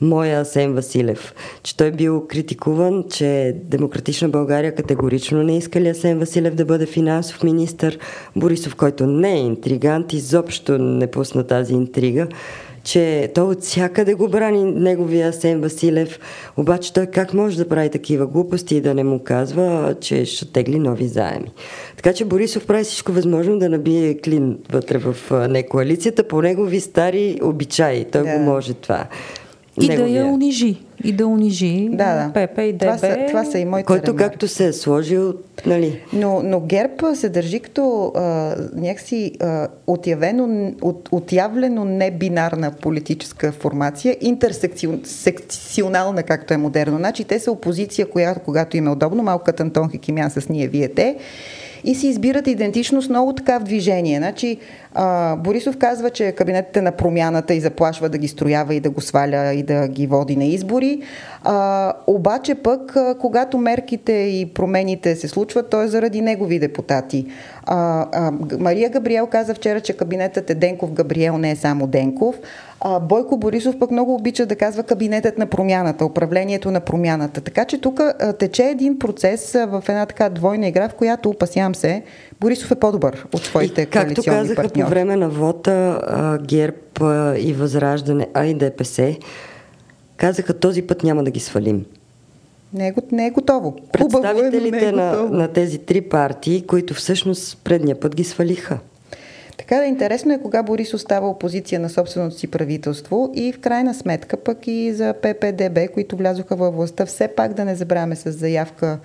моя 0.00 0.40
Асен 0.40 0.74
Василев, 0.74 1.34
че 1.62 1.76
той 1.76 1.90
бил 1.90 2.26
критикуван, 2.28 3.04
че 3.10 3.56
Демократична 3.64 4.28
България 4.28 4.74
категорично 4.74 5.42
не 5.42 5.56
искали 5.56 5.88
Асен 5.88 6.18
Василев 6.18 6.54
да 6.54 6.64
бъде 6.64 6.86
финансов 6.86 7.42
министр. 7.42 7.92
Борисов, 8.36 8.76
който 8.76 9.06
не 9.06 9.32
е 9.32 9.40
интригант, 9.40 10.12
изобщо 10.12 10.78
не 10.78 11.06
пусна 11.06 11.46
тази 11.46 11.74
интрига 11.74 12.28
че 12.84 13.30
той 13.34 13.44
от 13.44 13.62
всякъде 13.62 14.14
го 14.14 14.28
брани 14.28 14.64
неговия 14.64 15.28
Асен 15.28 15.60
Василев, 15.60 16.18
обаче 16.56 16.92
той 16.92 17.06
как 17.06 17.34
може 17.34 17.56
да 17.56 17.68
прави 17.68 17.88
такива 17.88 18.26
глупости 18.26 18.76
и 18.76 18.80
да 18.80 18.94
не 18.94 19.04
му 19.04 19.18
казва, 19.18 19.94
че 20.00 20.24
ще 20.24 20.52
тегли 20.52 20.78
нови 20.78 21.08
заеми. 21.08 21.52
Така 21.96 22.12
че 22.12 22.24
Борисов 22.24 22.66
прави 22.66 22.84
всичко 22.84 23.12
възможно 23.12 23.58
да 23.58 23.68
набие 23.68 24.18
клин 24.18 24.58
вътре 24.72 24.98
в 24.98 25.16
не 25.48 25.62
коалицията 25.62 26.28
по 26.28 26.42
негови 26.42 26.80
стари 26.80 27.38
обичаи. 27.42 28.04
Той 28.04 28.22
да. 28.22 28.32
го 28.32 28.38
може 28.38 28.74
това. 28.74 29.06
И 29.80 29.88
неговия. 29.88 30.22
да 30.22 30.28
я 30.28 30.34
унижи. 30.34 30.76
И 31.04 31.12
да 31.12 31.26
унижи 31.26 31.88
да, 31.92 32.14
да. 32.14 32.30
Пепе 32.32 32.62
и 32.62 32.72
ДБ. 32.72 32.78
Това 32.78 32.98
са, 32.98 33.18
това 33.28 33.44
са 33.44 33.58
и 33.58 33.64
моите 33.64 33.86
Който 33.86 34.06
ремарки. 34.06 34.24
както 34.24 34.48
се 34.48 34.66
е 34.66 34.72
сложил, 34.72 35.34
нали? 35.66 36.00
Но, 36.12 36.42
но 36.42 36.60
ГЕРБ 36.60 37.14
се 37.14 37.28
държи 37.28 37.60
като 37.60 38.12
а, 38.14 38.20
някакси 38.74 39.32
а, 39.40 39.68
отявено, 39.86 40.72
от, 40.82 41.08
отявлено 41.12 41.84
небинарна 41.84 42.72
политическа 42.72 43.52
формация, 43.52 44.16
интерсекционална, 44.20 46.22
както 46.22 46.54
е 46.54 46.56
модерно. 46.56 46.96
Значи 46.96 47.24
те 47.24 47.38
са 47.38 47.52
опозиция, 47.52 48.06
която 48.06 48.40
когато 48.40 48.76
им 48.76 48.86
е 48.86 48.90
удобно, 48.90 49.22
малко 49.22 49.44
като 49.44 49.62
Антон 49.62 49.90
Хикимян 49.90 50.30
с 50.30 50.48
ние, 50.48 50.68
вие 50.68 50.88
те, 50.88 51.16
и 51.84 51.94
си 51.94 52.08
избират 52.08 52.46
идентичност 52.46 53.10
много 53.10 53.32
така 53.32 53.58
в 53.58 53.64
движение. 53.64 54.18
Значи, 54.18 54.58
а, 54.94 55.36
Борисов 55.36 55.76
казва, 55.76 56.10
че 56.10 56.32
кабинетът 56.32 56.76
е 56.76 56.82
на 56.82 56.92
промяната 56.92 57.54
и 57.54 57.60
заплашва 57.60 58.08
да 58.08 58.18
ги 58.18 58.28
строява 58.28 58.74
и 58.74 58.80
да 58.80 58.90
го 58.90 59.00
сваля 59.00 59.52
и 59.54 59.62
да 59.62 59.88
ги 59.88 60.06
води 60.06 60.36
на 60.36 60.44
избори. 60.44 61.02
А, 61.44 61.92
обаче 62.06 62.54
пък, 62.54 62.96
а, 62.96 63.14
когато 63.20 63.58
мерките 63.58 64.12
и 64.12 64.46
промените 64.54 65.16
се 65.16 65.28
случват, 65.28 65.70
то 65.70 65.82
е 65.82 65.88
заради 65.88 66.20
негови 66.20 66.58
депутати. 66.58 67.26
А, 67.66 68.06
а, 68.12 68.32
Мария 68.58 68.90
Габриел 68.90 69.26
каза 69.26 69.54
вчера, 69.54 69.80
че 69.80 69.92
кабинетът 69.92 70.50
е 70.50 70.54
Денков 70.54 70.92
Габриел, 70.92 71.38
не 71.38 71.50
е 71.50 71.56
само 71.56 71.86
Денков. 71.86 72.36
А, 72.80 73.00
Бойко 73.00 73.36
Борисов 73.36 73.78
пък 73.78 73.90
много 73.90 74.14
обича 74.14 74.46
да 74.46 74.56
казва 74.56 74.82
кабинетът 74.82 75.38
на 75.38 75.46
промяната, 75.46 76.04
управлението 76.04 76.70
на 76.70 76.80
промяната. 76.80 77.40
Така 77.40 77.64
че 77.64 77.80
тук 77.80 78.00
тече 78.38 78.62
един 78.62 78.98
процес 78.98 79.52
в 79.52 79.82
една 79.88 80.06
така 80.06 80.28
двойна 80.28 80.68
игра, 80.68 80.88
в 80.88 80.94
която, 80.94 81.28
опасявам 81.28 81.74
се, 81.74 82.02
Борисов 82.40 82.70
е 82.70 82.74
по-добър 82.74 83.26
от 83.32 83.44
своите 83.44 83.82
и, 83.82 83.86
коалиционни 83.86 84.14
Както 84.14 84.30
казаха 84.30 84.62
партньори. 84.62 84.84
по 84.84 84.90
време 84.90 85.16
на 85.16 85.28
вота 85.28 86.00
а, 86.06 86.38
ГЕРБ 86.38 86.76
а, 87.00 87.36
и 87.38 87.52
Възраждане, 87.52 88.28
а 88.34 88.46
и 88.46 88.54
ДПС, 88.54 89.16
казаха 90.16 90.54
този 90.54 90.82
път 90.82 91.02
няма 91.02 91.24
да 91.24 91.30
ги 91.30 91.40
свалим. 91.40 91.84
Не 92.74 92.88
е, 92.88 92.92
не 93.12 93.26
е 93.26 93.30
готово. 93.30 93.76
Представителите 93.92 94.84
е, 94.84 94.88
е 94.88 94.92
на, 94.92 95.22
на 95.22 95.48
тези 95.48 95.78
три 95.78 96.00
партии, 96.00 96.66
които 96.66 96.94
всъщност 96.94 97.58
предния 97.64 98.00
път 98.00 98.16
ги 98.16 98.24
свалиха. 98.24 98.78
Така 99.58 99.76
да 99.76 99.84
интересно 99.84 100.32
е 100.32 100.40
кога 100.42 100.62
Борис 100.62 100.94
остава 100.94 101.28
опозиция 101.28 101.80
на 101.80 101.90
собственото 101.90 102.38
си 102.38 102.46
правителство 102.46 103.30
и 103.34 103.52
в 103.52 103.60
крайна 103.60 103.94
сметка 103.94 104.36
пък 104.36 104.66
и 104.66 104.92
за 104.92 105.14
ППДБ, 105.22 105.92
които 105.94 106.16
влязоха 106.16 106.56
във 106.56 106.74
властта, 106.74 107.06
все 107.06 107.28
пак 107.28 107.54
да 107.54 107.64
не 107.64 107.74
забравяме 107.74 108.16
с 108.16 108.32
заявка 108.32 108.98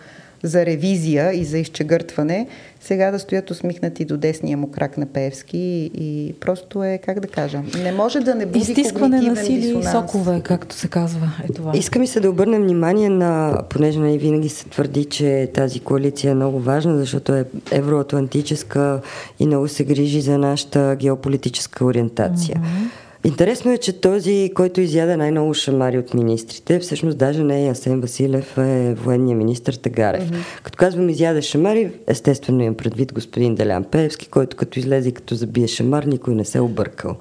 за 0.43 0.65
ревизия 0.65 1.33
и 1.33 1.45
за 1.45 1.57
изчегъртване, 1.57 2.47
сега 2.81 3.11
да 3.11 3.19
стоят 3.19 3.51
усмихнати 3.51 4.05
до 4.05 4.17
десния 4.17 4.57
му 4.57 4.71
крак 4.71 4.97
на 4.97 5.05
Певски 5.05 5.91
и 5.93 6.35
просто 6.39 6.83
е, 6.83 6.99
как 7.05 7.19
да 7.19 7.27
кажа, 7.27 7.61
не 7.83 7.91
може 7.91 8.19
да 8.19 8.35
не 8.35 8.45
буди 8.45 8.59
Изтискване 8.59 9.21
на 9.21 9.35
сили 9.35 9.79
и 9.79 9.83
сокове, 9.83 10.41
както 10.43 10.75
се 10.75 10.87
казва. 10.87 11.31
Е 11.49 11.53
това. 11.53 11.71
Иска 11.75 11.99
ми 11.99 12.07
се 12.07 12.19
да 12.19 12.29
обърнем 12.29 12.61
внимание 12.61 13.09
на, 13.09 13.61
понеже 13.69 13.99
не 13.99 14.07
нали 14.07 14.17
винаги 14.17 14.49
се 14.49 14.65
твърди, 14.65 15.05
че 15.05 15.49
тази 15.53 15.79
коалиция 15.79 16.31
е 16.31 16.35
много 16.35 16.59
важна, 16.59 16.97
защото 16.97 17.33
е 17.33 17.45
евроатлантическа 17.71 19.01
и 19.39 19.45
много 19.45 19.67
се 19.67 19.83
грижи 19.83 20.21
за 20.21 20.37
нашата 20.37 20.95
геополитическа 20.99 21.85
ориентация. 21.85 22.55
Mm-hmm. 22.55 23.06
Интересно 23.23 23.71
е, 23.71 23.77
че 23.77 24.01
този, 24.01 24.51
който 24.55 24.81
изяда 24.81 25.17
най-много 25.17 25.53
шамари 25.53 25.97
от 25.97 26.13
министрите, 26.13 26.79
всъщност 26.79 27.17
даже 27.17 27.43
не 27.43 27.65
е 27.65 27.69
Асен 27.69 28.01
Василев, 28.01 28.57
е 28.57 28.93
военния 28.93 29.37
министр 29.37 29.77
Тагарев. 29.77 30.31
Mm-hmm. 30.31 30.63
Като 30.63 30.77
казвам 30.77 31.09
изяда 31.09 31.41
шамари, 31.41 31.91
естествено 32.07 32.61
имам 32.63 32.75
предвид 32.75 33.13
господин 33.13 33.55
Делян 33.55 33.83
Певски, 33.83 34.27
който 34.27 34.57
като 34.57 34.79
излезе 34.79 35.09
и 35.09 35.13
като 35.13 35.35
забие 35.35 35.67
шамар, 35.67 36.03
никой 36.03 36.35
не 36.35 36.45
се 36.45 36.57
е 36.57 36.61
объркал. 36.61 37.15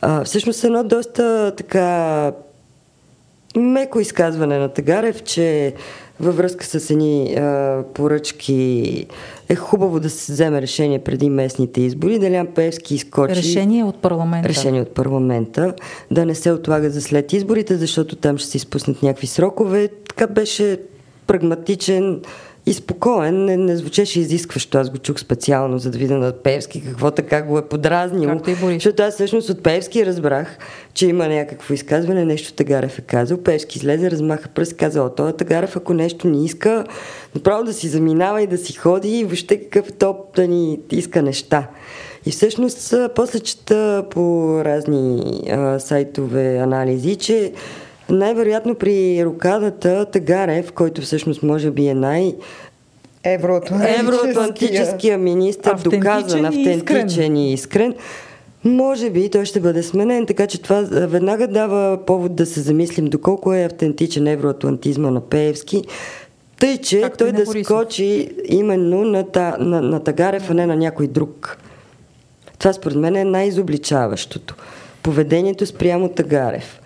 А, 0.00 0.24
всъщност 0.24 0.64
едно 0.64 0.84
доста 0.84 1.52
така 1.56 2.32
меко 3.56 4.00
изказване 4.00 4.58
на 4.58 4.68
Тагарев, 4.68 5.22
че 5.22 5.74
във 6.20 6.36
връзка 6.36 6.64
с 6.66 6.90
едни 6.90 7.34
а, 7.34 7.82
поръчки 7.94 9.06
е 9.48 9.54
хубаво 9.54 10.00
да 10.00 10.10
се 10.10 10.32
вземе 10.32 10.62
решение 10.62 10.98
преди 10.98 11.30
местните 11.30 11.80
избори. 11.80 12.18
Делян 12.18 12.46
Певски 12.46 12.94
изкочи... 12.94 13.34
Решение 13.34 13.84
от 13.84 13.96
парламента. 14.02 14.48
Решение 14.48 14.80
от 14.80 14.94
парламента. 14.94 15.74
Да 16.10 16.26
не 16.26 16.34
се 16.34 16.52
отлага 16.52 16.90
за 16.90 17.02
след 17.02 17.32
изборите, 17.32 17.76
защото 17.76 18.16
там 18.16 18.38
ще 18.38 18.48
се 18.48 18.56
изпуснат 18.56 19.02
някакви 19.02 19.26
срокове. 19.26 19.88
Така 20.08 20.26
беше 20.26 20.80
прагматичен 21.26 22.22
и 22.66 22.72
спокоен, 22.74 23.44
не, 23.44 23.56
не 23.56 23.76
звучеше 23.76 24.20
изискващо. 24.20 24.78
Аз 24.78 24.90
го 24.90 24.98
чух 24.98 25.20
специално, 25.20 25.78
за 25.78 25.90
да 25.90 25.98
видя 25.98 26.16
на 26.16 26.32
Певски 26.32 26.84
какво 26.84 27.10
така 27.10 27.42
го 27.42 27.58
е 27.58 27.68
подразнил. 27.68 28.40
Защото 28.62 29.02
аз 29.02 29.14
всъщност 29.14 29.50
от 29.50 29.62
Певски 29.62 30.06
разбрах, 30.06 30.58
че 30.94 31.06
има 31.06 31.28
някакво 31.28 31.74
изказване, 31.74 32.24
нещо 32.24 32.52
Тагарев 32.52 32.98
е 32.98 33.02
казал. 33.02 33.38
Певски 33.42 33.78
излезе, 33.78 34.10
размаха 34.10 34.48
пръст, 34.48 34.76
каза, 34.76 35.02
о, 35.02 35.08
той 35.08 35.32
Тагарев, 35.32 35.76
ако 35.76 35.94
нещо 35.94 36.28
не 36.28 36.44
иска, 36.44 36.84
направо 37.34 37.64
да 37.64 37.72
си 37.72 37.88
заминава 37.88 38.42
и 38.42 38.46
да 38.46 38.58
си 38.58 38.72
ходи 38.72 39.18
и 39.18 39.24
въобще 39.24 39.56
какъв 39.56 39.92
топ 39.92 40.36
да 40.36 40.48
ни 40.48 40.78
иска 40.90 41.22
неща. 41.22 41.68
И 42.26 42.30
всъщност 42.30 42.94
после 43.14 43.40
чета 43.40 44.04
по 44.10 44.54
разни 44.64 45.22
а, 45.50 45.78
сайтове 45.78 46.56
анализи, 46.56 47.16
че 47.16 47.52
най-вероятно 48.10 48.74
при 48.74 49.24
рокадата 49.24 50.06
Тагарев, 50.12 50.72
който 50.72 51.00
всъщност 51.00 51.42
може 51.42 51.70
би 51.70 51.86
е 51.86 51.94
най- 51.94 52.34
евроатлантическия 53.24 55.18
министр, 55.18 55.76
доказан, 55.84 56.44
автентичен 56.44 57.36
и 57.36 57.52
искрен, 57.52 57.94
може 58.64 59.10
би 59.10 59.30
той 59.30 59.44
ще 59.44 59.60
бъде 59.60 59.82
сменен, 59.82 60.26
така 60.26 60.46
че 60.46 60.62
това 60.62 60.80
веднага 60.90 61.48
дава 61.48 61.98
повод 62.06 62.34
да 62.34 62.46
се 62.46 62.60
замислим 62.60 63.04
доколко 63.04 63.52
е 63.52 63.64
автентичен 63.64 64.26
евроатлантизма 64.26 65.10
на 65.10 65.20
Пеевски, 65.20 65.82
тъй, 66.58 66.78
че 66.78 67.00
Както 67.00 67.18
той 67.18 67.32
да 67.32 67.44
Борисов. 67.44 67.64
скочи 67.64 68.28
именно 68.44 69.04
на, 69.04 69.26
та, 69.30 69.56
на, 69.60 69.82
на 69.82 70.04
Тагарев, 70.04 70.50
а 70.50 70.54
не 70.54 70.66
на 70.66 70.76
някой 70.76 71.06
друг. 71.06 71.58
Това 72.58 72.72
според 72.72 72.96
мен 72.96 73.16
е 73.16 73.24
най-изобличаващото. 73.24 74.54
Поведението 75.02 75.66
спрямо 75.66 76.08
Тагарев. 76.08 76.80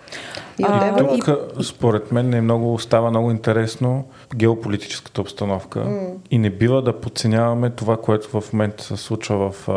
И 0.61 0.65
а, 0.67 0.95
тук, 0.95 1.27
и... 1.59 1.63
според 1.63 2.11
мен, 2.11 2.33
е 2.33 2.41
много, 2.41 2.79
става 2.79 3.09
много 3.09 3.31
интересно 3.31 4.05
геополитическата 4.35 5.21
обстановка 5.21 5.79
mm. 5.79 6.13
и 6.31 6.37
не 6.37 6.49
бива 6.49 6.81
да 6.81 6.99
подценяваме 6.99 7.69
това, 7.69 7.97
което 7.97 8.41
в 8.41 8.53
момента 8.53 8.83
се 8.83 8.97
случва 8.97 9.51
в, 9.51 9.67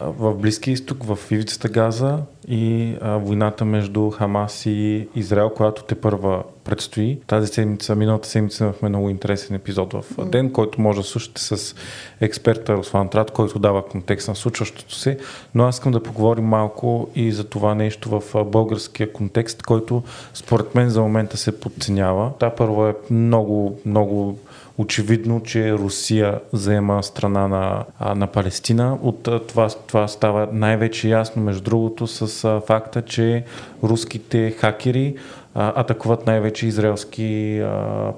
в 0.00 0.34
Близкия 0.34 0.72
изток, 0.72 1.04
в 1.04 1.18
ивицата 1.30 1.68
Газа 1.68 2.18
и 2.48 2.94
а, 3.00 3.16
войната 3.16 3.64
между 3.64 4.10
Хамас 4.10 4.66
и 4.66 5.08
Израел, 5.14 5.50
която 5.50 5.82
те 5.82 5.94
първа 5.94 6.42
предстои. 6.64 7.18
Тази 7.26 7.46
седмица, 7.46 7.96
миналата 7.96 8.28
седмица 8.28 8.64
имахме 8.64 8.88
много 8.88 9.10
интересен 9.10 9.56
епизод 9.56 9.92
в 9.92 10.24
ден, 10.24 10.52
който 10.52 10.80
може 10.80 11.00
да 11.00 11.06
слушате 11.06 11.42
с 11.42 11.74
експерта 12.20 12.76
Руслан 12.76 13.08
Трат, 13.08 13.30
който 13.30 13.58
дава 13.58 13.86
контекст 13.86 14.28
на 14.28 14.36
случващото 14.36 14.94
се. 14.94 15.18
Но 15.54 15.64
аз 15.64 15.76
искам 15.76 15.92
да 15.92 16.02
поговорим 16.02 16.44
малко 16.44 17.08
и 17.14 17.32
за 17.32 17.44
това 17.44 17.74
нещо 17.74 18.20
в 18.20 18.44
българския 18.44 19.12
контекст, 19.12 19.62
който 19.62 20.02
според 20.34 20.74
мен 20.74 20.90
за 20.90 21.00
момента 21.00 21.36
се 21.36 21.60
подценява. 21.60 22.30
Та 22.38 22.50
първо 22.50 22.86
е 22.86 22.94
много, 23.10 23.78
много 23.86 24.38
очевидно, 24.78 25.42
че 25.42 25.72
Русия 25.72 26.40
заема 26.52 27.02
страна 27.02 27.48
на, 27.48 27.84
на 28.14 28.26
Палестина. 28.26 28.98
От 29.02 29.28
това, 29.48 29.68
това 29.86 30.08
става 30.08 30.48
най-вече 30.52 31.08
ясно, 31.08 31.42
между 31.42 31.62
другото, 31.62 32.06
с 32.06 32.60
факта, 32.66 33.02
че 33.02 33.44
руските 33.82 34.50
хакери 34.50 35.16
атакуват 35.54 36.26
най-вече 36.26 36.66
израелски 36.66 37.62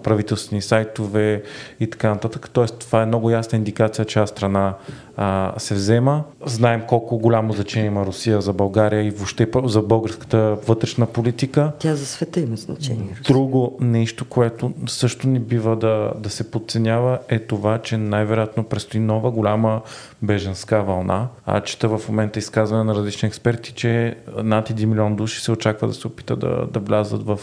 правителствени 0.03 0.63
сайтове 0.63 1.43
и 1.81 1.91
така 1.91 2.09
нататък. 2.09 2.51
Тоест, 2.53 2.79
това 2.79 3.03
е 3.03 3.07
много 3.07 3.31
ясна 3.31 3.59
индикация, 3.59 4.05
че 4.05 4.27
страна 4.27 4.75
а, 5.17 5.53
се 5.59 5.75
взема. 5.75 6.25
Знаем 6.47 6.83
колко 6.89 7.19
голямо 7.19 7.53
значение 7.53 7.87
има 7.87 8.07
Русия 8.07 8.41
за 8.41 8.53
България 8.53 9.03
и 9.03 9.11
въобще 9.11 9.49
за 9.65 9.83
българската 9.83 10.39
вътрешна 10.67 11.07
политика. 11.07 11.73
Тя 11.79 11.95
за 11.95 12.07
света 12.07 12.41
има 12.41 12.57
значение. 12.57 13.09
Русия. 13.11 13.23
Друго 13.29 13.77
нещо, 13.81 14.25
което 14.25 14.73
също 14.87 15.29
не 15.29 15.39
бива 15.39 15.77
да, 15.77 16.13
да 16.19 16.31
се 16.31 16.51
подценява 16.51 17.19
е 17.29 17.39
това, 17.39 17.79
че 17.79 17.97
най-вероятно 17.97 18.65
предстои 18.65 19.01
нова 19.01 19.31
голяма 19.31 19.81
беженска 20.23 20.83
вълна. 20.83 21.29
А 21.47 21.61
чета 21.61 21.89
в 21.89 22.09
момента 22.09 22.39
изказване 22.39 22.85
на 22.85 22.95
различни 22.95 23.27
експерти, 23.27 23.73
че 23.73 24.17
над 24.43 24.71
1 24.71 24.85
милион 24.85 25.17
души 25.17 25.41
се 25.41 25.53
очаква 25.53 25.89
да 25.89 25.95
се 25.95 26.07
опита 26.07 26.37
да, 26.37 26.67
да 26.73 26.81
влязат 26.81 27.23
в, 27.27 27.39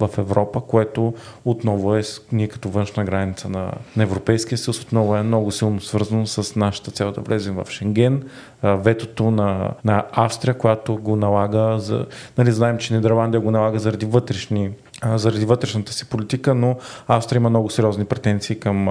в 0.00 0.10
Европа, 0.18 0.60
което 0.60 1.14
отново 1.44 1.96
е 1.96 2.02
ние 2.32 2.48
като 2.48 2.68
външна 2.68 3.04
граница 3.04 3.48
на, 3.48 3.72
на 3.96 4.02
Европейския 4.02 4.58
съюз, 4.58 4.82
отново 4.82 5.16
е 5.16 5.22
много 5.22 5.50
силно 5.50 5.80
свързано 5.80 6.26
с 6.26 6.56
нашата 6.56 6.90
цел 7.12 7.22
да 7.22 7.28
влезем 7.28 7.54
в 7.54 7.70
Шенген. 7.70 8.22
Ветото 8.62 9.30
на, 9.30 9.70
на 9.84 10.04
Австрия, 10.12 10.58
която 10.58 10.96
го 10.96 11.16
налага, 11.16 11.78
за, 11.78 12.06
нали, 12.38 12.52
знаем, 12.52 12.78
че 12.78 12.94
Нидерландия 12.94 13.40
го 13.40 13.50
налага 13.50 13.78
заради 13.78 14.06
вътрешни 14.06 14.70
заради 15.14 15.44
вътрешната 15.44 15.92
си 15.92 16.08
политика, 16.08 16.54
но 16.54 16.76
Австрия 17.08 17.36
има 17.36 17.50
много 17.50 17.70
сериозни 17.70 18.04
претенции 18.04 18.60
към 18.60 18.88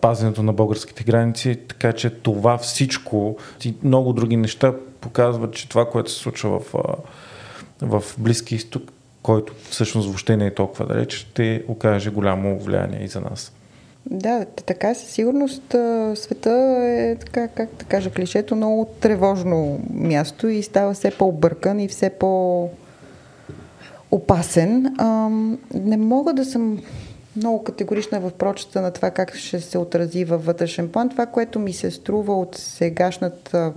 пазенето 0.00 0.42
на 0.42 0.52
българските 0.52 1.04
граници, 1.04 1.58
така 1.68 1.92
че 1.92 2.10
това 2.10 2.58
всичко 2.58 3.36
и 3.64 3.74
много 3.82 4.12
други 4.12 4.36
неща 4.36 4.72
показват, 5.00 5.54
че 5.54 5.68
това, 5.68 5.90
което 5.90 6.10
се 6.10 6.18
случва 6.18 6.60
в, 6.60 6.84
в 7.82 8.02
Близки 8.18 8.54
изток, 8.54 8.82
който 9.22 9.52
всъщност 9.70 10.06
въобще 10.06 10.36
не 10.36 10.46
е 10.46 10.54
толкова 10.54 10.86
далеч, 10.86 11.14
ще 11.14 11.64
окаже 11.68 12.10
голямо 12.10 12.58
влияние 12.58 13.04
и 13.04 13.08
за 13.08 13.20
нас. 13.20 13.55
Да, 14.10 14.44
така 14.44 14.94
със 14.94 15.08
сигурност 15.08 15.62
света 16.14 16.78
е, 16.82 17.16
така, 17.16 17.48
как 17.48 17.68
да 17.78 17.84
кажа, 17.84 18.10
клишето 18.10 18.56
много 18.56 18.84
тревожно 19.00 19.80
място 19.90 20.48
и 20.48 20.62
става 20.62 20.94
все 20.94 21.10
по-объркан 21.10 21.80
и 21.80 21.88
все 21.88 22.10
по- 22.10 22.68
опасен. 24.10 24.96
Не 25.74 25.96
мога 25.96 26.32
да 26.32 26.44
съм 26.44 26.82
много 27.36 27.64
категорична 27.64 28.20
в 28.20 28.30
прочета 28.32 28.82
на 28.82 28.90
това 28.90 29.10
как 29.10 29.34
ще 29.34 29.60
се 29.60 29.78
отрази 29.78 30.24
във 30.24 30.44
вътрешен 30.44 30.88
план. 30.88 31.08
Това, 31.08 31.26
което 31.26 31.58
ми 31.58 31.72
се 31.72 31.90
струва 31.90 32.40
от 32.40 32.56
сегашната 32.56 33.72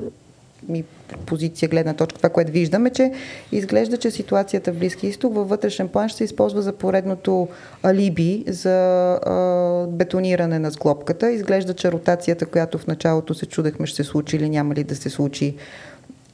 ми 0.69 0.83
позиция, 1.17 1.69
гледна 1.69 1.93
точка, 1.93 2.17
това, 2.17 2.29
което 2.29 2.51
виждаме, 2.51 2.89
че 2.89 3.11
изглежда, 3.51 3.97
че 3.97 4.11
ситуацията 4.11 4.71
в 4.71 4.75
Близки 4.75 5.07
изток 5.07 5.35
във 5.35 5.49
вътрешен 5.49 5.87
план 5.87 6.09
ще 6.09 6.17
се 6.17 6.23
използва 6.23 6.61
за 6.61 6.73
поредното 6.73 7.47
алиби 7.83 8.43
за 8.47 9.13
а, 9.13 9.85
бетониране 9.87 10.59
на 10.59 10.71
сглобката. 10.71 11.31
Изглежда, 11.31 11.73
че 11.73 11.91
ротацията, 11.91 12.45
която 12.45 12.77
в 12.77 12.87
началото 12.87 13.33
се 13.33 13.45
чудехме 13.45 13.85
ще 13.85 14.03
се 14.03 14.09
случи 14.09 14.35
или 14.35 14.49
няма 14.49 14.75
ли 14.75 14.83
да 14.83 14.95
се 14.95 15.09
случи, 15.09 15.55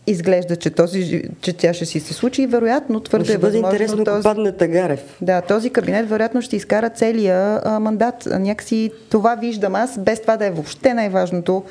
изглежда, 0.07 0.55
че, 0.55 0.69
този, 0.69 1.23
че 1.41 1.53
тя 1.53 1.73
ще 1.73 1.85
си 1.85 1.99
се 1.99 2.13
случи 2.13 2.41
и 2.41 2.47
вероятно 2.47 2.99
твърде 2.99 3.25
ще 3.25 3.37
бъде 3.37 3.57
интересно, 3.57 4.03
този, 4.03 4.23
падне 4.23 4.51
Тагарев. 4.51 5.17
Да, 5.21 5.41
този 5.41 5.69
кабинет 5.69 6.09
вероятно 6.09 6.41
ще 6.41 6.55
изкара 6.55 6.89
целия 6.89 7.61
а, 7.63 7.79
мандат. 7.79 8.27
Някакси 8.39 8.91
това 9.09 9.35
виждам 9.35 9.75
аз, 9.75 9.99
без 9.99 10.21
това 10.21 10.37
да 10.37 10.45
е 10.45 10.51
въобще 10.51 10.93
най-важното 10.93 11.63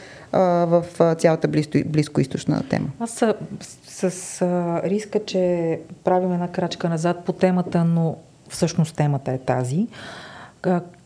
в 0.66 0.84
цялата 1.18 1.48
близко, 1.48 1.78
близкоисточна 1.86 2.62
тема. 2.68 2.88
Аз 3.00 3.10
с, 3.10 3.34
с, 3.86 4.10
с 4.10 4.42
риска, 4.84 5.24
че 5.24 5.80
правим 6.04 6.32
една 6.32 6.48
крачка 6.48 6.88
назад 6.88 7.24
по 7.24 7.32
темата, 7.32 7.84
но 7.84 8.16
всъщност 8.48 8.96
темата 8.96 9.32
е 9.32 9.38
тази. 9.38 9.86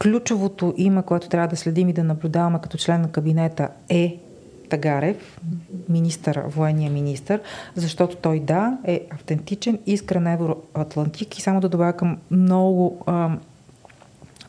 Ключовото 0.03 0.74
име, 0.76 1.03
което 1.03 1.29
трябва 1.29 1.49
да 1.49 1.57
следим 1.57 1.89
и 1.89 1.93
да 1.93 2.05
наблюдаваме 2.05 2.59
като 2.62 2.79
член 2.79 3.01
на 3.01 3.12
кабинета 3.12 3.68
е 3.89 4.18
Тагарев, 4.68 5.41
министър, 5.89 6.43
военния 6.47 6.91
министър, 6.91 7.41
защото 7.74 8.16
той 8.16 8.41
да, 8.41 8.79
е 8.85 9.01
автентичен, 9.11 9.79
искрен 9.87 10.26
евроатлантик 10.26 11.39
и 11.39 11.43
само 11.43 11.61
да 11.61 11.68
добавя 11.68 11.93
към 11.93 12.18
много 12.31 13.03
а, 13.07 13.31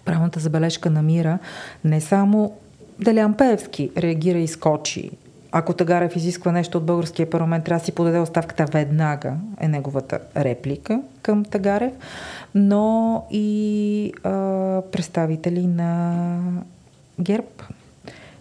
правната 0.05 0.39
забележка 0.39 0.89
на 0.89 1.01
мира, 1.01 1.39
не 1.83 2.01
само 2.01 2.53
Делян 2.99 3.33
Певски 3.33 3.91
реагира 3.97 4.37
и 4.37 4.47
скочи. 4.47 5.11
Ако 5.51 5.73
Тагарев 5.73 6.15
изисква 6.15 6.51
нещо 6.51 6.77
от 6.77 6.85
българския 6.85 7.29
парламент, 7.29 7.65
трябва 7.65 7.79
да 7.79 7.85
си 7.85 7.91
подаде 7.91 8.19
оставката 8.19 8.65
веднага, 8.65 9.33
е 9.59 9.67
неговата 9.67 10.19
реплика 10.37 11.01
към 11.21 11.45
Тагарев, 11.45 11.93
но 12.55 13.23
и 13.31 14.13
а, 14.23 14.31
представители 14.91 15.67
на 15.67 16.39
ГЕРБ, 17.21 17.47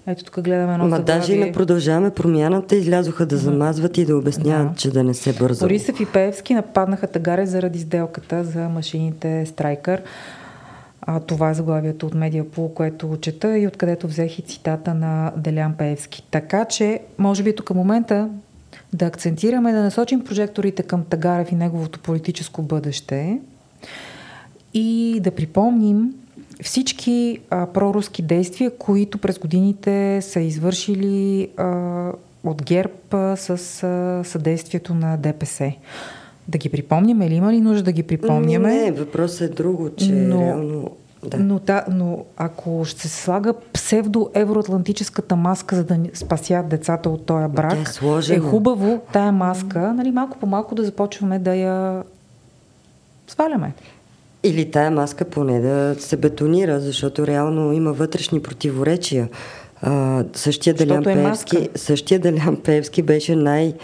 ето 0.06 0.24
тук 0.24 0.40
гледаме 0.40 0.72
едно 0.72 0.88
Ма 0.88 1.00
даже 1.00 1.32
и 1.32 1.38
на 1.38 1.52
продължаваме 1.52 2.10
промяната 2.10 2.76
излязоха 2.76 3.26
да 3.26 3.36
замазват 3.36 3.98
и 3.98 4.04
да 4.04 4.16
обясняват, 4.16 4.72
да. 4.72 4.78
че 4.78 4.90
да 4.90 5.04
не 5.04 5.14
се 5.14 5.32
бърза. 5.32 5.64
Борисов 5.64 6.00
и 6.00 6.06
Певски 6.06 6.54
нападнаха 6.54 7.06
Тагаре 7.06 7.46
заради 7.46 7.78
сделката 7.78 8.44
за 8.44 8.68
машините 8.68 9.46
Страйкър. 9.46 10.02
А, 11.10 11.20
това 11.20 11.50
е 11.50 11.54
заглавието 11.54 12.06
от 12.06 12.14
Медиапул, 12.14 12.74
което 12.74 13.18
чета 13.20 13.58
и 13.58 13.66
откъдето 13.66 14.06
взех 14.06 14.38
и 14.38 14.42
цитата 14.42 14.94
на 14.94 15.32
Делян 15.36 15.74
Певски. 15.74 16.22
Така 16.30 16.64
че, 16.64 17.00
може 17.18 17.42
би 17.42 17.56
тук 17.56 17.70
момента 17.70 18.28
да 18.92 19.06
акцентираме, 19.06 19.72
да 19.72 19.82
насочим 19.82 20.24
прожекторите 20.24 20.82
към 20.82 21.04
Тагарев 21.04 21.52
и 21.52 21.54
неговото 21.54 22.00
политическо 22.00 22.62
бъдеще 22.62 23.38
и 24.74 25.20
да 25.22 25.30
припомним, 25.30 26.14
всички 26.62 27.38
а, 27.50 27.66
проруски 27.66 28.22
действия, 28.22 28.70
които 28.78 29.18
през 29.18 29.38
годините 29.38 30.22
са 30.22 30.40
извършили 30.40 31.48
а, 31.56 32.12
от 32.44 32.62
ГЕРБ 32.62 32.92
а, 33.10 33.36
с 33.36 33.50
а, 33.82 34.24
съдействието 34.24 34.94
на 34.94 35.16
ДПС. 35.16 35.72
Да 36.48 36.58
ги 36.58 36.68
припомняме 36.68 37.26
или 37.26 37.34
има 37.34 37.52
ли 37.52 37.60
нужда 37.60 37.82
да 37.82 37.92
ги 37.92 38.02
припомняме? 38.02 38.74
Не, 38.74 38.92
въпросът 38.92 39.40
е 39.40 39.54
друго, 39.54 39.90
че 39.96 40.12
но, 40.12 40.40
реално... 40.40 40.90
Да. 41.26 41.36
Но, 41.38 41.58
да, 41.58 41.84
но 41.90 42.24
ако 42.36 42.84
ще 42.84 43.08
се 43.08 43.22
слага 43.22 43.54
псевдо-евроатлантическата 43.72 45.36
маска, 45.36 45.76
за 45.76 45.84
да 45.84 45.98
спасят 46.14 46.68
децата 46.68 47.10
от 47.10 47.26
този 47.26 47.48
брак, 47.48 47.78
е, 48.30 48.34
е 48.34 48.38
хубаво 48.38 49.00
тая 49.12 49.32
маска, 49.32 49.92
нали, 49.92 50.10
малко 50.10 50.38
по 50.38 50.46
малко 50.46 50.74
да 50.74 50.84
започваме 50.84 51.38
да 51.38 51.54
я 51.54 52.02
сваляме. 53.28 53.72
Или 54.44 54.70
тая 54.70 54.90
маска 54.90 55.24
поне 55.24 55.60
да 55.60 55.96
се 55.98 56.16
бетонира, 56.16 56.80
защото 56.80 57.26
реално 57.26 57.72
има 57.72 57.92
вътрешни 57.92 58.42
противоречия. 58.42 59.28
А, 59.82 60.24
същия, 60.32 60.74
Делян 60.74 61.00
е 61.00 61.02
Певски, 61.02 61.68
същия 61.74 62.20
Делян 62.20 62.56
Певски 62.56 63.02
беше 63.02 63.36
най- 63.36 63.74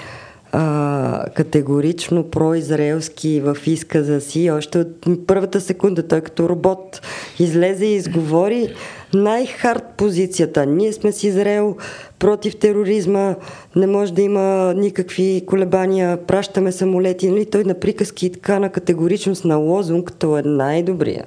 а, 0.56 1.24
категорично 1.34 2.24
произраелски 2.24 3.40
в 3.40 3.56
изказа 3.66 4.20
си. 4.20 4.50
Още 4.50 4.78
от 4.78 5.26
първата 5.26 5.60
секунда 5.60 6.08
той 6.08 6.20
като 6.20 6.48
робот 6.48 7.00
излезе 7.38 7.86
и 7.86 7.94
изговори 7.94 8.74
най-хард 9.14 9.84
позицията. 9.96 10.66
Ние 10.66 10.92
сме 10.92 11.12
с 11.12 11.24
Израел 11.24 11.76
против 12.18 12.56
тероризма, 12.56 13.34
не 13.76 13.86
може 13.86 14.14
да 14.14 14.22
има 14.22 14.74
никакви 14.76 15.42
колебания, 15.46 16.26
пращаме 16.26 16.72
самолети. 16.72 17.30
Нали? 17.30 17.46
Той 17.46 17.64
на 17.64 17.74
приказки 17.74 18.26
и 18.26 18.32
така 18.32 18.58
на 18.58 18.68
категоричност 18.68 19.44
на 19.44 19.56
лозунг, 19.56 20.12
то 20.18 20.38
е 20.38 20.42
най-добрия. 20.42 21.24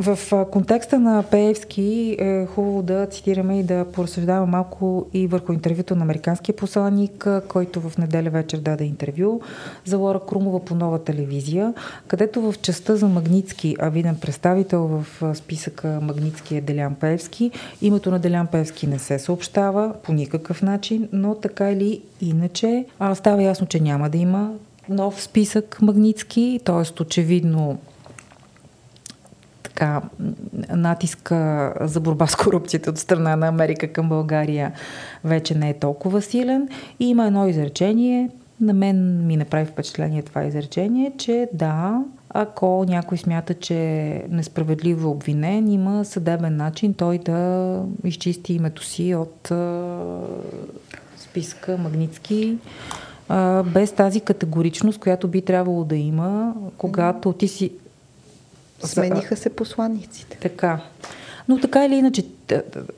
В 0.00 0.46
контекста 0.50 0.98
на 0.98 1.22
Пеевски 1.22 2.16
е 2.18 2.46
хубаво 2.46 2.82
да 2.82 3.06
цитираме 3.06 3.58
и 3.58 3.62
да 3.62 3.84
поразсъждаваме 3.92 4.52
малко 4.52 5.06
и 5.14 5.26
върху 5.26 5.52
интервюто 5.52 5.96
на 5.96 6.02
американския 6.02 6.56
посланник, 6.56 7.28
който 7.48 7.80
в 7.80 7.98
неделя 7.98 8.30
вечер 8.30 8.58
даде 8.58 8.84
интервю 8.84 9.40
за 9.84 9.96
Лора 9.96 10.20
Крумова 10.28 10.64
по 10.64 10.74
нова 10.74 11.04
телевизия, 11.04 11.74
където 12.06 12.52
в 12.52 12.54
частта 12.62 12.96
за 12.96 13.08
Магницки, 13.08 13.76
а 13.80 13.88
виден 13.88 14.16
представител 14.20 14.86
в 14.86 15.34
списъка 15.34 15.98
Магницки 16.02 16.56
е 16.56 16.60
Делян 16.60 16.94
Пеевски, 16.94 17.50
името 17.82 18.10
на 18.10 18.18
Делян 18.18 18.46
Пеевски 18.46 18.86
не 18.86 18.98
се 18.98 19.18
съобщава 19.18 19.94
по 20.02 20.12
никакъв 20.12 20.62
начин, 20.62 21.08
но 21.12 21.34
така 21.34 21.70
или 21.70 22.02
иначе 22.20 22.84
става 23.14 23.42
ясно, 23.42 23.66
че 23.66 23.80
няма 23.80 24.10
да 24.10 24.18
има 24.18 24.52
нов 24.88 25.22
списък 25.22 25.78
Магницки, 25.82 26.60
т.е. 26.64 27.02
очевидно 27.02 27.78
така 29.80 30.02
натиска 30.76 31.72
за 31.80 32.00
борба 32.00 32.26
с 32.26 32.36
корупцията 32.36 32.90
от 32.90 32.98
страна 32.98 33.36
на 33.36 33.48
Америка 33.48 33.92
към 33.92 34.08
България 34.08 34.72
вече 35.24 35.54
не 35.54 35.70
е 35.70 35.78
толкова 35.78 36.22
силен. 36.22 36.68
И 37.00 37.08
има 37.08 37.26
едно 37.26 37.48
изречение, 37.48 38.30
на 38.60 38.72
мен 38.72 39.26
ми 39.26 39.36
направи 39.36 39.66
впечатление 39.66 40.22
това 40.22 40.44
изречение, 40.44 41.12
че 41.18 41.48
да, 41.52 42.02
ако 42.30 42.84
някой 42.88 43.18
смята, 43.18 43.54
че 43.54 43.76
е 43.76 44.24
несправедливо 44.28 45.10
обвинен, 45.10 45.68
има 45.68 46.04
съдебен 46.04 46.56
начин 46.56 46.94
той 46.94 47.18
да 47.18 47.82
изчисти 48.04 48.54
името 48.54 48.84
си 48.84 49.14
от 49.14 49.52
списка 51.16 51.78
Магницки 51.78 52.56
без 53.64 53.92
тази 53.92 54.20
категоричност, 54.20 55.00
която 55.00 55.28
би 55.28 55.42
трябвало 55.42 55.84
да 55.84 55.96
има, 55.96 56.54
когато 56.78 57.32
ти 57.32 57.48
си... 57.48 57.72
Смениха 58.84 59.36
се 59.36 59.50
посланниците. 59.50 60.38
Така. 60.40 60.80
Но 61.50 61.60
така 61.60 61.84
или 61.84 61.94
иначе, 61.94 62.22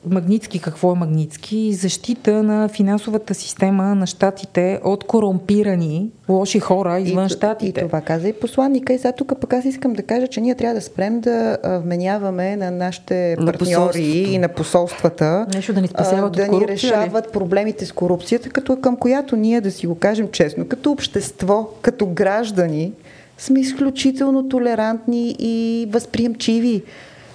Магницки, 0.09 0.59
какво 0.59 0.91
е 0.91 0.95
Магницки? 0.95 1.73
Защита 1.73 2.43
на 2.43 2.67
финансовата 2.67 3.33
система 3.33 3.83
на 3.95 4.07
щатите 4.07 4.79
от 4.83 5.03
корумпирани 5.03 6.09
лоши 6.29 6.59
хора 6.59 6.99
извън 6.99 7.25
и, 7.25 7.29
щатите. 7.29 7.81
И 7.81 7.83
това 7.83 8.01
каза 8.01 8.27
и 8.27 8.33
посланника. 8.33 8.93
И 8.93 8.97
сега 8.97 9.11
тук 9.11 9.33
пък 9.41 9.53
аз 9.53 9.65
искам 9.65 9.93
да 9.93 10.03
кажа, 10.03 10.27
че 10.27 10.41
ние 10.41 10.55
трябва 10.55 10.75
да 10.75 10.81
спрем 10.81 11.19
да 11.19 11.57
вменяваме 11.83 12.55
на 12.55 12.71
нашите 12.71 13.35
на 13.39 13.45
партньори 13.45 14.03
и 14.03 14.37
на 14.37 14.47
посолствата 14.47 15.45
Нещо 15.53 15.73
да 15.73 15.81
ни 15.81 15.87
спасяват 15.87 16.33
да 16.33 16.43
от 16.43 16.61
ни 16.61 16.67
решават 16.67 17.31
проблемите 17.31 17.85
с 17.85 17.91
корупцията, 17.91 18.49
като 18.49 18.77
към 18.77 18.95
която 18.95 19.35
ние, 19.35 19.61
да 19.61 19.71
си 19.71 19.87
го 19.87 19.95
кажем 19.95 20.27
честно, 20.31 20.67
като 20.67 20.91
общество, 20.91 21.69
като 21.81 22.05
граждани, 22.05 22.91
сме 23.37 23.59
изключително 23.59 24.49
толерантни 24.49 25.35
и 25.39 25.87
възприемчиви. 25.89 26.83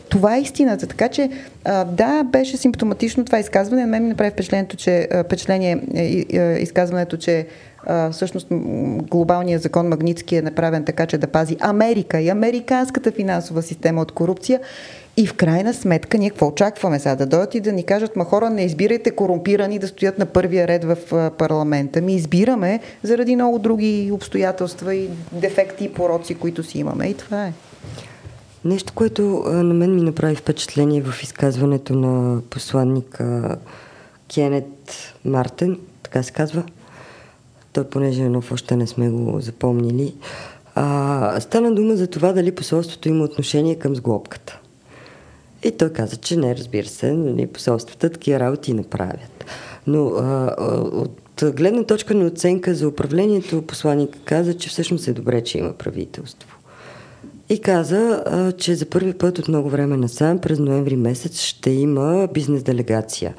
Това 0.08 0.36
е 0.36 0.40
истината. 0.40 0.86
Така 0.86 1.08
че, 1.08 1.30
да, 1.86 2.22
беше 2.22 2.56
симптоматично 2.56 3.24
това 3.24 3.38
изказване. 3.38 3.82
На 3.82 3.88
мен 3.88 4.02
ми 4.02 4.08
направи 4.08 4.30
впечатлението, 4.30 4.76
че, 4.76 5.08
впечатление 5.24 5.80
а, 6.34 6.40
изказването, 6.58 7.16
че 7.16 7.46
всъщност 8.12 8.46
глобалният 9.10 9.62
закон 9.62 9.88
Магницки 9.88 10.36
е 10.36 10.42
направен 10.42 10.84
така, 10.84 11.06
че 11.06 11.18
да 11.18 11.26
пази 11.26 11.56
Америка 11.60 12.20
и 12.20 12.28
американската 12.28 13.12
финансова 13.12 13.62
система 13.62 14.02
от 14.02 14.12
корупция. 14.12 14.60
И 15.18 15.26
в 15.26 15.34
крайна 15.34 15.74
сметка 15.74 16.18
ние 16.18 16.30
какво 16.30 16.46
очакваме 16.46 16.98
сега? 16.98 17.16
Да 17.16 17.26
дойдат 17.26 17.54
и 17.54 17.60
да 17.60 17.72
ни 17.72 17.84
кажат, 17.84 18.16
ма 18.16 18.24
хора, 18.24 18.50
не 18.50 18.64
избирайте 18.64 19.10
корумпирани 19.10 19.78
да 19.78 19.88
стоят 19.88 20.18
на 20.18 20.26
първия 20.26 20.68
ред 20.68 20.84
в 20.84 20.96
парламента. 21.38 22.00
Ми 22.00 22.14
избираме 22.14 22.80
заради 23.02 23.34
много 23.34 23.58
други 23.58 24.10
обстоятелства 24.12 24.94
и 24.94 25.08
дефекти 25.32 25.84
и 25.84 25.92
пороци, 25.92 26.34
които 26.34 26.62
си 26.62 26.78
имаме. 26.78 27.06
И 27.06 27.14
това 27.14 27.46
е. 27.46 27.52
Нещо, 28.64 28.92
което 28.94 29.22
на 29.46 29.74
мен 29.74 29.94
ми 29.94 30.02
направи 30.02 30.34
впечатление 30.34 31.02
в 31.02 31.22
изказването 31.22 31.94
на 31.94 32.40
посланника 32.50 33.56
Кенет 34.34 35.14
Мартен, 35.24 35.78
така 36.02 36.22
се 36.22 36.32
казва. 36.32 36.62
Той, 37.72 37.84
понеже 37.84 38.22
нов, 38.22 38.52
още 38.52 38.76
не 38.76 38.86
сме 38.86 39.08
го 39.08 39.40
запомнили. 39.40 40.14
А, 40.74 41.40
стана 41.40 41.74
дума 41.74 41.96
за 41.96 42.06
това 42.06 42.32
дали 42.32 42.54
посолството 42.54 43.08
има 43.08 43.24
отношение 43.24 43.74
към 43.74 43.96
сглобката. 43.96 44.57
И 45.62 45.70
той 45.70 45.92
каза, 45.92 46.16
че 46.16 46.36
не, 46.36 46.56
разбира 46.56 46.86
се, 46.86 47.12
нали, 47.12 47.46
посолствата 47.46 48.10
такива 48.10 48.40
работи 48.40 48.74
не 48.74 48.82
правят. 48.82 49.44
Но 49.86 50.06
а, 50.06 50.54
от 50.92 51.44
гледна 51.56 51.84
точка 51.84 52.14
на 52.14 52.26
оценка 52.26 52.74
за 52.74 52.88
управлението, 52.88 53.62
посланника 53.62 54.18
каза, 54.24 54.54
че 54.54 54.68
всъщност 54.68 55.08
е 55.08 55.12
добре, 55.12 55.44
че 55.44 55.58
има 55.58 55.72
правителство. 55.72 56.58
И 57.48 57.58
каза, 57.60 58.22
а, 58.26 58.52
че 58.52 58.74
за 58.74 58.86
първи 58.86 59.12
път 59.12 59.38
от 59.38 59.48
много 59.48 59.70
време 59.70 59.96
насам, 59.96 60.38
през 60.38 60.58
ноември 60.58 60.96
месец, 60.96 61.40
ще 61.40 61.70
има 61.70 62.28
бизнес 62.34 62.62
делегация. 62.62 63.34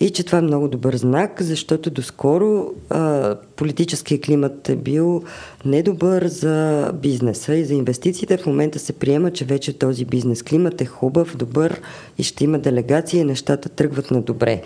И 0.00 0.10
че 0.10 0.24
това 0.24 0.38
е 0.38 0.42
много 0.42 0.68
добър 0.68 0.96
знак, 0.96 1.42
защото 1.42 1.90
доскоро 1.90 2.74
а, 2.90 3.34
политическия 3.56 4.20
климат 4.20 4.68
е 4.68 4.76
бил 4.76 5.22
недобър 5.64 6.26
за 6.26 6.90
бизнеса 6.94 7.54
и 7.54 7.64
за 7.64 7.74
инвестициите. 7.74 8.36
В 8.36 8.46
момента 8.46 8.78
се 8.78 8.92
приема, 8.92 9.30
че 9.30 9.44
вече 9.44 9.78
този 9.78 10.04
бизнес 10.04 10.42
климат 10.42 10.80
е 10.80 10.86
хубав, 10.86 11.36
добър 11.36 11.80
и 12.18 12.22
ще 12.22 12.44
има 12.44 12.58
делегация 12.58 13.20
и 13.20 13.24
нещата 13.24 13.68
тръгват 13.68 14.10
на 14.10 14.22
добре. 14.22 14.62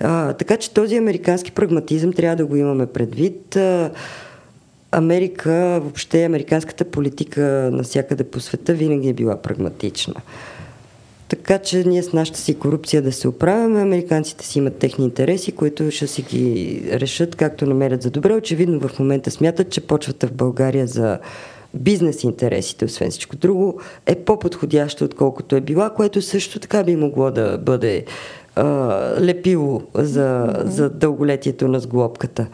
А, 0.00 0.32
така 0.32 0.56
че 0.56 0.70
този 0.70 0.96
американски 0.96 1.52
прагматизъм 1.52 2.12
трябва 2.12 2.36
да 2.36 2.46
го 2.46 2.56
имаме 2.56 2.86
предвид. 2.86 3.58
Америка, 4.92 5.80
въобще 5.82 6.24
американската 6.24 6.84
политика 6.84 7.70
навсякъде 7.72 8.24
по 8.24 8.40
света 8.40 8.74
винаги 8.74 9.08
е 9.08 9.12
била 9.12 9.42
прагматична. 9.42 10.14
Така 11.28 11.58
че 11.58 11.84
ние 11.84 12.02
с 12.02 12.12
нашата 12.12 12.38
си 12.38 12.54
корупция 12.54 13.02
да 13.02 13.12
се 13.12 13.28
оправяме, 13.28 13.80
американците 13.80 14.46
си 14.46 14.58
имат 14.58 14.76
техни 14.76 15.04
интереси, 15.04 15.52
които 15.52 15.90
ще 15.90 16.06
си 16.06 16.22
ги 16.22 16.82
решат 16.92 17.36
както 17.36 17.66
намерят 17.66 18.02
за 18.02 18.10
добре. 18.10 18.34
Очевидно 18.34 18.88
в 18.88 18.98
момента 18.98 19.30
смятат, 19.30 19.70
че 19.70 19.80
почвата 19.80 20.26
в 20.26 20.32
България 20.32 20.86
за 20.86 21.18
бизнес 21.74 22.24
интересите, 22.24 22.84
освен 22.84 23.10
всичко 23.10 23.36
друго, 23.36 23.80
е 24.06 24.14
по-подходяща, 24.14 25.04
отколкото 25.04 25.56
е 25.56 25.60
била, 25.60 25.90
което 25.90 26.22
също 26.22 26.60
така 26.60 26.84
би 26.84 26.96
могло 26.96 27.30
да 27.30 27.58
бъде 27.58 28.04
а, 28.56 28.64
лепило 29.20 29.82
за, 29.94 30.54
за 30.64 30.90
дълголетието 30.90 31.68
на 31.68 31.80
сглобката. 31.80 32.46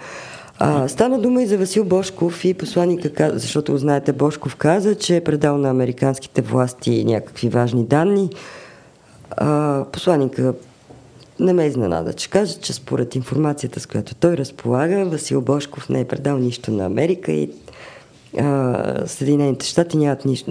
А, 0.59 0.89
стана 0.89 1.21
дума 1.21 1.43
и 1.43 1.47
за 1.47 1.59
Васил 1.59 1.85
Бошков 1.85 2.45
и 2.45 2.55
посланника, 2.55 3.31
защото 3.35 3.79
знаете, 3.79 4.13
Бошков 4.13 4.57
каза, 4.57 4.95
че 4.95 5.17
е 5.17 5.25
предал 5.25 5.59
на 5.59 5.71
американските 5.71 6.43
власти 6.43 7.05
някакви 7.05 7.49
важни 7.49 7.85
данни. 7.85 8.31
А, 9.37 9.85
посланника 9.93 10.55
не 11.41 11.53
ме 11.53 11.67
изненада, 11.67 12.13
че 12.13 12.31
каже, 12.31 12.55
че 12.55 12.73
според 12.73 13.15
информацията, 13.15 13.81
с 13.81 13.87
която 13.87 14.15
той 14.15 14.37
разполага, 14.37 15.05
Васил 15.05 15.41
Бошков 15.41 15.89
не 15.89 16.01
е 16.01 16.05
предал 16.05 16.39
нищо 16.39 16.71
на 16.71 16.85
Америка 16.85 17.33
и 17.33 17.51
а, 18.39 19.07
Съединените 19.07 19.67
щати 19.67 19.97
нямат 19.97 20.25
ни, 20.25 20.45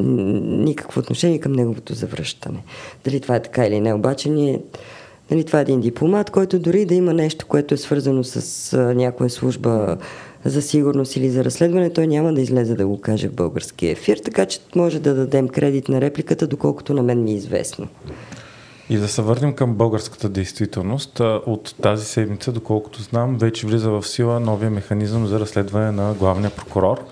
никакво 0.66 1.00
отношение 1.00 1.40
към 1.40 1.52
неговото 1.52 1.94
завръщане. 1.94 2.64
Дали 3.06 3.20
това 3.20 3.36
е 3.36 3.42
така 3.42 3.66
или 3.66 3.80
не, 3.80 3.94
обаче 3.94 4.30
ние 4.30 4.62
Нали, 5.32 5.44
това 5.44 5.60
е 5.60 5.62
един 5.62 5.82
дипломат, 5.82 6.30
който 6.30 6.60
дори 6.60 6.86
да 6.86 6.96
има 6.96 7.14
нещо, 7.14 7.46
което 7.48 7.74
е 7.74 7.78
свързано 7.78 8.24
с 8.24 8.74
а, 8.74 8.94
някоя 8.94 9.30
служба 9.30 9.98
за 10.46 10.62
сигурност 10.62 11.16
или 11.16 11.30
за 11.30 11.46
разследване, 11.46 11.94
той 11.94 12.08
няма 12.08 12.34
да 12.34 12.42
излезе 12.42 12.76
да 12.76 12.88
го 12.88 13.02
каже 13.02 13.28
в 13.28 13.34
български 13.34 13.88
ефир, 13.88 14.18
така 14.18 14.46
че 14.46 14.60
може 14.76 15.00
да 15.00 15.16
дадем 15.16 15.48
кредит 15.48 15.90
на 15.90 16.02
репликата, 16.02 16.48
доколкото 16.48 16.94
на 16.94 17.04
мен 17.04 17.24
ми 17.24 17.32
е 17.32 17.36
известно. 17.36 17.88
И 18.90 18.98
да 18.98 19.08
се 19.08 19.22
върнем 19.22 19.54
към 19.54 19.74
българската 19.74 20.30
действителност. 20.30 21.20
От 21.46 21.76
тази 21.82 22.06
седмица, 22.06 22.52
доколкото 22.52 23.02
знам, 23.02 23.38
вече 23.38 23.68
влиза 23.68 23.90
в 23.90 24.08
сила 24.08 24.40
новия 24.40 24.72
механизъм 24.72 25.28
за 25.28 25.40
разследване 25.40 25.92
на 25.92 26.14
главния 26.14 26.50
прокурор 26.50 27.06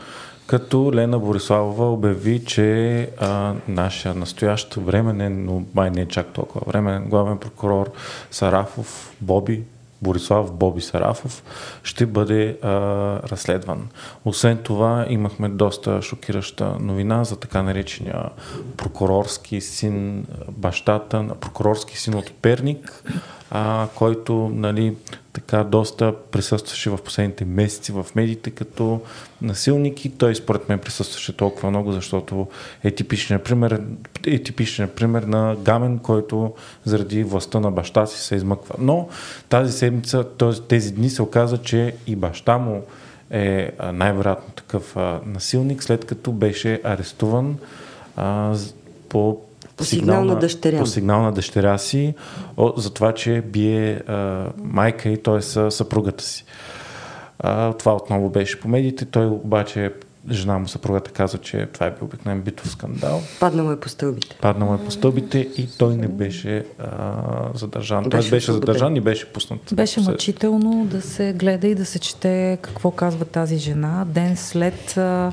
като 0.47 0.91
Лена 0.93 1.19
Бориславова 1.19 1.91
обяви, 1.91 2.45
че 2.45 3.09
а, 3.19 3.53
нашия 3.67 4.15
настоящ 4.15 4.75
временен, 4.75 5.45
но 5.45 5.63
май 5.73 5.91
не 5.91 6.01
е 6.01 6.05
чак 6.05 6.27
толкова 6.33 6.61
временен 6.67 7.09
главен 7.09 7.37
прокурор 7.37 7.91
Сарафов 8.31 9.15
Боби, 9.21 9.63
Борислав 10.01 10.53
Боби 10.53 10.81
Сарафов, 10.81 11.43
ще 11.83 12.05
бъде 12.05 12.57
а, 12.61 12.69
разследван. 13.29 13.87
Освен 14.25 14.57
това, 14.57 15.05
имахме 15.09 15.49
доста 15.49 16.01
шокираща 16.01 16.75
новина 16.79 17.23
за 17.23 17.35
така 17.35 17.63
наречения 17.63 18.29
прокурорски 18.77 19.61
син, 19.61 20.25
бащата 20.51 21.23
на 21.23 21.35
прокурорски 21.35 21.97
син 21.97 22.13
от 22.13 22.31
Перник, 22.41 23.03
а, 23.51 23.87
който 23.95 24.51
нали, 24.53 24.95
така 25.33 25.63
доста 25.63 26.13
присъстваше 26.31 26.89
в 26.89 26.97
последните 26.97 27.45
месеци 27.45 27.91
в 27.91 28.05
медиите 28.15 28.51
като 28.51 29.01
насилник 29.41 30.05
и 30.05 30.09
той 30.09 30.35
според 30.35 30.69
мен 30.69 30.79
присъстваше 30.79 31.37
толкова 31.37 31.69
много, 31.69 31.91
защото 31.91 32.47
е 32.83 32.91
типичният 32.91 33.43
пример, 33.43 33.81
е 34.27 34.43
типичният 34.43 34.95
пример 34.95 35.23
на 35.23 35.55
Гамен, 35.63 35.99
който 35.99 36.53
заради 36.85 37.23
властта 37.23 37.59
на 37.59 37.71
баща 37.71 38.05
си 38.05 38.19
се 38.19 38.35
измъква. 38.35 38.75
Но 38.79 39.07
тази 39.49 39.73
седмица, 39.73 40.25
тези 40.67 40.93
дни 40.93 41.09
се 41.09 41.21
оказа, 41.21 41.57
че 41.57 41.95
и 42.07 42.15
баща 42.15 42.57
му 42.57 42.83
е 43.31 43.71
най-вероятно 43.93 44.53
такъв 44.53 44.95
насилник, 45.25 45.83
след 45.83 46.05
като 46.05 46.31
беше 46.31 46.81
арестуван 46.83 47.57
а, 48.15 48.55
по 49.09 49.41
по 49.77 49.83
сигнал, 49.83 50.15
сигнал 50.15 50.33
на 50.33 50.39
дъщеря. 50.39 50.79
По 50.79 50.85
сигнал 50.85 51.21
на 51.21 51.31
дъщеря 51.31 51.77
си, 51.77 52.13
о, 52.57 52.73
за 52.77 52.93
това, 52.93 53.13
че 53.13 53.41
бие 53.41 53.95
а, 54.07 54.45
майка 54.63 55.09
и 55.09 55.23
т.е. 55.23 55.41
съпругата 55.71 56.23
си. 56.23 56.45
А, 57.39 57.73
това 57.73 57.95
отново 57.95 58.29
беше 58.29 58.59
по 58.59 58.67
медиите. 58.67 59.05
Той 59.05 59.25
обаче 59.25 59.91
жена 60.31 60.59
му, 60.59 60.67
съпругата 60.67 61.11
каза, 61.11 61.37
че 61.37 61.65
това 61.65 61.85
е 61.85 61.91
бил 61.91 62.03
обикновен 62.03 62.41
битов 62.41 62.69
скандал. 62.69 63.21
Паднал 63.39 63.71
е 63.73 63.79
по 63.79 63.89
стълбите. 63.89 64.37
Паднал 64.41 64.75
е 64.81 64.85
по 64.85 64.91
стълбите 64.91 65.39
и 65.39 65.69
той 65.77 65.95
не 65.95 66.07
беше 66.07 66.65
а, 66.79 67.13
задържан. 67.53 68.03
Беше 68.03 68.29
той 68.29 68.37
беше 68.37 68.51
задържан 68.51 68.95
и 68.95 69.01
беше 69.01 69.33
пуснат. 69.33 69.59
Беше 69.73 70.01
мъчително 70.01 70.85
да 70.85 71.01
се 71.01 71.33
гледа 71.33 71.67
и 71.67 71.75
да 71.75 71.85
се 71.85 71.99
чете 71.99 72.57
какво 72.61 72.91
казва 72.91 73.25
тази 73.25 73.57
жена. 73.57 74.05
Ден 74.07 74.37
след 74.37 74.97
а, 74.97 75.31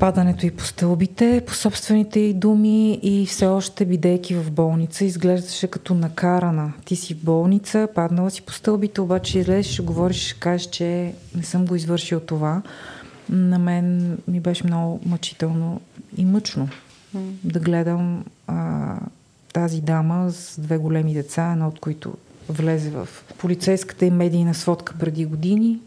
падането 0.00 0.46
и 0.46 0.50
по 0.50 0.64
стълбите, 0.64 1.42
по 1.46 1.54
собствените 1.54 2.20
й 2.20 2.34
думи 2.34 3.00
и 3.02 3.26
все 3.26 3.46
още 3.46 3.84
бидейки 3.84 4.34
в 4.34 4.50
болница, 4.50 5.04
изглеждаше 5.04 5.66
като 5.66 5.94
накарана. 5.94 6.72
Ти 6.84 6.96
си 6.96 7.14
в 7.14 7.24
болница, 7.24 7.88
паднала 7.94 8.30
си 8.30 8.42
по 8.42 8.52
стълбите, 8.52 9.00
обаче 9.00 9.38
излезеш, 9.38 9.82
говориш, 9.82 10.30
ще 10.30 10.40
кажеш, 10.40 10.66
че 10.66 11.12
не 11.36 11.42
съм 11.42 11.66
го 11.66 11.76
извършил 11.76 12.20
това. 12.20 12.62
На 13.30 13.58
мен 13.58 14.18
ми 14.28 14.40
беше 14.40 14.66
много 14.66 15.00
мъчително 15.06 15.80
и 16.16 16.24
мъчно 16.24 16.68
mm. 17.16 17.30
да 17.44 17.60
гледам 17.60 18.24
а, 18.46 18.96
тази 19.52 19.80
дама 19.80 20.30
с 20.30 20.60
две 20.60 20.78
големи 20.78 21.14
деца, 21.14 21.52
едно 21.52 21.68
от 21.68 21.80
които 21.80 22.14
влезе 22.48 22.90
в 22.90 23.08
полицейската 23.38 24.04
и 24.06 24.10
медийна 24.10 24.54
сводка 24.54 24.94
преди 24.98 25.24
години 25.24 25.78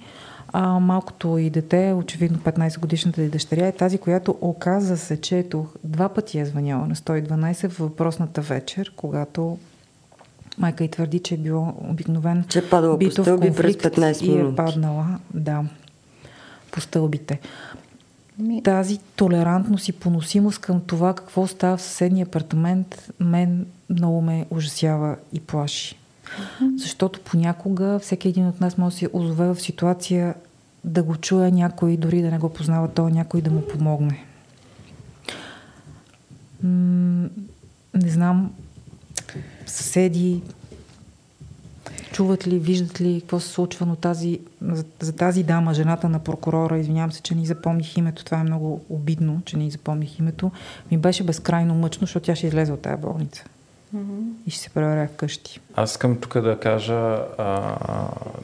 а, 0.54 0.80
малкото 0.80 1.38
и 1.38 1.50
дете, 1.50 1.94
очевидно 1.94 2.38
15 2.38 2.80
годишната 2.80 3.24
и 3.24 3.30
дъщеря, 3.30 3.68
е 3.68 3.72
тази, 3.72 3.98
която 3.98 4.38
оказа 4.42 4.98
се, 4.98 5.22
че 5.22 5.40
ето 5.40 5.68
два 5.84 6.10
пъти 6.10 6.40
е 6.40 6.46
звъняла 6.46 6.88
на 6.88 6.96
112 6.96 7.70
в 7.70 7.80
въпросната 7.80 8.42
вечер, 8.42 8.94
когато 8.96 9.58
майка 10.58 10.84
й 10.84 10.88
твърди, 10.88 11.20
че 11.20 11.34
е 11.34 11.38
било 11.38 11.74
обикновен 11.90 12.46
че 12.50 12.60
е 12.60 12.70
падала 12.70 12.98
битов 12.98 13.16
по 13.16 13.24
стълби 13.24 13.54
през 13.56 13.76
15 13.76 14.22
минути. 14.22 14.48
И 14.48 14.52
е 14.52 14.56
паднала, 14.56 15.20
да, 15.34 15.64
по 16.72 16.82
стълбите. 16.82 17.40
Ми... 18.40 18.64
Тази 18.64 19.00
толерантност 19.16 19.88
и 19.88 19.92
поносимост 19.92 20.60
към 20.60 20.82
това 20.82 21.14
какво 21.14 21.48
става 21.48 21.78
в 21.78 21.82
съседния 21.82 22.26
апартамент 22.26 23.10
мен 23.20 23.66
много 23.90 24.22
ме 24.22 24.46
ужасява 24.50 25.16
и 25.34 25.40
плаши. 25.40 26.03
Защото 26.78 27.20
понякога 27.20 28.00
всеки 28.00 28.28
един 28.30 28.48
от 28.48 28.62
нас 28.62 28.78
може 28.78 28.94
да 28.94 29.00
се 29.00 29.10
озове 29.14 29.46
в 29.46 29.62
ситуация 29.62 30.36
да 30.84 31.04
го 31.04 31.16
чуе 31.16 31.52
някой, 31.52 31.98
дори 31.98 32.22
да 32.22 32.32
не 32.32 32.38
го 32.38 32.50
познава 32.50 32.88
той, 32.88 33.12
някой 33.12 33.42
да 33.42 33.52
му 33.52 33.62
помогне. 33.68 34.26
не 37.94 38.10
знам, 38.10 38.54
съседи, 39.66 40.42
чуват 42.12 42.48
ли, 42.48 42.60
виждат 42.60 43.02
ли 43.02 43.22
какво 43.22 43.40
се 43.40 43.48
случва, 43.48 43.86
но 43.86 43.96
тази, 43.96 44.40
за, 44.62 44.86
за 45.00 45.16
тази 45.16 45.44
дама, 45.44 45.74
жената 45.74 46.10
на 46.10 46.20
прокурора, 46.20 46.80
извинявам 46.80 47.12
се, 47.12 47.22
че 47.22 47.36
ни 47.36 47.46
запомних 47.46 47.98
името, 47.98 48.26
това 48.26 48.40
е 48.40 48.44
много 48.44 48.86
обидно, 48.90 49.42
че 49.46 49.58
ни 49.58 49.72
запомних 49.72 50.20
името, 50.20 50.52
ми 50.92 50.98
беше 50.98 51.24
безкрайно 51.24 51.76
мъчно, 51.76 52.00
защото 52.02 52.26
тя 52.26 52.36
ще 52.36 52.48
излезе 52.48 52.72
от 52.72 52.82
тази 52.82 53.02
болница 53.02 53.44
mm-hmm. 53.96 54.48
и 54.48 54.52
ще 54.52 54.60
се 54.60 54.70
преваря 54.70 55.08
вкъщи. 55.14 55.60
Аз 55.76 55.92
искам 55.92 56.20
тук 56.20 56.42
да 56.42 56.60
кажа, 56.60 57.20
а, 57.38 57.78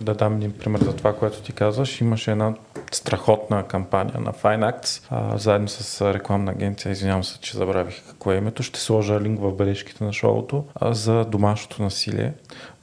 да 0.02 0.14
дам 0.14 0.36
един 0.36 0.52
пример 0.52 0.80
за 0.80 0.96
това, 0.96 1.16
което 1.16 1.42
ти 1.42 1.54
казваш. 1.54 2.02
Имаше 2.02 2.32
една 2.32 2.54
страхотна 2.92 3.64
кампания 3.64 4.20
на 4.20 4.34
Fineacts, 4.34 5.02
а, 5.10 5.38
заедно 5.38 5.68
с 5.68 6.14
рекламна 6.14 6.52
агенция, 6.52 6.92
извинявам 6.92 7.24
се, 7.24 7.40
че 7.40 7.58
забравих 7.58 8.04
какво 8.08 8.32
е 8.32 8.36
името, 8.36 8.64
ще 8.64 8.80
сложа 8.80 9.22
линк 9.22 9.40
в 9.42 9.52
бележките 9.52 10.04
на 10.04 10.14
шоуто, 10.14 10.64
а, 10.76 10.94
за 10.94 11.26
домашното 11.26 11.84
насилие, 11.84 12.34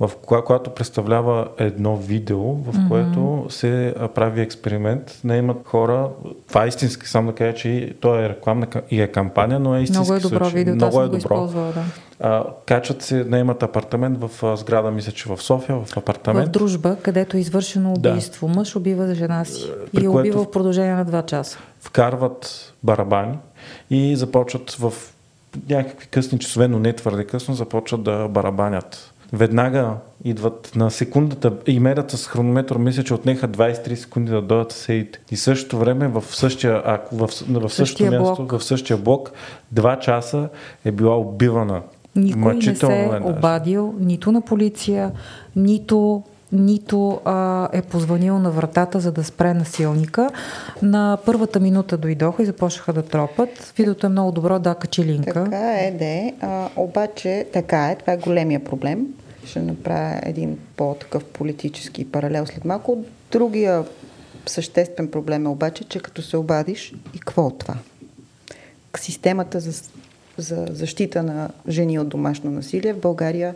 в 0.01 0.11
кога, 0.23 0.43
която 0.43 0.71
представлява 0.71 1.49
едно 1.59 1.97
видео, 1.97 2.53
в 2.53 2.73
mm-hmm. 2.73 2.89
което 2.89 3.47
се 3.49 3.95
прави 4.15 4.41
експеримент. 4.41 5.21
Не 5.25 5.37
имат 5.37 5.57
хора, 5.65 6.09
това 6.49 6.65
е 6.65 6.69
истински, 6.69 7.09
само 7.09 7.31
да 7.31 7.37
кажа, 7.37 7.55
че 7.55 7.95
то 8.01 8.21
е 8.21 8.29
рекламна 8.29 8.67
и 8.91 9.01
е 9.01 9.07
кампания, 9.07 9.61
но 9.61 9.77
е 9.77 9.83
истински 9.83 10.13
Много 10.13 10.15
е 10.15 10.21
добро 10.21 10.45
случай. 10.45 10.59
видео, 10.59 10.75
Много 10.75 11.03
е 11.03 11.09
добро. 11.09 11.47
да. 11.47 11.85
А, 12.21 12.45
качат 12.67 13.03
се, 13.03 13.25
наемат 13.25 13.63
апартамент 13.63 14.19
в 14.21 14.45
а, 14.45 14.57
сграда, 14.57 14.91
мисля, 14.91 15.13
че 15.13 15.29
в 15.29 15.43
София, 15.43 15.79
в 15.79 15.97
апартамент. 15.97 16.49
В 16.49 16.51
дружба, 16.51 16.97
където 17.03 17.37
е 17.37 17.41
извършено 17.41 17.93
убийство. 17.93 18.47
Да. 18.47 18.55
Мъж 18.55 18.77
убива 18.77 19.15
жена 19.15 19.45
си 19.45 19.71
При 19.95 20.05
и 20.05 20.09
убива 20.09 20.43
в 20.43 20.51
продължение 20.51 20.95
на 20.95 21.05
два 21.05 21.23
часа. 21.23 21.59
Вкарват 21.81 22.73
барабани 22.83 23.39
и 23.91 24.17
започват 24.17 24.71
в 24.71 24.93
някакви 25.69 26.07
късни 26.07 26.39
часове, 26.39 26.69
но 26.69 26.79
не 26.79 26.93
твърде 26.93 27.25
късно, 27.25 27.55
започват 27.55 28.03
да 28.03 28.29
барабанят. 28.29 29.13
Веднага 29.33 29.95
идват 30.25 30.73
на 30.77 30.91
секундата 30.91 31.53
и 31.67 31.81
мерят 31.81 32.11
с 32.11 32.27
хронометър, 32.27 32.77
мисля, 32.77 33.05
че 33.05 33.15
отнеха 33.15 33.49
23 33.49 33.95
секунди 33.95 34.31
да 34.31 34.43
дойдат 34.43 34.73
сейдите. 34.73 35.21
И 35.31 35.37
същото 35.37 35.79
време 35.79 36.09
в 36.09 36.25
същия, 36.31 36.83
а, 36.85 37.01
в, 37.13 37.29
в, 37.49 37.69
в 37.69 37.73
същото 37.75 38.11
място, 38.11 38.37
блок. 38.37 38.61
в 38.61 38.65
същия 38.65 38.97
блок, 38.97 39.33
два 39.73 39.99
часа 39.99 40.49
е 40.85 40.93
била 40.93 41.17
убивана 41.17 41.83
никой 42.17 42.55
не 42.55 42.77
се 42.77 42.87
е 42.87 43.21
обадил 43.23 43.95
нито 43.99 44.33
на 44.33 44.41
полиция, 44.41 45.13
нито 45.57 46.23
нито 46.53 47.21
а, 47.25 47.69
е 47.73 47.83
позвонил 47.83 48.39
на 48.39 48.51
вратата, 48.51 49.01
за 49.01 49.13
да 49.13 49.25
спре 49.25 49.55
насилника. 49.55 50.31
На 50.83 51.19
първата 51.27 51.61
минута 51.61 51.97
дойдоха 51.97 52.43
и 52.43 52.47
започнаха 52.47 52.93
да 52.93 53.03
тропат. 53.03 53.73
Видеото 53.77 54.07
е 54.07 54.11
много 54.11 54.33
добро, 54.33 54.59
да, 54.59 54.75
качи 54.75 55.05
линка. 55.05 55.45
Така 55.45 55.75
е, 55.75 55.91
де. 55.91 56.35
А, 56.41 56.69
обаче, 56.77 57.47
така 57.53 57.91
е, 57.91 57.97
това 57.97 58.13
е 58.13 58.17
големия 58.17 58.65
проблем. 58.65 59.07
Ще 59.45 59.61
направя 59.61 60.21
един 60.23 60.59
по-такъв 60.77 61.25
политически 61.25 62.11
паралел 62.11 62.47
след 62.47 62.65
малко. 62.65 63.05
Другия 63.33 63.85
съществен 64.47 65.11
проблем 65.11 65.47
е 65.47 65.49
обаче, 65.49 65.85
че 65.85 66.01
като 66.01 66.23
се 66.23 66.37
обадиш 66.37 66.95
и 67.15 67.19
какво 67.19 67.47
от 67.47 67.59
това? 67.59 67.75
Системата 68.97 69.61
за 69.61 69.73
за 70.39 70.67
защита 70.71 71.23
на 71.23 71.51
жени 71.69 71.99
от 71.99 72.09
домашно 72.09 72.51
насилие 72.51 72.93
в 72.93 73.01
България 73.01 73.55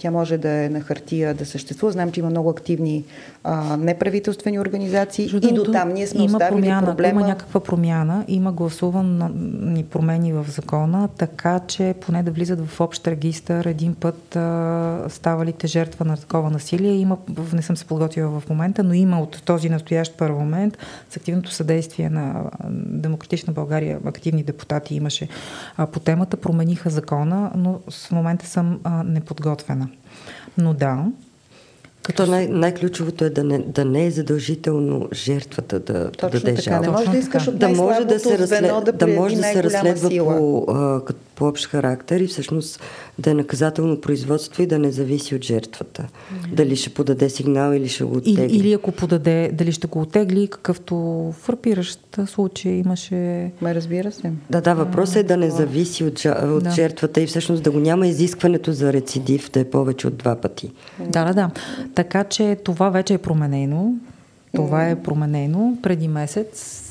тя 0.00 0.10
може 0.10 0.38
да 0.38 0.48
е 0.48 0.68
на 0.68 0.80
хартия 0.80 1.34
да 1.34 1.46
съществува. 1.46 1.92
Знаем, 1.92 2.12
че 2.12 2.20
има 2.20 2.30
много 2.30 2.50
активни 2.50 3.04
а, 3.44 3.76
неправителствени 3.76 4.60
организации 4.60 5.28
Жудото, 5.28 5.54
и 5.54 5.56
до 5.56 5.72
там 5.72 5.92
ние 5.92 6.06
сме 6.06 6.24
има 6.24 6.36
оставили 6.36 6.62
промяна, 6.62 6.86
проблема. 6.86 7.20
Има 7.20 7.28
някаква 7.28 7.60
промяна, 7.60 8.24
има 8.28 8.52
гласувани 8.52 9.84
промени 9.90 10.32
в 10.32 10.46
закона, 10.48 11.08
така 11.18 11.60
че 11.66 11.94
поне 12.00 12.22
да 12.22 12.30
влизат 12.30 12.66
в 12.66 12.80
общ 12.80 13.08
регистър 13.08 13.64
един 13.64 13.94
път 13.94 14.36
а, 14.36 15.04
ставалите 15.08 15.66
жертва 15.66 16.04
на 16.04 16.16
такова 16.16 16.50
насилие. 16.50 16.92
Има, 16.92 17.18
не 17.52 17.62
съм 17.62 17.76
се 17.76 17.84
подготвила 17.84 18.40
в 18.40 18.48
момента, 18.48 18.84
но 18.84 18.94
има 18.94 19.20
от 19.20 19.42
този 19.44 19.68
настоящ 19.68 20.16
парламент 20.16 20.78
с 21.10 21.16
активното 21.16 21.50
съдействие 21.50 22.10
на 22.10 22.44
Демократична 22.86 23.52
България, 23.52 23.98
активни 24.04 24.42
депутати 24.42 24.94
имаше 24.94 25.28
а, 25.76 25.86
по 25.86 26.00
темата, 26.00 26.36
промениха 26.36 26.90
закона, 26.90 27.50
но 27.56 27.80
в 27.90 28.10
момента 28.10 28.46
съм 28.46 28.80
а, 28.84 29.02
неподготвена. 29.02 29.89
Но 30.60 30.74
да, 30.74 31.04
като 32.02 32.26
най- 32.26 32.48
най-ключовото 32.48 33.24
е 33.24 33.30
да 33.30 33.44
не, 33.44 33.58
да 33.58 33.84
не 33.84 34.06
е 34.06 34.10
задължително 34.10 35.08
жертвата 35.12 35.80
да 35.80 36.10
Точно 36.10 36.40
даде 36.40 36.54
така. 36.54 36.62
жалба. 36.62 36.86
Не 36.86 36.92
може 36.92 37.10
да 37.10 37.16
искаш 37.18 37.48
от 37.48 37.58
да 37.58 37.68
може 37.68 38.04
да 38.04 38.18
се, 38.18 38.38
разслед... 38.38 38.84
да, 38.84 38.92
да, 38.92 39.06
може 39.06 39.36
да 39.36 39.42
се 39.42 39.62
разследва 39.62 40.08
по, 40.08 40.64
а, 40.68 41.00
по 41.40 41.46
общ 41.46 41.66
характер 41.66 42.20
и 42.20 42.26
всъщност 42.26 42.80
да 43.18 43.30
е 43.30 43.34
наказателно 43.34 44.00
производство 44.00 44.62
и 44.62 44.66
да 44.66 44.78
не 44.78 44.90
зависи 44.90 45.34
от 45.34 45.44
жертвата. 45.44 46.02
Mm-hmm. 46.02 46.54
Дали 46.54 46.76
ще 46.76 46.90
подаде 46.90 47.30
сигнал 47.30 47.72
или 47.72 47.88
ще 47.88 48.04
го 48.04 48.16
оттегли. 48.16 48.44
Или, 48.44 48.56
или 48.56 48.72
ако 48.72 48.92
подаде, 48.92 49.50
дали 49.52 49.72
ще 49.72 49.86
го 49.86 50.00
оттегли, 50.00 50.48
какъвто 50.48 50.94
фрапиращ 51.38 52.18
случай 52.26 52.72
имаше. 52.72 53.50
Ме 53.62 53.74
разбира 53.74 54.12
се. 54.12 54.32
Да, 54.50 54.60
да, 54.60 54.74
въпросът 54.74 55.16
е 55.16 55.22
да 55.22 55.36
не 55.36 55.50
зависи 55.50 56.04
от, 56.04 56.24
от 56.24 56.64
да. 56.64 56.70
жертвата 56.70 57.20
и 57.20 57.26
всъщност 57.26 57.62
да 57.62 57.70
го 57.70 57.78
няма 57.78 58.06
изискването 58.06 58.72
за 58.72 58.92
рецидив 58.92 59.50
да 59.50 59.60
е 59.60 59.64
повече 59.64 60.06
от 60.06 60.16
два 60.16 60.36
пъти. 60.36 60.70
Да, 60.98 61.24
да, 61.24 61.34
да. 61.34 61.50
Така 61.94 62.24
че 62.24 62.56
това 62.64 62.90
вече 62.90 63.14
е 63.14 63.18
променено. 63.18 63.92
Това 64.54 64.88
е 64.88 65.02
променено 65.02 65.76
преди 65.82 66.08
месец 66.08 66.86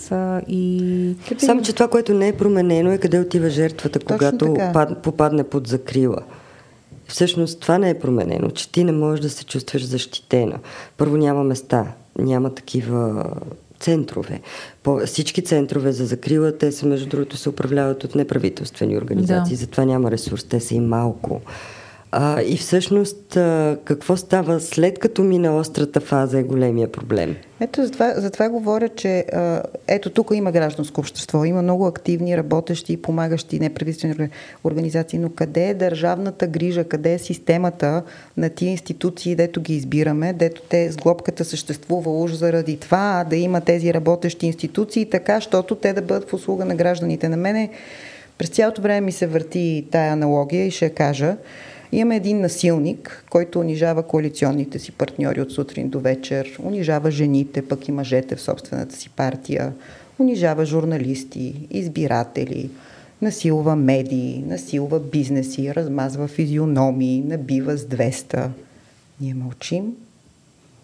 и... 0.48 1.16
Само, 1.38 1.62
че 1.62 1.74
това, 1.74 1.88
което 1.88 2.14
не 2.14 2.28
е 2.28 2.38
променено 2.38 2.92
е 2.92 2.98
къде 2.98 3.20
отива 3.20 3.50
жертвата, 3.50 4.00
Точно 4.00 4.18
когато 4.18 4.54
пад, 4.74 5.02
попадне 5.02 5.44
под 5.44 5.68
закрила. 5.68 6.18
Всъщност 7.08 7.60
това 7.60 7.78
не 7.78 7.90
е 7.90 8.00
променено, 8.00 8.50
че 8.50 8.72
ти 8.72 8.84
не 8.84 8.92
можеш 8.92 9.22
да 9.22 9.30
се 9.30 9.46
чувстваш 9.46 9.86
защитена. 9.86 10.60
Първо 10.98 11.18
няма 11.18 11.44
места, 11.44 11.86
няма 12.20 12.56
такива 12.56 13.26
центрове. 13.80 14.42
По, 14.84 15.00
всички 15.06 15.44
центрове 15.44 15.92
за 15.92 16.06
закрила, 16.06 16.58
те 16.58 16.72
са, 16.72 16.86
между 16.86 17.10
другото, 17.10 17.38
се 17.38 17.50
управляват 17.50 18.04
от 18.04 18.16
неправителствени 18.16 18.98
организации, 18.98 19.56
да. 19.56 19.60
затова 19.62 19.86
няма 19.86 20.12
ресурс, 20.12 20.44
те 20.44 20.60
са 20.60 20.76
и 20.76 20.80
малко. 20.80 21.42
А, 22.12 22.42
и 22.42 22.58
всъщност 22.58 23.38
а, 23.38 23.78
какво 23.86 24.18
става 24.18 24.60
след 24.60 25.00
като 25.00 25.24
мине 25.24 25.50
острата 25.50 26.00
фаза 26.00 26.40
е 26.40 26.44
големия 26.44 26.92
проблем. 26.92 27.36
Ето, 27.60 27.84
затова, 27.84 28.14
затова 28.18 28.50
говоря, 28.50 28.90
че 28.90 29.20
а, 29.34 29.64
ето 29.88 30.10
тук 30.10 30.32
има 30.34 30.52
гражданско 30.52 31.02
общество, 31.02 31.46
има 31.46 31.62
много 31.62 31.88
активни, 31.88 32.38
работещи 32.38 32.94
и 32.94 32.98
помагащи 32.98 33.60
неправителствени 33.60 34.30
организации, 34.64 35.20
но 35.20 35.30
къде 35.30 35.70
е 35.70 35.74
държавната 35.74 36.48
грижа, 36.48 36.84
къде 36.84 37.14
е 37.14 37.20
системата 37.20 38.04
на 38.38 38.50
тия 38.50 38.70
институции, 38.70 39.36
дето 39.36 39.62
ги 39.62 39.76
избираме, 39.76 40.34
дето 40.34 40.62
те 40.70 40.92
с 40.92 40.98
глобката 40.98 41.46
съществува 41.46 42.12
уж 42.12 42.32
заради 42.32 42.78
това, 42.78 43.26
да 43.30 43.36
има 43.36 43.62
тези 43.62 43.94
работещи 43.94 44.46
институции, 44.46 45.10
така, 45.10 45.42
щото 45.42 45.76
те 45.76 45.94
да 45.94 46.02
бъдат 46.02 46.30
в 46.30 46.34
услуга 46.34 46.66
на 46.66 46.76
гражданите. 46.76 47.30
На 47.30 47.38
мене 47.38 47.70
през 48.38 48.50
цялото 48.50 48.82
време 48.82 49.02
ми 49.02 49.12
се 49.12 49.28
върти 49.28 49.86
тая 49.92 50.14
аналогия 50.14 50.66
и 50.66 50.72
ще 50.72 50.86
я 50.86 50.94
кажа. 50.94 51.36
Имаме 51.92 52.16
един 52.16 52.40
насилник, 52.40 53.26
който 53.30 53.60
унижава 53.60 54.04
коалиционните 54.04 54.80
си 54.80 54.92
партньори 54.92 55.42
от 55.42 55.52
сутрин 55.52 55.90
до 55.90 56.00
вечер, 56.00 56.60
унижава 56.64 57.12
жените, 57.12 57.68
пък 57.68 57.88
и 57.88 57.92
мъжете 57.92 58.36
в 58.36 58.42
собствената 58.42 58.96
си 58.96 59.10
партия, 59.10 59.74
унижава 60.20 60.66
журналисти, 60.66 61.68
избиратели, 61.72 62.70
насилва 63.22 63.76
медии, 63.76 64.44
насилва 64.48 65.00
бизнеси, 65.00 65.76
размазва 65.76 66.28
физиономии, 66.28 67.22
набива 67.22 67.78
с 67.78 67.86
200. 67.86 68.48
Ние 69.22 69.34
мълчим, 69.34 69.94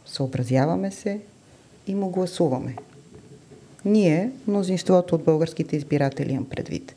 съобразяваме 0.06 0.91
се 0.91 1.20
и 1.88 1.95
му 1.95 2.10
гласуваме. 2.10 2.76
Ние, 3.86 4.32
мнозинството 4.47 5.16
от 5.16 5.24
българските 5.24 5.76
избиратели 5.76 6.32
имам 6.32 6.45
предвид. 6.45 6.95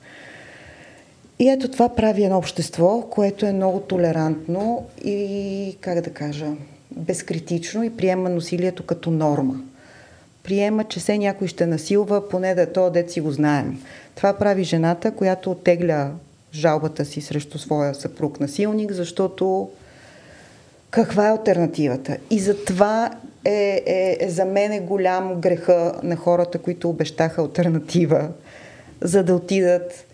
И 1.38 1.48
ето 1.48 1.68
това 1.68 1.88
прави 1.88 2.24
едно 2.24 2.38
общество, 2.38 3.02
което 3.10 3.46
е 3.46 3.52
много 3.52 3.80
толерантно 3.80 4.86
и, 5.04 5.76
как 5.80 6.00
да 6.00 6.10
кажа, 6.10 6.46
безкритично 6.90 7.84
и 7.84 7.96
приема 7.96 8.28
насилието 8.28 8.86
като 8.86 9.10
норма. 9.10 9.60
Приема, 10.42 10.84
че 10.84 11.00
се 11.00 11.18
някой 11.18 11.48
ще 11.48 11.66
насилва, 11.66 12.28
поне 12.28 12.54
да 12.54 12.62
е 12.62 12.66
то, 12.66 12.90
дет 12.90 13.10
си 13.10 13.20
го 13.20 13.30
знаем. 13.30 13.82
Това 14.14 14.32
прави 14.32 14.64
жената, 14.64 15.10
която 15.10 15.50
оттегля 15.50 16.10
жалбата 16.54 17.04
си 17.04 17.20
срещу 17.20 17.58
своя 17.58 17.94
съпруг 17.94 18.40
насилник, 18.40 18.92
защото 18.92 19.70
каква 20.90 21.26
е 21.26 21.30
альтернативата? 21.30 22.16
И 22.30 22.38
затова 22.38 23.10
е, 23.44 23.82
е, 23.86 24.16
е 24.20 24.30
за 24.30 24.44
мен 24.44 24.72
е 24.72 24.80
голям 24.80 25.34
греха 25.40 26.00
на 26.02 26.16
хората, 26.16 26.58
които 26.58 26.90
обещаха 26.90 27.42
альтернатива, 27.42 28.28
за 29.00 29.22
да 29.22 29.34
отидат 29.34 30.07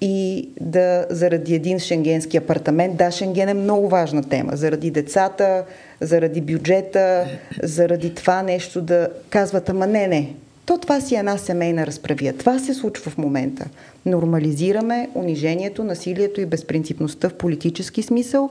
и 0.00 0.48
да 0.60 1.06
заради 1.10 1.54
един 1.54 1.78
шенгенски 1.78 2.36
апартамент. 2.36 2.96
Да, 2.96 3.10
Шенген 3.10 3.48
е 3.48 3.54
много 3.54 3.88
важна 3.88 4.22
тема. 4.22 4.56
Заради 4.56 4.90
децата, 4.90 5.64
заради 6.00 6.40
бюджета, 6.40 7.26
заради 7.62 8.14
това 8.14 8.42
нещо 8.42 8.82
да 8.82 9.08
казват, 9.30 9.68
ама 9.68 9.86
не, 9.86 10.06
не. 10.08 10.34
То 10.66 10.78
това 10.78 11.00
си 11.00 11.14
е 11.14 11.18
една 11.18 11.38
семейна 11.38 11.86
разправия. 11.86 12.32
Това 12.32 12.58
се 12.58 12.74
случва 12.74 13.10
в 13.10 13.18
момента. 13.18 13.66
Нормализираме 14.06 15.08
унижението, 15.14 15.84
насилието 15.84 16.40
и 16.40 16.46
безпринципността 16.46 17.28
в 17.28 17.34
политически 17.34 18.02
смисъл 18.02 18.50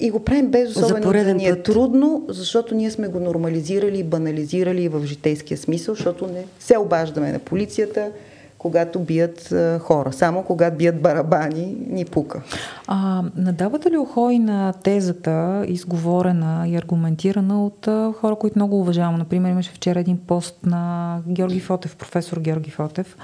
и 0.00 0.10
го 0.10 0.24
правим 0.24 0.46
без 0.46 0.76
особено 0.76 1.12
да 1.12 1.34
ни 1.34 1.46
е 1.46 1.62
трудно, 1.62 2.26
защото 2.28 2.74
ние 2.74 2.90
сме 2.90 3.08
го 3.08 3.20
нормализирали 3.20 3.98
и 3.98 4.02
банализирали 4.02 4.88
в 4.88 5.06
житейския 5.06 5.58
смисъл, 5.58 5.94
защото 5.94 6.26
не 6.26 6.44
се 6.60 6.78
обаждаме 6.78 7.32
на 7.32 7.38
полицията, 7.38 8.10
когато 8.62 9.00
бият 9.00 9.52
а, 9.52 9.78
хора. 9.78 10.12
Само 10.12 10.42
когато 10.42 10.76
бият 10.76 11.02
барабани, 11.02 11.76
ни 11.88 12.04
пука. 12.04 12.42
А, 12.86 13.22
надавате 13.36 13.90
ли 13.90 13.98
ухой 13.98 14.38
на 14.38 14.72
тезата, 14.72 15.64
изговорена 15.68 16.68
и 16.68 16.76
аргументирана 16.76 17.64
от 17.66 17.88
а, 17.88 18.12
хора, 18.20 18.36
които 18.36 18.58
много 18.58 18.80
уважавам? 18.80 19.18
Например, 19.18 19.50
имаше 19.50 19.70
вчера 19.70 20.00
един 20.00 20.18
пост 20.18 20.66
на 20.66 21.18
Георги 21.28 21.60
Фотев, 21.60 21.96
професор 21.96 22.38
Георги 22.40 22.70
Фотев, 22.70 23.16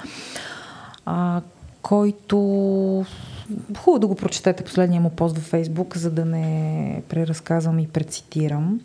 а, 1.07 1.41
който 1.83 2.37
хубаво 3.79 3.99
да 3.99 4.07
го 4.07 4.15
прочетете 4.15 4.65
последния 4.65 5.01
му 5.01 5.11
пост 5.11 5.37
във 5.37 5.45
Фейсбук, 5.45 5.97
за 5.97 6.11
да 6.11 6.25
не 6.25 7.03
преразказвам 7.09 7.79
и 7.79 7.89
прецитирам. 7.89 8.81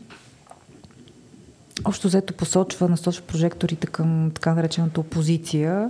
Общо 1.85 2.07
взето 2.07 2.33
посочва, 2.33 2.89
насочва 2.89 3.23
прожекторите 3.25 3.87
към 3.87 4.31
така 4.35 4.53
наречената 4.53 4.99
опозиция, 4.99 5.89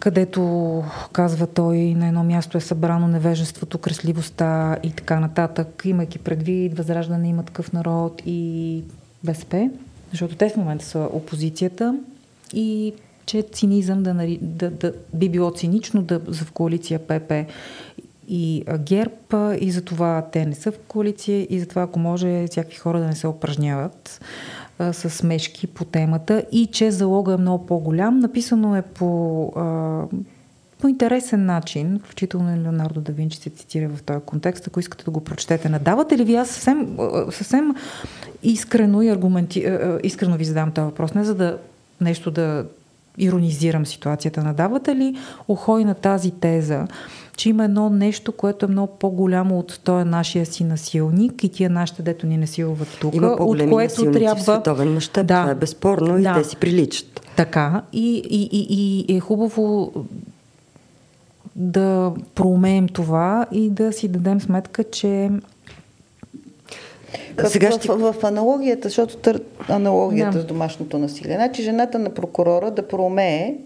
където, 0.00 0.84
казва 1.12 1.46
той, 1.46 1.78
на 1.78 2.08
едно 2.08 2.24
място 2.24 2.58
е 2.58 2.60
събрано 2.60 3.08
невежеството, 3.08 3.78
кресливостта 3.78 4.76
и 4.82 4.92
така 4.92 5.20
нататък, 5.20 5.82
имайки 5.84 6.18
предвид 6.18 6.76
Възраждане 6.76 7.28
има 7.28 7.42
такъв 7.42 7.72
народ 7.72 8.22
и 8.26 8.82
БСП, 9.24 9.70
защото 10.10 10.36
те 10.36 10.48
в 10.48 10.56
момента 10.56 10.84
са 10.84 11.08
опозицията. 11.12 11.98
И 12.52 12.94
че 13.26 13.42
цинизъм 13.52 14.02
да, 14.02 14.36
да, 14.40 14.70
да 14.70 14.92
би 15.14 15.28
било 15.28 15.50
цинично 15.50 16.02
да 16.02 16.20
за 16.26 16.44
в 16.44 16.52
коалиция 16.52 16.98
ПП 16.98 17.32
и 18.28 18.64
ГЕРБ 18.78 19.56
и 19.60 19.70
за 19.70 19.82
това 19.82 20.26
те 20.32 20.46
не 20.46 20.54
са 20.54 20.72
в 20.72 20.78
коалиция 20.88 21.46
и 21.50 21.60
затова 21.60 21.82
ако 21.82 21.98
може 21.98 22.46
всякакви 22.46 22.76
хора 22.76 23.00
да 23.00 23.06
не 23.06 23.14
се 23.16 23.26
упражняват 23.26 24.20
а, 24.80 24.92
с 24.92 25.10
смешки 25.10 25.66
по 25.66 25.84
темата 25.84 26.44
и 26.52 26.66
че 26.66 26.90
залога 26.90 27.32
е 27.32 27.36
много 27.36 27.66
по-голям. 27.66 28.18
Написано 28.18 28.76
е 28.76 28.82
по, 28.82 29.42
а, 29.56 30.02
по 30.80 30.88
интересен 30.88 31.46
начин, 31.46 32.00
включително 32.04 32.54
и 32.56 32.60
Леонардо 32.60 33.00
да 33.00 33.12
Винчи 33.12 33.38
се 33.38 33.50
цитира 33.50 33.88
в 33.88 34.02
този 34.02 34.20
контекст, 34.26 34.66
ако 34.66 34.80
искате 34.80 35.04
да 35.04 35.10
го 35.10 35.24
прочетете. 35.24 35.68
Надавате 35.68 36.18
ли 36.18 36.24
ви? 36.24 36.34
Аз 36.34 36.48
съвсем, 36.48 36.96
съвсем 37.30 37.74
искрено 38.42 39.02
и 39.02 39.08
аргументи... 39.08 39.66
искрено 40.02 40.36
ви 40.36 40.44
задам 40.44 40.72
този 40.72 40.84
въпрос, 40.84 41.14
не 41.14 41.24
за 41.24 41.34
да 41.34 41.58
нещо 42.00 42.30
да 42.30 42.64
иронизирам 43.18 43.86
ситуацията. 43.86 44.42
Надавате 44.42 44.96
ли 44.96 45.16
охой 45.48 45.84
на 45.84 45.94
тази 45.94 46.30
теза, 46.30 46.86
че 47.40 47.48
има 47.48 47.64
едно 47.64 47.90
нещо, 47.90 48.32
което 48.32 48.64
е 48.66 48.68
много 48.68 48.92
по-голямо 48.98 49.58
от 49.58 49.80
този 49.84 50.04
нашия 50.04 50.46
си 50.46 50.64
насилник 50.64 51.44
и 51.44 51.48
тия 51.48 51.70
нашите, 51.70 52.02
дето 52.02 52.26
ни 52.26 52.36
насилват 52.36 52.88
тук, 53.00 53.14
има 53.14 53.26
от 53.26 53.70
което 53.70 54.12
трябва... 54.12 54.36
в 54.36 54.42
световен 54.42 54.94
мащаб, 54.94 55.26
да, 55.26 55.40
това 55.40 55.50
е 55.50 55.54
безспорно 55.54 56.22
да. 56.22 56.30
и 56.30 56.42
те 56.42 56.48
си 56.48 56.56
приличат. 56.56 57.20
Така, 57.36 57.82
и, 57.92 58.22
и, 58.30 58.48
и, 58.52 59.04
и 59.08 59.16
е 59.16 59.20
хубаво 59.20 59.92
да 61.56 62.12
проумеем 62.34 62.88
това 62.88 63.46
и 63.52 63.70
да 63.70 63.92
си 63.92 64.08
дадем 64.08 64.40
сметка, 64.40 64.84
че 64.84 65.30
в, 67.38 67.48
Сега 67.48 67.72
ще... 67.72 67.88
в, 67.88 67.96
в, 67.96 68.12
в 68.12 68.24
аналогията, 68.24 68.88
защото 68.88 69.16
тър... 69.16 69.42
аналогията 69.68 70.38
да. 70.38 70.42
с 70.42 70.44
домашното 70.44 70.98
насилие. 70.98 71.34
Значи 71.34 71.62
жената 71.62 71.98
на 71.98 72.10
прокурора 72.10 72.70
да 72.70 72.88
проумее, 72.88 73.56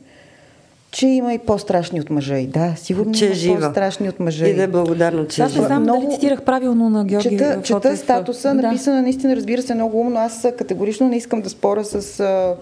че 0.95 1.07
има 1.07 1.35
и 1.35 1.39
по-страшни 1.39 2.01
от 2.01 2.11
мъжа. 2.11 2.39
И 2.39 2.47
да, 2.47 2.73
сигурно 2.77 3.13
че 3.13 3.25
има 3.25 3.35
жива. 3.35 3.61
по-страшни 3.61 4.09
от 4.09 4.21
мъжа. 4.21 4.49
И 4.49 4.55
да 4.55 4.63
е 4.63 4.67
благодарна, 4.67 5.27
че 5.27 5.43
Аз 5.43 5.57
не 5.57 5.63
знам 5.63 5.83
много... 5.83 6.01
дали 6.01 6.15
цитирах 6.15 6.43
правилно 6.43 6.91
на 6.91 7.05
Георги 7.05 7.29
Чета, 7.29 7.61
чета 7.63 7.97
статуса, 7.97 8.49
да. 8.49 8.55
написана 8.55 9.03
наистина, 9.03 9.37
разбира 9.37 9.63
се, 9.63 9.75
много 9.75 10.01
умно. 10.01 10.21
Аз 10.21 10.47
категорично 10.59 11.09
не 11.09 11.17
искам 11.17 11.41
да 11.41 11.51
споря 11.51 11.85
с 11.85 12.21
а, 12.21 12.55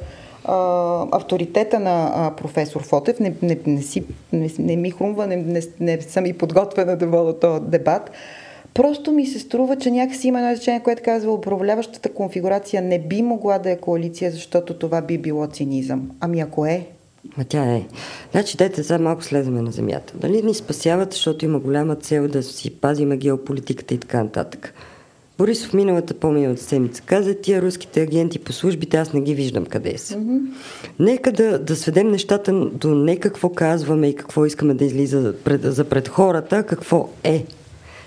а, 0.44 1.06
авторитета 1.12 1.80
на 1.80 2.12
а, 2.14 2.30
професор 2.36 2.82
Фотев. 2.82 3.20
Не, 3.20 3.34
не, 3.42 3.58
не, 3.66 3.82
си, 3.82 4.04
не, 4.32 4.50
не 4.58 4.76
ми 4.76 4.90
хрумва, 4.90 5.26
не, 5.26 5.36
не, 5.36 5.62
не 5.80 6.00
съм 6.00 6.26
и 6.26 6.32
подготвена 6.32 6.96
да 6.96 7.06
бъда 7.06 7.38
този 7.38 7.64
дебат. 7.64 8.10
Просто 8.74 9.12
ми 9.12 9.26
се 9.26 9.38
струва, 9.38 9.76
че 9.76 9.90
някакси 9.90 10.28
има 10.28 10.38
едно 10.38 10.52
изречение, 10.52 10.80
което 10.80 11.02
казва, 11.04 11.32
управляващата 11.32 12.08
конфигурация 12.08 12.82
не 12.82 12.98
би 12.98 13.22
могла 13.22 13.58
да 13.58 13.70
е 13.70 13.76
коалиция, 13.76 14.30
защото 14.30 14.78
това 14.78 15.00
би 15.00 15.18
било 15.18 15.46
цинизъм. 15.46 16.10
Ами 16.20 16.40
ако 16.40 16.66
е, 16.66 16.86
Ма 17.36 17.44
тя 17.44 17.64
е. 17.64 17.86
Значи, 18.32 18.56
дайте 18.56 18.82
сега 18.82 18.98
малко 18.98 19.24
слеземе 19.24 19.62
на 19.62 19.70
земята. 19.70 20.14
Нали 20.22 20.42
ни 20.42 20.54
спасяват, 20.54 21.12
защото 21.12 21.44
има 21.44 21.58
голяма 21.58 21.96
цел 21.96 22.28
да 22.28 22.42
си 22.42 22.70
пазиме 22.70 23.16
геополитиката 23.16 23.94
и 23.94 23.98
така 23.98 24.22
нататък. 24.22 24.74
Борисов 25.38 25.72
миналата 25.72 26.14
по-миналата 26.14 26.62
седмица 26.62 27.02
каза, 27.02 27.34
тия 27.34 27.62
руските 27.62 28.02
агенти 28.02 28.38
по 28.38 28.52
службите, 28.52 28.96
аз 28.96 29.12
не 29.12 29.20
ги 29.20 29.34
виждам 29.34 29.66
къде 29.66 29.98
са. 29.98 30.14
Mm-hmm. 30.14 30.40
Нека 30.98 31.32
да, 31.32 31.58
да 31.58 31.76
сведем 31.76 32.10
нещата 32.10 32.52
до 32.52 32.94
не 32.94 33.16
какво 33.16 33.48
казваме 33.48 34.08
и 34.08 34.14
какво 34.14 34.46
искаме 34.46 34.74
да 34.74 34.84
излиза 34.84 35.34
пред, 35.44 35.62
за 35.62 35.84
пред 35.84 36.08
хората, 36.08 36.62
какво 36.62 37.08
е. 37.24 37.44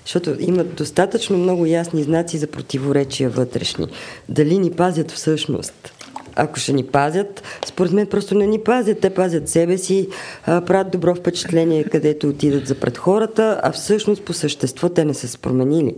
Защото 0.06 0.36
имат 0.40 0.76
достатъчно 0.76 1.38
много 1.38 1.66
ясни 1.66 2.04
знаци 2.04 2.38
за 2.38 2.48
противоречия 2.48 3.30
вътрешни. 3.30 3.88
Дали 4.30 4.60
ни 4.60 4.72
пазят 4.72 5.12
всъщност? 5.12 5.95
Ако 6.36 6.60
ще 6.60 6.74
ни 6.74 6.84
пазят, 6.84 7.44
според 7.66 7.92
мен 7.92 8.08
просто 8.08 8.36
не 8.36 8.48
ни 8.48 8.60
пазят. 8.60 9.00
Те 9.00 9.10
пазят 9.10 9.50
себе 9.50 9.78
си, 9.78 10.08
правят 10.46 10.92
добро 10.92 11.16
впечатление 11.16 11.84
където 11.84 12.30
отидат 12.30 12.68
за 12.68 12.76
пред 12.76 12.98
хората, 12.98 13.60
а 13.64 13.72
всъщност 13.72 14.24
по 14.24 14.34
същество 14.34 14.90
те 14.90 15.06
не 15.06 15.14
са 15.14 15.28
се 15.28 15.38
променили. 15.38 15.96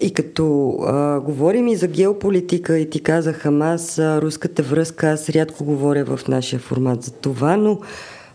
И 0.00 0.12
като 0.12 0.70
а, 0.70 1.20
говорим 1.20 1.68
и 1.68 1.76
за 1.76 1.86
геополитика, 1.86 2.78
и 2.78 2.90
ти 2.90 3.00
казах 3.02 3.36
Хамас, 3.36 3.98
руската 3.98 4.62
връзка, 4.62 5.10
аз 5.10 5.30
рядко 5.30 5.64
говоря 5.64 6.04
в 6.04 6.28
нашия 6.28 6.58
формат 6.58 7.02
за 7.02 7.10
това, 7.10 7.56
но 7.56 7.80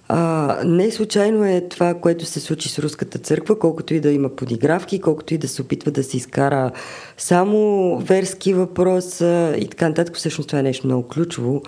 а, 0.07 0.57
не 0.65 0.91
случайно 0.91 1.45
е 1.45 1.67
това, 1.69 1.93
което 1.93 2.25
се 2.25 2.39
случи 2.39 2.69
с 2.69 2.79
Руската 2.79 3.19
църква, 3.19 3.59
колкото 3.59 3.93
и 3.93 3.99
да 3.99 4.11
има 4.11 4.29
подигравки, 4.29 5.01
колкото 5.01 5.33
и 5.33 5.37
да 5.37 5.47
се 5.47 5.61
опитва 5.61 5.91
да 5.91 6.03
се 6.03 6.17
изкара 6.17 6.71
само 7.17 7.97
верски 7.97 8.53
въпрос 8.53 9.21
а, 9.21 9.55
и 9.57 9.67
така 9.67 9.89
нататък. 9.89 10.15
Всъщност 10.15 10.47
това 10.49 10.59
е 10.59 10.63
нещо 10.63 10.87
много 10.87 11.07
ключово, 11.07 11.61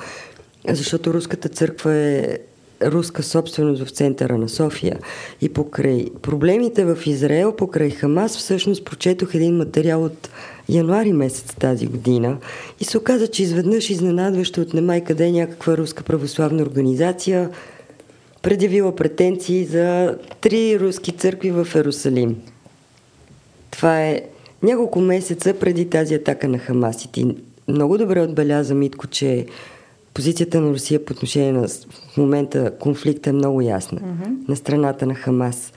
защото 0.69 1.13
Руската 1.13 1.49
църква 1.49 1.93
е 1.93 2.37
руска 2.83 3.23
собственост 3.23 3.83
в 3.83 3.89
центъра 3.89 4.37
на 4.37 4.49
София. 4.49 4.99
И 5.41 5.49
покрай 5.49 6.05
проблемите 6.21 6.85
в 6.85 6.97
Израел, 7.05 7.55
покрай 7.55 7.89
Хамас, 7.89 8.37
всъщност 8.37 8.85
прочетох 8.85 9.35
един 9.35 9.57
материал 9.57 10.03
от 10.03 10.29
януари 10.69 11.13
месец 11.13 11.55
тази 11.59 11.87
година 11.87 12.37
и 12.79 12.85
се 12.85 12.97
оказа, 12.97 13.27
че 13.27 13.43
изведнъж 13.43 13.89
изненадващо 13.89 14.61
от 14.61 14.73
немай 14.73 15.03
къде 15.03 15.25
е 15.25 15.31
някаква 15.31 15.77
руска 15.77 16.03
православна 16.03 16.63
организация– 16.63 17.49
предявила 18.45 18.95
претенции 18.95 19.65
за 19.65 20.17
три 20.41 20.79
руски 20.79 21.11
църкви 21.11 21.51
в 21.51 21.67
Ерусалим. 21.75 22.35
Това 23.71 24.01
е 24.01 24.21
няколко 24.63 24.99
месеца 24.99 25.53
преди 25.53 25.89
тази 25.89 26.15
атака 26.15 26.47
на 26.47 26.57
Хамас. 26.57 27.09
И 27.17 27.35
много 27.67 27.97
добре 27.97 28.21
отбеляза, 28.21 28.75
Митко, 28.75 29.07
че 29.07 29.45
позицията 30.13 30.61
на 30.61 30.71
Русия 30.71 31.05
по 31.05 31.13
отношение 31.13 31.51
на 31.51 31.67
в 31.67 32.17
момента 32.17 32.71
конфликта 32.79 33.29
е 33.29 33.33
много 33.33 33.61
ясна. 33.61 33.99
Mm-hmm. 33.99 34.49
На 34.49 34.55
страната 34.55 35.05
на 35.05 35.15
Хамас. 35.15 35.73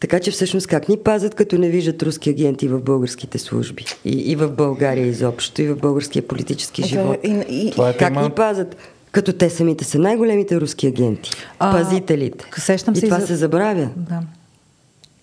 Така 0.00 0.20
че 0.20 0.30
всъщност 0.30 0.66
как 0.66 0.88
ни 0.88 0.96
пазят, 0.96 1.34
като 1.34 1.58
не 1.58 1.68
виждат 1.68 2.02
руски 2.02 2.30
агенти 2.30 2.68
в 2.68 2.80
българските 2.80 3.38
служби? 3.38 3.84
И, 4.04 4.30
и 4.30 4.36
в 4.36 4.50
България 4.50 5.06
изобщо, 5.06 5.62
и 5.62 5.68
в 5.68 5.76
българския 5.76 6.28
политически 6.28 6.82
живот. 6.82 7.16
И, 7.24 7.44
и, 7.48 7.70
Това 7.70 7.90
е 7.90 7.96
как 7.96 8.12
тема... 8.12 8.22
ни 8.22 8.30
пазят? 8.30 8.76
Като 9.12 9.32
те 9.32 9.50
самите 9.50 9.84
са 9.84 9.98
най-големите 9.98 10.60
руски 10.60 10.86
агенти. 10.86 11.30
А, 11.58 11.72
пазителите. 11.72 12.44
Сещам 12.58 12.94
и 12.94 12.96
се 12.96 13.06
това 13.06 13.20
за... 13.20 13.26
се 13.26 13.36
забравя. 13.36 13.88
Да. 13.96 14.20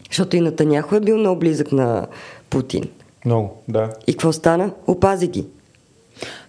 Защото 0.10 0.36
и 0.36 0.42
Натаняхо 0.42 0.96
е 0.96 1.00
бил 1.00 1.18
много 1.18 1.40
близък 1.40 1.72
на 1.72 2.08
Путин. 2.50 2.84
Много, 3.26 3.64
да. 3.68 3.90
И 4.08 4.14
какво 4.14 4.32
стана? 4.32 4.72
Опази 4.88 5.28
ги. 5.28 5.46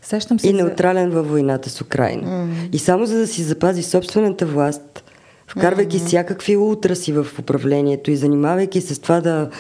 Сещам 0.03 0.41
се 0.41 0.49
и 0.49 0.53
неутрален 0.53 1.11
за... 1.11 1.17
във 1.17 1.29
войната 1.29 1.71
с 1.71 1.81
Украина. 1.81 2.23
Mm. 2.23 2.71
И 2.73 2.79
само 2.79 3.07
за 3.07 3.19
да 3.19 3.27
си 3.27 3.43
запази 3.43 3.83
собствената 3.83 4.47
власт, 4.47 5.05
вкарвайки 5.47 5.99
mm-hmm. 5.99 6.07
всякакви 6.07 6.57
ултраси 6.57 7.13
в 7.13 7.27
управлението 7.39 8.11
и 8.11 8.17
занимавайки 8.17 8.81
се 8.81 8.95
с 8.95 8.99
това 8.99 9.21
да, 9.21 9.51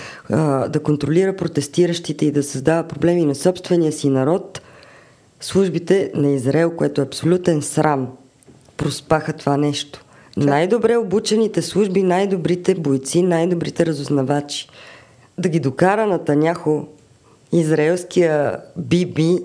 да 0.69 0.81
контролира 0.83 1.37
протестиращите 1.37 2.27
и 2.27 2.33
да 2.33 2.43
създава 2.43 2.89
проблеми 2.89 3.25
на 3.25 3.35
собствения 3.35 3.93
си 3.93 4.09
народ, 4.09 4.61
службите 5.41 6.11
на 6.15 6.31
Израел, 6.31 6.77
което 6.77 7.01
е 7.01 7.05
абсолютен 7.05 7.63
срам, 7.63 8.09
проспаха 8.77 9.33
това 9.33 9.57
нещо. 9.57 10.05
Чак. 10.35 10.45
Най-добре 10.45 10.97
обучените 10.97 11.63
служби, 11.63 12.03
най-добрите 12.03 12.75
бойци, 12.75 13.23
най-добрите 13.23 13.87
разузнавачи. 13.87 14.69
Да 15.39 15.49
ги 15.49 15.61
докара 15.61 16.07
на 16.07 16.25
Таняхо, 16.25 16.87
израелския 17.53 18.61
Биби, 18.77 19.39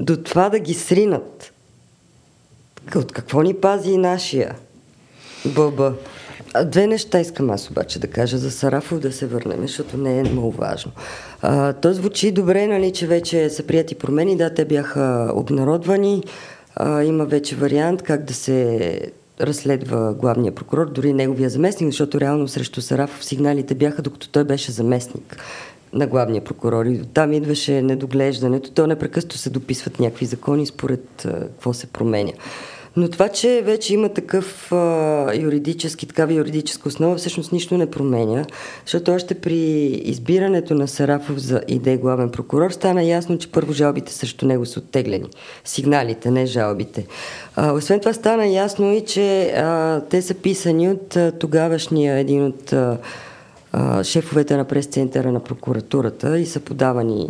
до 0.00 0.16
това 0.16 0.48
да 0.48 0.58
ги 0.58 0.74
сринат. 0.74 1.52
От 2.96 3.12
какво 3.12 3.42
ни 3.42 3.54
пази 3.54 3.90
и 3.90 3.96
нашия? 3.96 4.54
Бъба. 5.46 5.94
Две 6.64 6.86
неща 6.86 7.20
искам 7.20 7.50
аз 7.50 7.70
обаче 7.70 7.98
да 7.98 8.06
кажа 8.06 8.38
за 8.38 8.50
Сарафов 8.50 8.98
да 8.98 9.12
се 9.12 9.26
върнем, 9.26 9.60
защото 9.60 9.96
не 9.96 10.18
е 10.18 10.22
много 10.22 10.50
важно. 10.50 10.92
А, 11.42 11.72
то 11.72 11.92
звучи 11.92 12.32
добре, 12.32 12.66
нали, 12.66 12.92
че 12.92 13.06
вече 13.06 13.50
са 13.50 13.62
прияти 13.62 13.94
промени. 13.94 14.36
Да, 14.36 14.54
те 14.54 14.64
бяха 14.64 15.32
обнародвани. 15.34 16.22
А, 16.76 17.02
има 17.02 17.24
вече 17.24 17.56
вариант 17.56 18.02
как 18.02 18.24
да 18.24 18.34
се 18.34 19.00
разследва 19.40 20.14
главния 20.14 20.54
прокурор, 20.54 20.90
дори 20.90 21.12
неговия 21.12 21.50
заместник, 21.50 21.90
защото 21.90 22.20
реално 22.20 22.48
срещу 22.48 22.80
Сарафов 22.80 23.24
сигналите 23.24 23.74
бяха 23.74 24.02
докато 24.02 24.28
той 24.28 24.44
беше 24.44 24.72
заместник 24.72 25.36
на 25.92 26.06
главния 26.06 26.44
прокурор. 26.44 26.86
И 26.86 27.00
там 27.14 27.32
идваше 27.32 27.82
недоглеждането. 27.82 28.70
То 28.70 28.86
непрекъсто 28.86 29.38
се 29.38 29.50
дописват 29.50 30.00
някакви 30.00 30.26
закони 30.26 30.66
според 30.66 31.06
какво 31.22 31.72
се 31.72 31.86
променя. 31.86 32.32
Но 32.96 33.08
това, 33.08 33.28
че 33.28 33.62
вече 33.64 33.94
има 33.94 34.08
такъв 34.08 34.72
а, 34.72 35.32
юридически, 35.34 36.06
такава 36.06 36.32
юридическа 36.32 36.88
основа, 36.88 37.16
всъщност 37.16 37.52
нищо 37.52 37.78
не 37.78 37.90
променя, 37.90 38.44
защото 38.84 39.12
още 39.12 39.34
при 39.34 39.54
избирането 40.04 40.74
на 40.74 40.88
Сарафов 40.88 41.38
за 41.38 41.60
идея 41.68 41.98
главен 41.98 42.30
прокурор 42.30 42.70
стана 42.70 43.02
ясно, 43.02 43.38
че 43.38 43.52
първо 43.52 43.72
жалбите 43.72 44.12
срещу 44.12 44.46
него 44.46 44.66
са 44.66 44.80
оттеглени. 44.80 45.28
Сигналите, 45.64 46.30
не 46.30 46.46
жалбите. 46.46 47.06
А, 47.56 47.72
освен 47.72 48.00
това 48.00 48.12
стана 48.12 48.46
ясно 48.46 48.92
и, 48.92 49.04
че 49.04 49.46
а, 49.46 50.00
те 50.00 50.22
са 50.22 50.34
писани 50.34 50.88
от 50.88 51.16
а, 51.16 51.32
тогавашния 51.32 52.18
един 52.18 52.44
от 52.44 52.72
а, 52.72 52.98
шефовете 54.02 54.56
на 54.56 54.64
прес-центъра 54.64 55.32
на 55.32 55.40
прокуратурата 55.40 56.38
и 56.38 56.46
са 56.46 56.60
подавани 56.60 57.28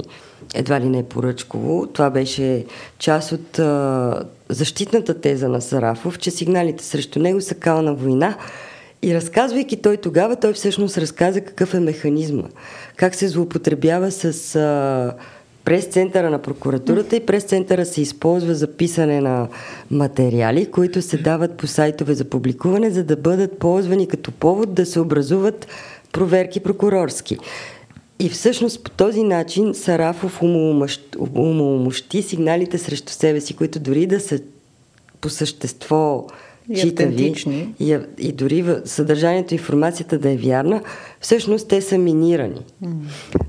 едва 0.55 0.80
ли 0.80 0.88
не 0.88 1.03
поръчково. 1.03 1.86
Това 1.86 2.11
беше 2.11 2.64
част 2.99 3.32
от 3.32 3.59
а, 3.59 4.24
защитната 4.49 5.20
теза 5.20 5.49
на 5.49 5.61
Сарафов, 5.61 6.18
че 6.18 6.30
сигналите 6.30 6.84
срещу 6.84 7.18
него 7.18 7.40
са 7.40 7.55
кална 7.55 7.95
война. 7.95 8.36
И 9.03 9.14
разказвайки 9.14 9.82
той 9.82 9.97
тогава, 9.97 10.36
той 10.36 10.53
всъщност 10.53 10.99
разказа 10.99 11.40
какъв 11.40 11.74
е 11.74 11.80
механизма, 11.80 12.45
как 12.97 13.14
се 13.14 13.28
злоупотребява 13.28 14.11
с 14.11 14.55
а, 14.57 15.14
прес-центъра 15.64 16.30
на 16.30 16.38
прокуратурата 16.38 17.16
и 17.16 17.26
прес-центъра 17.26 17.84
се 17.84 18.01
използва 18.01 18.55
за 18.55 18.66
писане 18.66 19.20
на 19.20 19.49
материали, 19.90 20.66
които 20.66 21.03
се 21.03 21.16
дават 21.16 21.57
по 21.57 21.66
сайтове 21.66 22.14
за 22.14 22.24
публикуване, 22.24 22.90
за 22.90 23.05
да 23.05 23.16
бъдат 23.16 23.59
ползвани 23.59 24.09
като 24.09 24.32
повод 24.32 24.74
да 24.74 24.86
се 24.86 25.01
образуват 25.01 25.66
проверки 26.14 26.60
прокурорски. 26.60 27.38
И 28.18 28.28
всъщност 28.28 28.84
по 28.84 28.90
този 28.90 29.22
начин 29.22 29.74
Сарафов 29.74 30.42
умомощи 31.34 32.22
сигналите 32.22 32.78
срещу 32.78 33.12
себе 33.12 33.40
си, 33.40 33.54
които 33.54 33.80
дори 33.80 34.06
да 34.06 34.20
са 34.20 34.40
по 35.20 35.28
същество 35.28 36.26
и 36.70 36.76
читави 36.76 37.34
и, 37.80 37.98
и 38.18 38.32
дори 38.32 38.62
в 38.62 38.80
съдържанието 38.84 39.54
информацията 39.54 40.18
да 40.18 40.30
е 40.30 40.36
вярна, 40.36 40.82
всъщност 41.20 41.68
те 41.68 41.82
са 41.82 41.98
минирани. 41.98 42.60
Mm. 42.84 42.92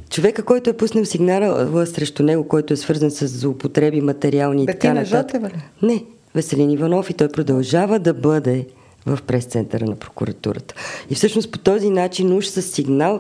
Човека, 0.10 0.44
който 0.44 0.70
е 0.70 0.78
пуснал 0.78 1.06
сигнала 1.06 1.86
срещу 1.86 2.24
него, 2.24 2.48
който 2.48 2.74
е 2.74 2.78
свързан 2.78 3.12
с 3.12 3.28
злоупотреби 3.28 4.02
материални 4.02 4.64
и 4.64 4.66
така 4.66 4.94
нататък. 4.94 5.42
Не, 5.82 6.04
Веселин 6.36 6.72
Иванов 6.72 7.10
и 7.10 7.14
той 7.14 7.30
продължава 7.30 8.00
да 8.00 8.14
бъде 8.14 8.66
в 9.06 9.20
прес-центъра 9.28 9.86
на 9.86 9.96
прокуратурата. 9.96 10.76
И 11.10 11.16
всъщност 11.16 11.52
по 11.52 11.58
този 11.58 11.90
начин 11.90 12.34
уж 12.34 12.46
с 12.46 12.62
сигнал 12.62 13.20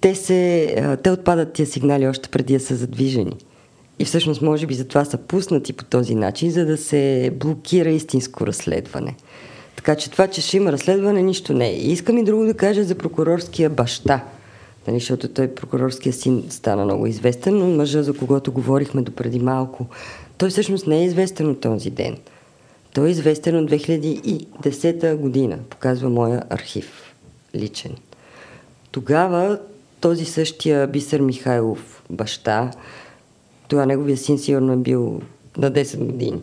те, 0.00 0.14
се, 0.14 0.96
те 1.02 1.10
отпадат 1.10 1.52
тия 1.52 1.66
сигнали 1.66 2.08
още 2.08 2.28
преди 2.28 2.54
да 2.54 2.60
са 2.60 2.76
задвижени. 2.76 3.36
И 3.98 4.04
всъщност 4.04 4.42
може 4.42 4.66
би 4.66 4.74
затова 4.74 5.04
са 5.04 5.18
пуснати 5.18 5.72
по 5.72 5.84
този 5.84 6.14
начин, 6.14 6.50
за 6.50 6.66
да 6.66 6.76
се 6.76 7.32
блокира 7.34 7.90
истинско 7.90 8.46
разследване. 8.46 9.14
Така 9.76 9.94
че 9.94 10.10
това, 10.10 10.26
че 10.26 10.40
ще 10.40 10.56
има 10.56 10.72
разследване, 10.72 11.22
нищо 11.22 11.52
не 11.52 11.68
е. 11.68 11.74
И 11.74 11.92
искам 11.92 12.18
и 12.18 12.24
друго 12.24 12.44
да 12.44 12.54
кажа 12.54 12.84
за 12.84 12.94
прокурорския 12.94 13.70
баща. 13.70 14.24
Нали, 14.86 14.98
защото 14.98 15.28
той 15.28 15.48
прокурорския 15.48 16.12
син 16.12 16.44
стана 16.50 16.84
много 16.84 17.06
известен, 17.06 17.58
но 17.58 17.66
мъжа, 17.66 18.02
за 18.02 18.12
когото 18.12 18.52
говорихме 18.52 19.02
допреди 19.02 19.38
малко, 19.38 19.86
той 20.38 20.50
всъщност 20.50 20.86
не 20.86 21.00
е 21.00 21.04
известен 21.04 21.50
от 21.50 21.60
този 21.60 21.90
ден. 21.90 22.16
Той 22.94 23.08
е 23.08 23.10
известен 23.10 23.56
от 23.56 23.70
2010 23.70 25.16
година, 25.16 25.58
показва 25.70 26.10
моя 26.10 26.42
архив 26.50 27.14
личен. 27.54 27.96
Тогава 28.90 29.58
този 30.00 30.24
същия 30.24 30.86
Бисер 30.86 31.20
Михайлов, 31.20 32.02
баща, 32.10 32.70
това 33.68 33.86
неговия 33.86 34.16
син 34.16 34.38
сигурно 34.38 34.72
е 34.72 34.76
бил 34.76 35.20
на 35.56 35.72
10 35.72 35.98
години. 35.98 36.40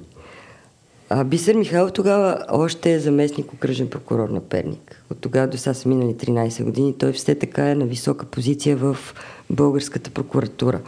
А 1.10 1.24
Бисер 1.24 1.56
Михайлов 1.56 1.92
тогава 1.92 2.46
още 2.50 2.94
е 2.94 3.00
заместник 3.00 3.54
окръжен 3.54 3.90
прокурор 3.90 4.30
на 4.30 4.40
Перник. 4.40 5.04
От 5.12 5.18
тогава 5.22 5.48
до 5.48 5.58
сега 5.58 5.74
са 5.74 5.90
минали 5.90 6.14
13 6.14 6.64
години. 6.64 6.98
Той 6.98 7.12
все 7.14 7.36
така 7.36 7.70
е 7.70 7.76
на 7.76 7.86
висока 7.86 8.26
позиция 8.26 8.78
в 8.78 8.98
българската 9.50 10.10
прокуратура. 10.10 10.82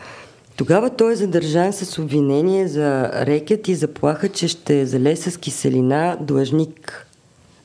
Тогава 0.58 0.90
той 0.90 1.14
е 1.14 1.16
задържан 1.16 1.74
с 1.74 2.00
обвинение 2.00 2.68
за 2.68 3.12
рекет 3.26 3.68
и 3.68 3.76
заплаха, 3.76 4.30
че 4.30 4.48
ще 4.48 4.86
зале 4.86 5.16
с 5.16 5.38
киселина 5.38 6.18
длъжник 6.22 7.08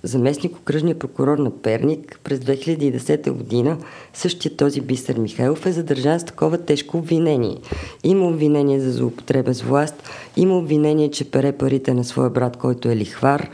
заместник 0.03 0.57
окръжния 0.57 0.99
прокурор 0.99 1.39
на 1.39 1.51
Перник 1.51 2.21
през 2.25 2.39
2010 2.39 3.31
година, 3.31 3.79
същия 4.15 4.57
този 4.57 4.81
Бисер 4.81 5.19
Михайлов 5.19 5.67
е 5.67 5.73
задържан 5.73 6.21
с 6.21 6.25
такова 6.25 6.59
тежко 6.59 6.99
обвинение. 6.99 7.57
Има 8.05 8.29
обвинение 8.29 8.81
за 8.81 8.93
злоупотреба 8.93 9.55
с 9.55 9.63
власт, 9.63 10.03
има 10.37 10.59
обвинение, 10.59 11.11
че 11.11 11.31
пере 11.31 11.53
парите 11.53 11.95
на 11.95 12.05
своя 12.05 12.31
брат, 12.31 12.57
който 12.57 12.89
е 12.89 12.97
лихвар, 12.97 13.51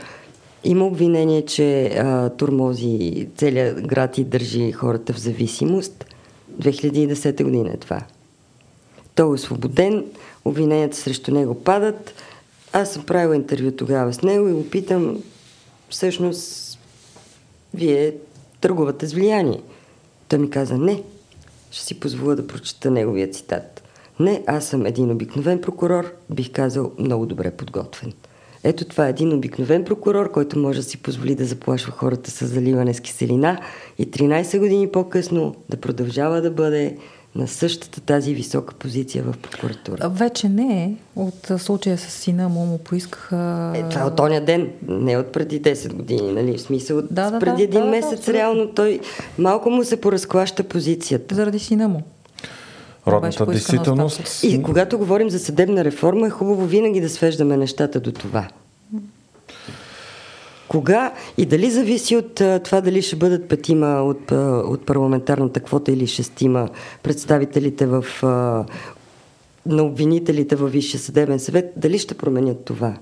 има 0.63 0.85
обвинение, 0.85 1.45
че 1.45 1.85
а, 1.85 2.29
турмози 2.29 3.27
целият 3.37 3.87
град 3.87 4.17
и 4.17 4.23
държи 4.23 4.71
хората 4.71 5.13
в 5.13 5.19
зависимост. 5.19 6.05
2010 6.61 7.43
година 7.43 7.69
е 7.73 7.77
това. 7.77 8.01
Той 9.15 9.25
е 9.25 9.29
освободен, 9.29 10.05
обвиненията 10.45 10.97
срещу 10.97 11.31
него 11.31 11.63
падат. 11.63 12.13
Аз 12.73 12.93
съм 12.93 13.05
правила 13.05 13.35
интервю 13.35 13.71
тогава 13.71 14.13
с 14.13 14.21
него 14.21 14.47
и 14.47 14.53
го 14.53 14.69
питам 14.69 15.23
всъщност 15.89 16.79
вие 17.73 18.15
търгувате 18.61 19.07
с 19.07 19.13
влияние. 19.13 19.61
Той 20.27 20.39
ми 20.39 20.49
каза, 20.49 20.77
не, 20.77 21.03
ще 21.71 21.85
си 21.85 21.99
позволя 21.99 22.35
да 22.35 22.47
прочета 22.47 22.91
неговия 22.91 23.29
цитат. 23.29 23.83
Не, 24.19 24.43
аз 24.47 24.65
съм 24.65 24.85
един 24.85 25.11
обикновен 25.11 25.61
прокурор, 25.61 26.13
бих 26.29 26.51
казал 26.51 26.91
много 26.99 27.25
добре 27.25 27.51
подготвен. 27.51 28.13
Ето 28.63 28.85
това 28.85 29.07
е 29.07 29.09
един 29.09 29.33
обикновен 29.33 29.83
прокурор, 29.83 30.31
който 30.31 30.59
може 30.59 30.79
да 30.79 30.85
си 30.85 30.97
позволи 30.97 31.35
да 31.35 31.45
заплашва 31.45 31.91
хората 31.91 32.31
с 32.31 32.47
заливане 32.47 32.93
с 32.93 32.99
киселина 32.99 33.59
и 33.97 34.11
13 34.11 34.59
години 34.59 34.91
по-късно 34.91 35.55
да 35.69 35.77
продължава 35.77 36.41
да 36.41 36.51
бъде 36.51 36.97
на 37.35 37.47
същата 37.47 38.01
тази 38.01 38.33
висока 38.33 38.73
позиция 38.73 39.23
в 39.23 39.37
прокуратура. 39.37 40.09
Вече 40.09 40.49
не 40.49 40.83
е. 40.83 40.93
От 41.15 41.51
случая 41.57 41.97
с 41.97 42.01
сина 42.01 42.49
му 42.49 42.65
му 42.65 42.77
поискаха... 42.77 43.71
Е, 43.75 43.89
това 43.89 44.01
е 44.01 44.05
от 44.05 44.15
тоня 44.15 44.41
ден, 44.41 44.69
не 44.87 45.17
от 45.17 45.31
преди 45.31 45.61
10 45.61 45.93
години, 45.93 46.31
нали? 46.31 46.57
В 46.57 46.61
смисъл, 46.61 46.97
от 46.97 47.05
да, 47.11 47.31
да, 47.31 47.39
преди 47.39 47.57
да, 47.57 47.63
един 47.63 47.81
да, 47.81 47.87
месец 47.87 48.25
да, 48.25 48.33
реално 48.33 48.67
той 48.67 48.99
малко 49.37 49.69
му 49.69 49.83
се 49.83 50.01
поразклаща 50.01 50.63
позицията. 50.63 51.35
Заради 51.35 51.59
сина 51.59 51.87
му. 51.87 52.01
Родната 53.07 53.45
действителност. 53.45 54.43
И 54.43 54.63
когато 54.63 54.97
говорим 54.97 55.29
за 55.29 55.39
съдебна 55.39 55.83
реформа, 55.83 56.27
е 56.27 56.29
хубаво 56.29 56.65
винаги 56.65 57.01
да 57.01 57.09
свеждаме 57.09 57.57
нещата 57.57 57.99
до 57.99 58.11
това. 58.11 58.47
Кога 60.75 61.13
и 61.37 61.45
дали 61.45 61.71
зависи 61.71 62.15
от 62.15 62.35
това 62.35 62.81
дали 62.81 63.01
ще 63.01 63.15
бъдат 63.15 63.49
петима 63.49 63.87
от, 63.87 64.31
от 64.71 64.85
парламентарната 64.85 65.59
квота 65.59 65.91
или 65.91 66.07
шестима 66.07 66.69
представителите 67.03 67.85
в, 67.85 68.05
на 69.65 69.83
обвинителите 69.83 70.55
във 70.55 70.71
Висшия 70.71 70.99
съдебен 70.99 71.39
съвет, 71.39 71.73
дали 71.77 71.99
ще 71.99 72.13
променят 72.13 72.65
това? 72.65 72.97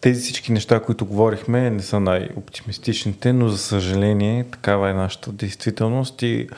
Тези 0.00 0.20
всички 0.20 0.52
неща, 0.52 0.80
които 0.80 1.06
говорихме, 1.06 1.70
не 1.70 1.82
са 1.82 2.00
най-оптимистичните, 2.00 3.32
но 3.32 3.48
за 3.48 3.58
съжаление 3.58 4.44
такава 4.44 4.90
е 4.90 4.94
нашата 4.94 5.32
действителност 5.32 6.22
и 6.22 6.48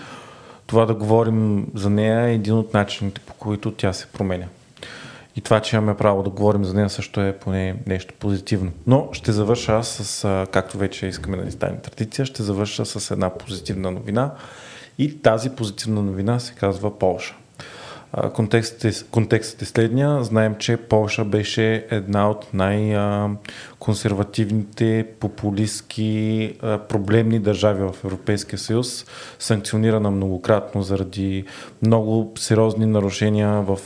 това 0.66 0.86
да 0.86 0.94
говорим 0.94 1.66
за 1.74 1.90
нея 1.90 2.28
е 2.28 2.34
един 2.34 2.54
от 2.54 2.74
начините, 2.74 3.20
по 3.26 3.34
които 3.34 3.70
тя 3.72 3.92
се 3.92 4.06
променя. 4.06 4.46
И 5.36 5.40
това, 5.40 5.60
че 5.60 5.76
имаме 5.76 5.96
право 5.96 6.22
да 6.22 6.30
говорим 6.30 6.64
за 6.64 6.74
нея, 6.74 6.90
също 6.90 7.20
е 7.20 7.38
поне 7.38 7.76
нещо 7.86 8.14
позитивно. 8.18 8.72
Но 8.86 9.08
ще 9.12 9.32
завърша 9.32 9.72
аз 9.72 9.88
с, 9.88 10.46
както 10.52 10.78
вече 10.78 11.06
искаме 11.06 11.36
да 11.36 11.44
ни 11.44 11.50
стане 11.50 11.78
традиция, 11.78 12.26
ще 12.26 12.42
завърша 12.42 12.86
с 12.86 13.10
една 13.10 13.30
позитивна 13.30 13.90
новина. 13.90 14.34
И 14.98 15.22
тази 15.22 15.50
позитивна 15.50 16.02
новина 16.02 16.38
се 16.38 16.54
казва 16.54 16.98
Полша. 16.98 17.36
Контекстът 18.34 19.06
контекстът 19.10 19.62
е 19.62 19.64
следния. 19.64 20.24
Знаем, 20.24 20.54
че 20.58 20.76
Полша 20.76 21.24
беше 21.24 21.86
една 21.90 22.30
от 22.30 22.46
най-консервативните, 22.54 25.06
популистски, 25.20 26.52
проблемни 26.88 27.38
държави 27.38 27.82
в 27.82 27.94
Европейския 28.04 28.58
съюз, 28.58 29.06
санкционирана 29.38 30.10
многократно 30.10 30.82
заради 30.82 31.44
много 31.82 32.32
сериозни 32.38 32.86
нарушения 32.86 33.62
в 33.62 33.78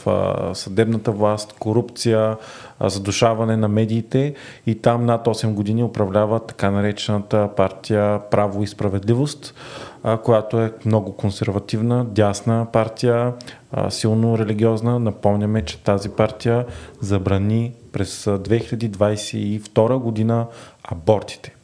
съдебната 0.55 1.13
власт, 1.13 1.55
корупция, 1.59 2.37
задушаване 2.81 3.57
на 3.57 3.69
медиите 3.69 4.35
и 4.67 4.75
там 4.75 5.07
над 5.07 5.27
8 5.27 5.53
години 5.53 5.85
управлява 5.85 6.41
така 6.41 6.71
наречената 6.71 7.49
партия 7.57 8.21
Право 8.31 8.63
и 8.63 8.67
справедливост 8.67 9.55
а, 10.03 10.19
която 10.19 10.61
е 10.61 10.73
много 10.87 11.17
консервативна, 11.17 12.05
дясна 12.05 12.67
партия, 12.73 13.33
а, 13.73 13.91
силно 13.91 14.39
религиозна. 14.39 14.99
Напомняме, 14.99 15.65
че 15.65 15.83
тази 15.83 16.09
партия 16.09 16.67
забрани 17.01 17.73
през 17.93 18.25
2022 18.25 19.97
година 19.97 20.47
абортите, 20.83 21.55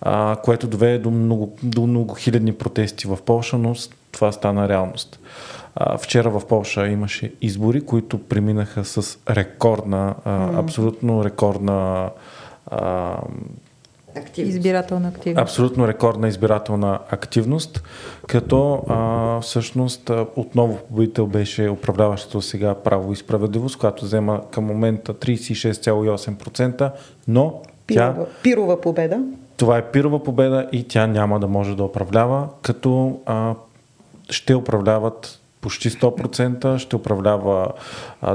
а, 0.00 0.36
което 0.44 0.66
доведе 0.66 0.98
до 0.98 1.10
много, 1.10 1.56
до 1.62 1.86
много 1.86 2.14
хилядни 2.14 2.52
протести 2.52 3.06
в 3.06 3.18
Польша, 3.26 3.58
но 3.58 3.74
това 4.12 4.32
стана 4.32 4.68
реалност. 4.68 5.20
А, 5.74 5.98
вчера 5.98 6.30
в 6.30 6.46
Польша 6.46 6.88
имаше 6.88 7.32
избори, 7.40 7.86
които 7.86 8.18
преминаха 8.18 8.84
с 8.84 9.18
рекордна, 9.30 10.14
а, 10.24 10.58
абсолютно 10.58 11.24
рекордна 11.24 12.10
а, 12.66 13.16
Активност. 14.16 14.56
Избирателна 14.56 15.08
активност. 15.08 15.42
Абсолютно 15.42 15.88
рекордна 15.88 16.28
избирателна 16.28 16.98
активност, 17.10 17.82
като 18.26 18.82
а, 18.88 19.40
всъщност 19.40 20.10
отново 20.36 20.78
победител 20.88 21.26
беше 21.26 21.68
управляващото 21.70 22.42
сега 22.42 22.74
право 22.74 23.12
и 23.12 23.16
справедливост, 23.16 23.78
която 23.78 24.04
взема 24.04 24.40
към 24.50 24.64
момента 24.64 25.14
36,8%, 25.14 26.90
но 27.28 27.62
пирова, 27.86 28.14
тя... 28.14 28.26
Пирова 28.42 28.80
победа. 28.80 29.20
Това 29.56 29.78
е 29.78 29.90
пирова 29.90 30.22
победа 30.22 30.68
и 30.72 30.88
тя 30.88 31.06
няма 31.06 31.40
да 31.40 31.48
може 31.48 31.76
да 31.76 31.84
управлява, 31.84 32.48
като 32.62 33.20
а, 33.26 33.54
ще 34.30 34.54
управляват 34.54 35.41
почти 35.62 35.90
100% 35.90 36.78
ще 36.78 36.96
управлява 36.96 37.72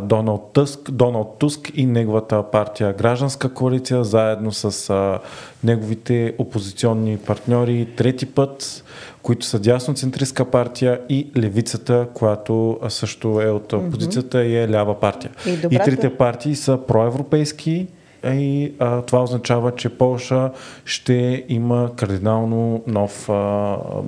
Доналд, 0.01 0.49
Туск, 0.53 0.91
Доналд 0.91 1.35
Туск 1.39 1.71
и 1.75 1.85
неговата 1.85 2.43
партия 2.51 2.93
Гражданска 2.93 3.53
коалиция, 3.53 4.03
заедно 4.03 4.51
с 4.51 4.89
а, 4.89 5.19
неговите 5.63 6.35
опозиционни 6.37 7.17
партньори 7.17 7.87
трети 7.97 8.25
път, 8.25 8.83
които 9.21 9.45
са 9.45 9.59
дясноцентристка 9.59 10.45
партия 10.45 11.01
и 11.09 11.31
левицата, 11.37 12.07
която 12.13 12.79
също 12.89 13.41
е 13.41 13.49
от 13.49 13.73
опозицията 13.73 14.37
mm-hmm. 14.37 14.47
и 14.47 14.57
е 14.57 14.69
лява 14.69 14.99
партия. 14.99 15.31
И, 15.45 15.55
добрата... 15.55 15.75
и 15.75 15.79
трите 15.79 16.17
партии 16.17 16.55
са 16.55 16.79
проевропейски 16.87 17.87
и 18.23 18.73
а, 18.79 19.01
това 19.01 19.23
означава, 19.23 19.75
че 19.75 19.89
Полша 19.89 20.51
ще 20.85 21.45
има 21.49 21.91
кардинално 21.95 22.81
нов, 22.87 23.29
а, 23.29 23.33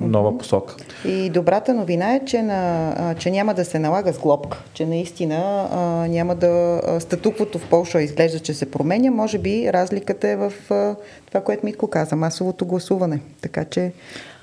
нова 0.00 0.38
посока. 0.38 0.76
И 1.04 1.30
добрата 1.30 1.74
новина 1.74 2.14
е, 2.14 2.20
че, 2.26 2.42
на, 2.42 2.92
а, 2.98 3.14
че 3.14 3.30
няма 3.30 3.54
да 3.54 3.64
се 3.64 3.78
налага 3.78 4.12
с 4.12 4.18
глобка, 4.18 4.58
че 4.74 4.86
наистина 4.86 5.68
а, 5.72 5.78
няма 6.08 6.34
да... 6.34 6.80
Статуквото 7.00 7.58
в 7.58 7.68
Полша 7.68 8.02
изглежда, 8.02 8.38
че 8.38 8.54
се 8.54 8.70
променя. 8.70 9.10
Може 9.10 9.38
би 9.38 9.72
разликата 9.72 10.28
е 10.28 10.36
в 10.36 10.52
а, 10.70 10.94
това, 11.26 11.40
което 11.40 11.66
Митко 11.66 11.86
каза, 11.86 12.16
масовото 12.16 12.66
гласуване. 12.66 13.20
Така 13.42 13.64
че 13.64 13.92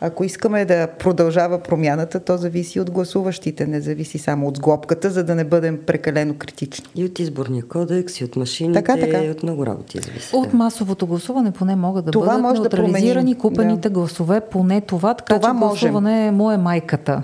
ако 0.02 0.24
искаме 0.24 0.66
да 0.66 0.88
продължава 0.88 1.60
промяната, 1.60 2.20
то 2.20 2.38
зависи 2.38 2.80
от 2.80 2.92
гласуващите, 2.92 3.68
не 3.68 3.82
зависи 3.82 4.18
само 4.18 4.48
от 4.48 4.58
сглобката, 4.58 5.10
за 5.10 5.24
да 5.24 5.36
не 5.36 5.44
бъдем 5.44 5.80
прекалено 5.86 6.36
критични. 6.38 6.86
И 6.96 7.06
от 7.06 7.20
изборния 7.20 7.64
кодекс, 7.68 8.22
и 8.22 8.24
от 8.24 8.36
машините, 8.36 8.84
така, 8.84 9.00
така. 9.00 9.24
и 9.24 9.30
от 9.30 9.44
много 9.44 9.66
работи 9.66 10.00
зависи. 10.00 10.36
От 10.36 10.54
масовото 10.54 11.08
гласуване 11.08 11.52
поне 11.52 11.76
могат 11.76 12.06
да 12.06 12.12
това 12.12 12.26
бъдат 12.26 12.42
може 12.42 12.62
неутрализирани 12.62 13.34
да 13.34 13.40
купените 13.40 13.90
да. 13.90 13.94
гласове, 13.94 14.42
поне 14.42 14.82
това, 14.82 15.14
така 15.14 15.40
това 15.40 15.50
че 15.50 15.58
гласуване 15.58 16.22
можем. 16.22 16.36
му 16.36 16.52
е 16.52 16.58
майката. 16.58 17.24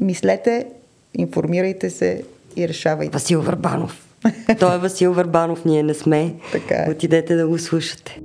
Мислете, 0.00 0.66
информирайте 1.14 1.90
се 1.90 2.22
и 2.56 2.68
решавайте. 2.68 3.12
Васил 3.12 3.42
Върбанов. 3.42 4.02
Той 4.58 4.74
е 4.74 4.78
Васил 4.78 5.12
Върбанов, 5.12 5.64
ние 5.64 5.82
не 5.82 5.94
сме. 5.94 6.34
Така 6.52 6.74
е. 6.74 6.90
Отидете 6.90 7.36
да 7.36 7.48
го 7.48 7.58
слушате. 7.58 8.20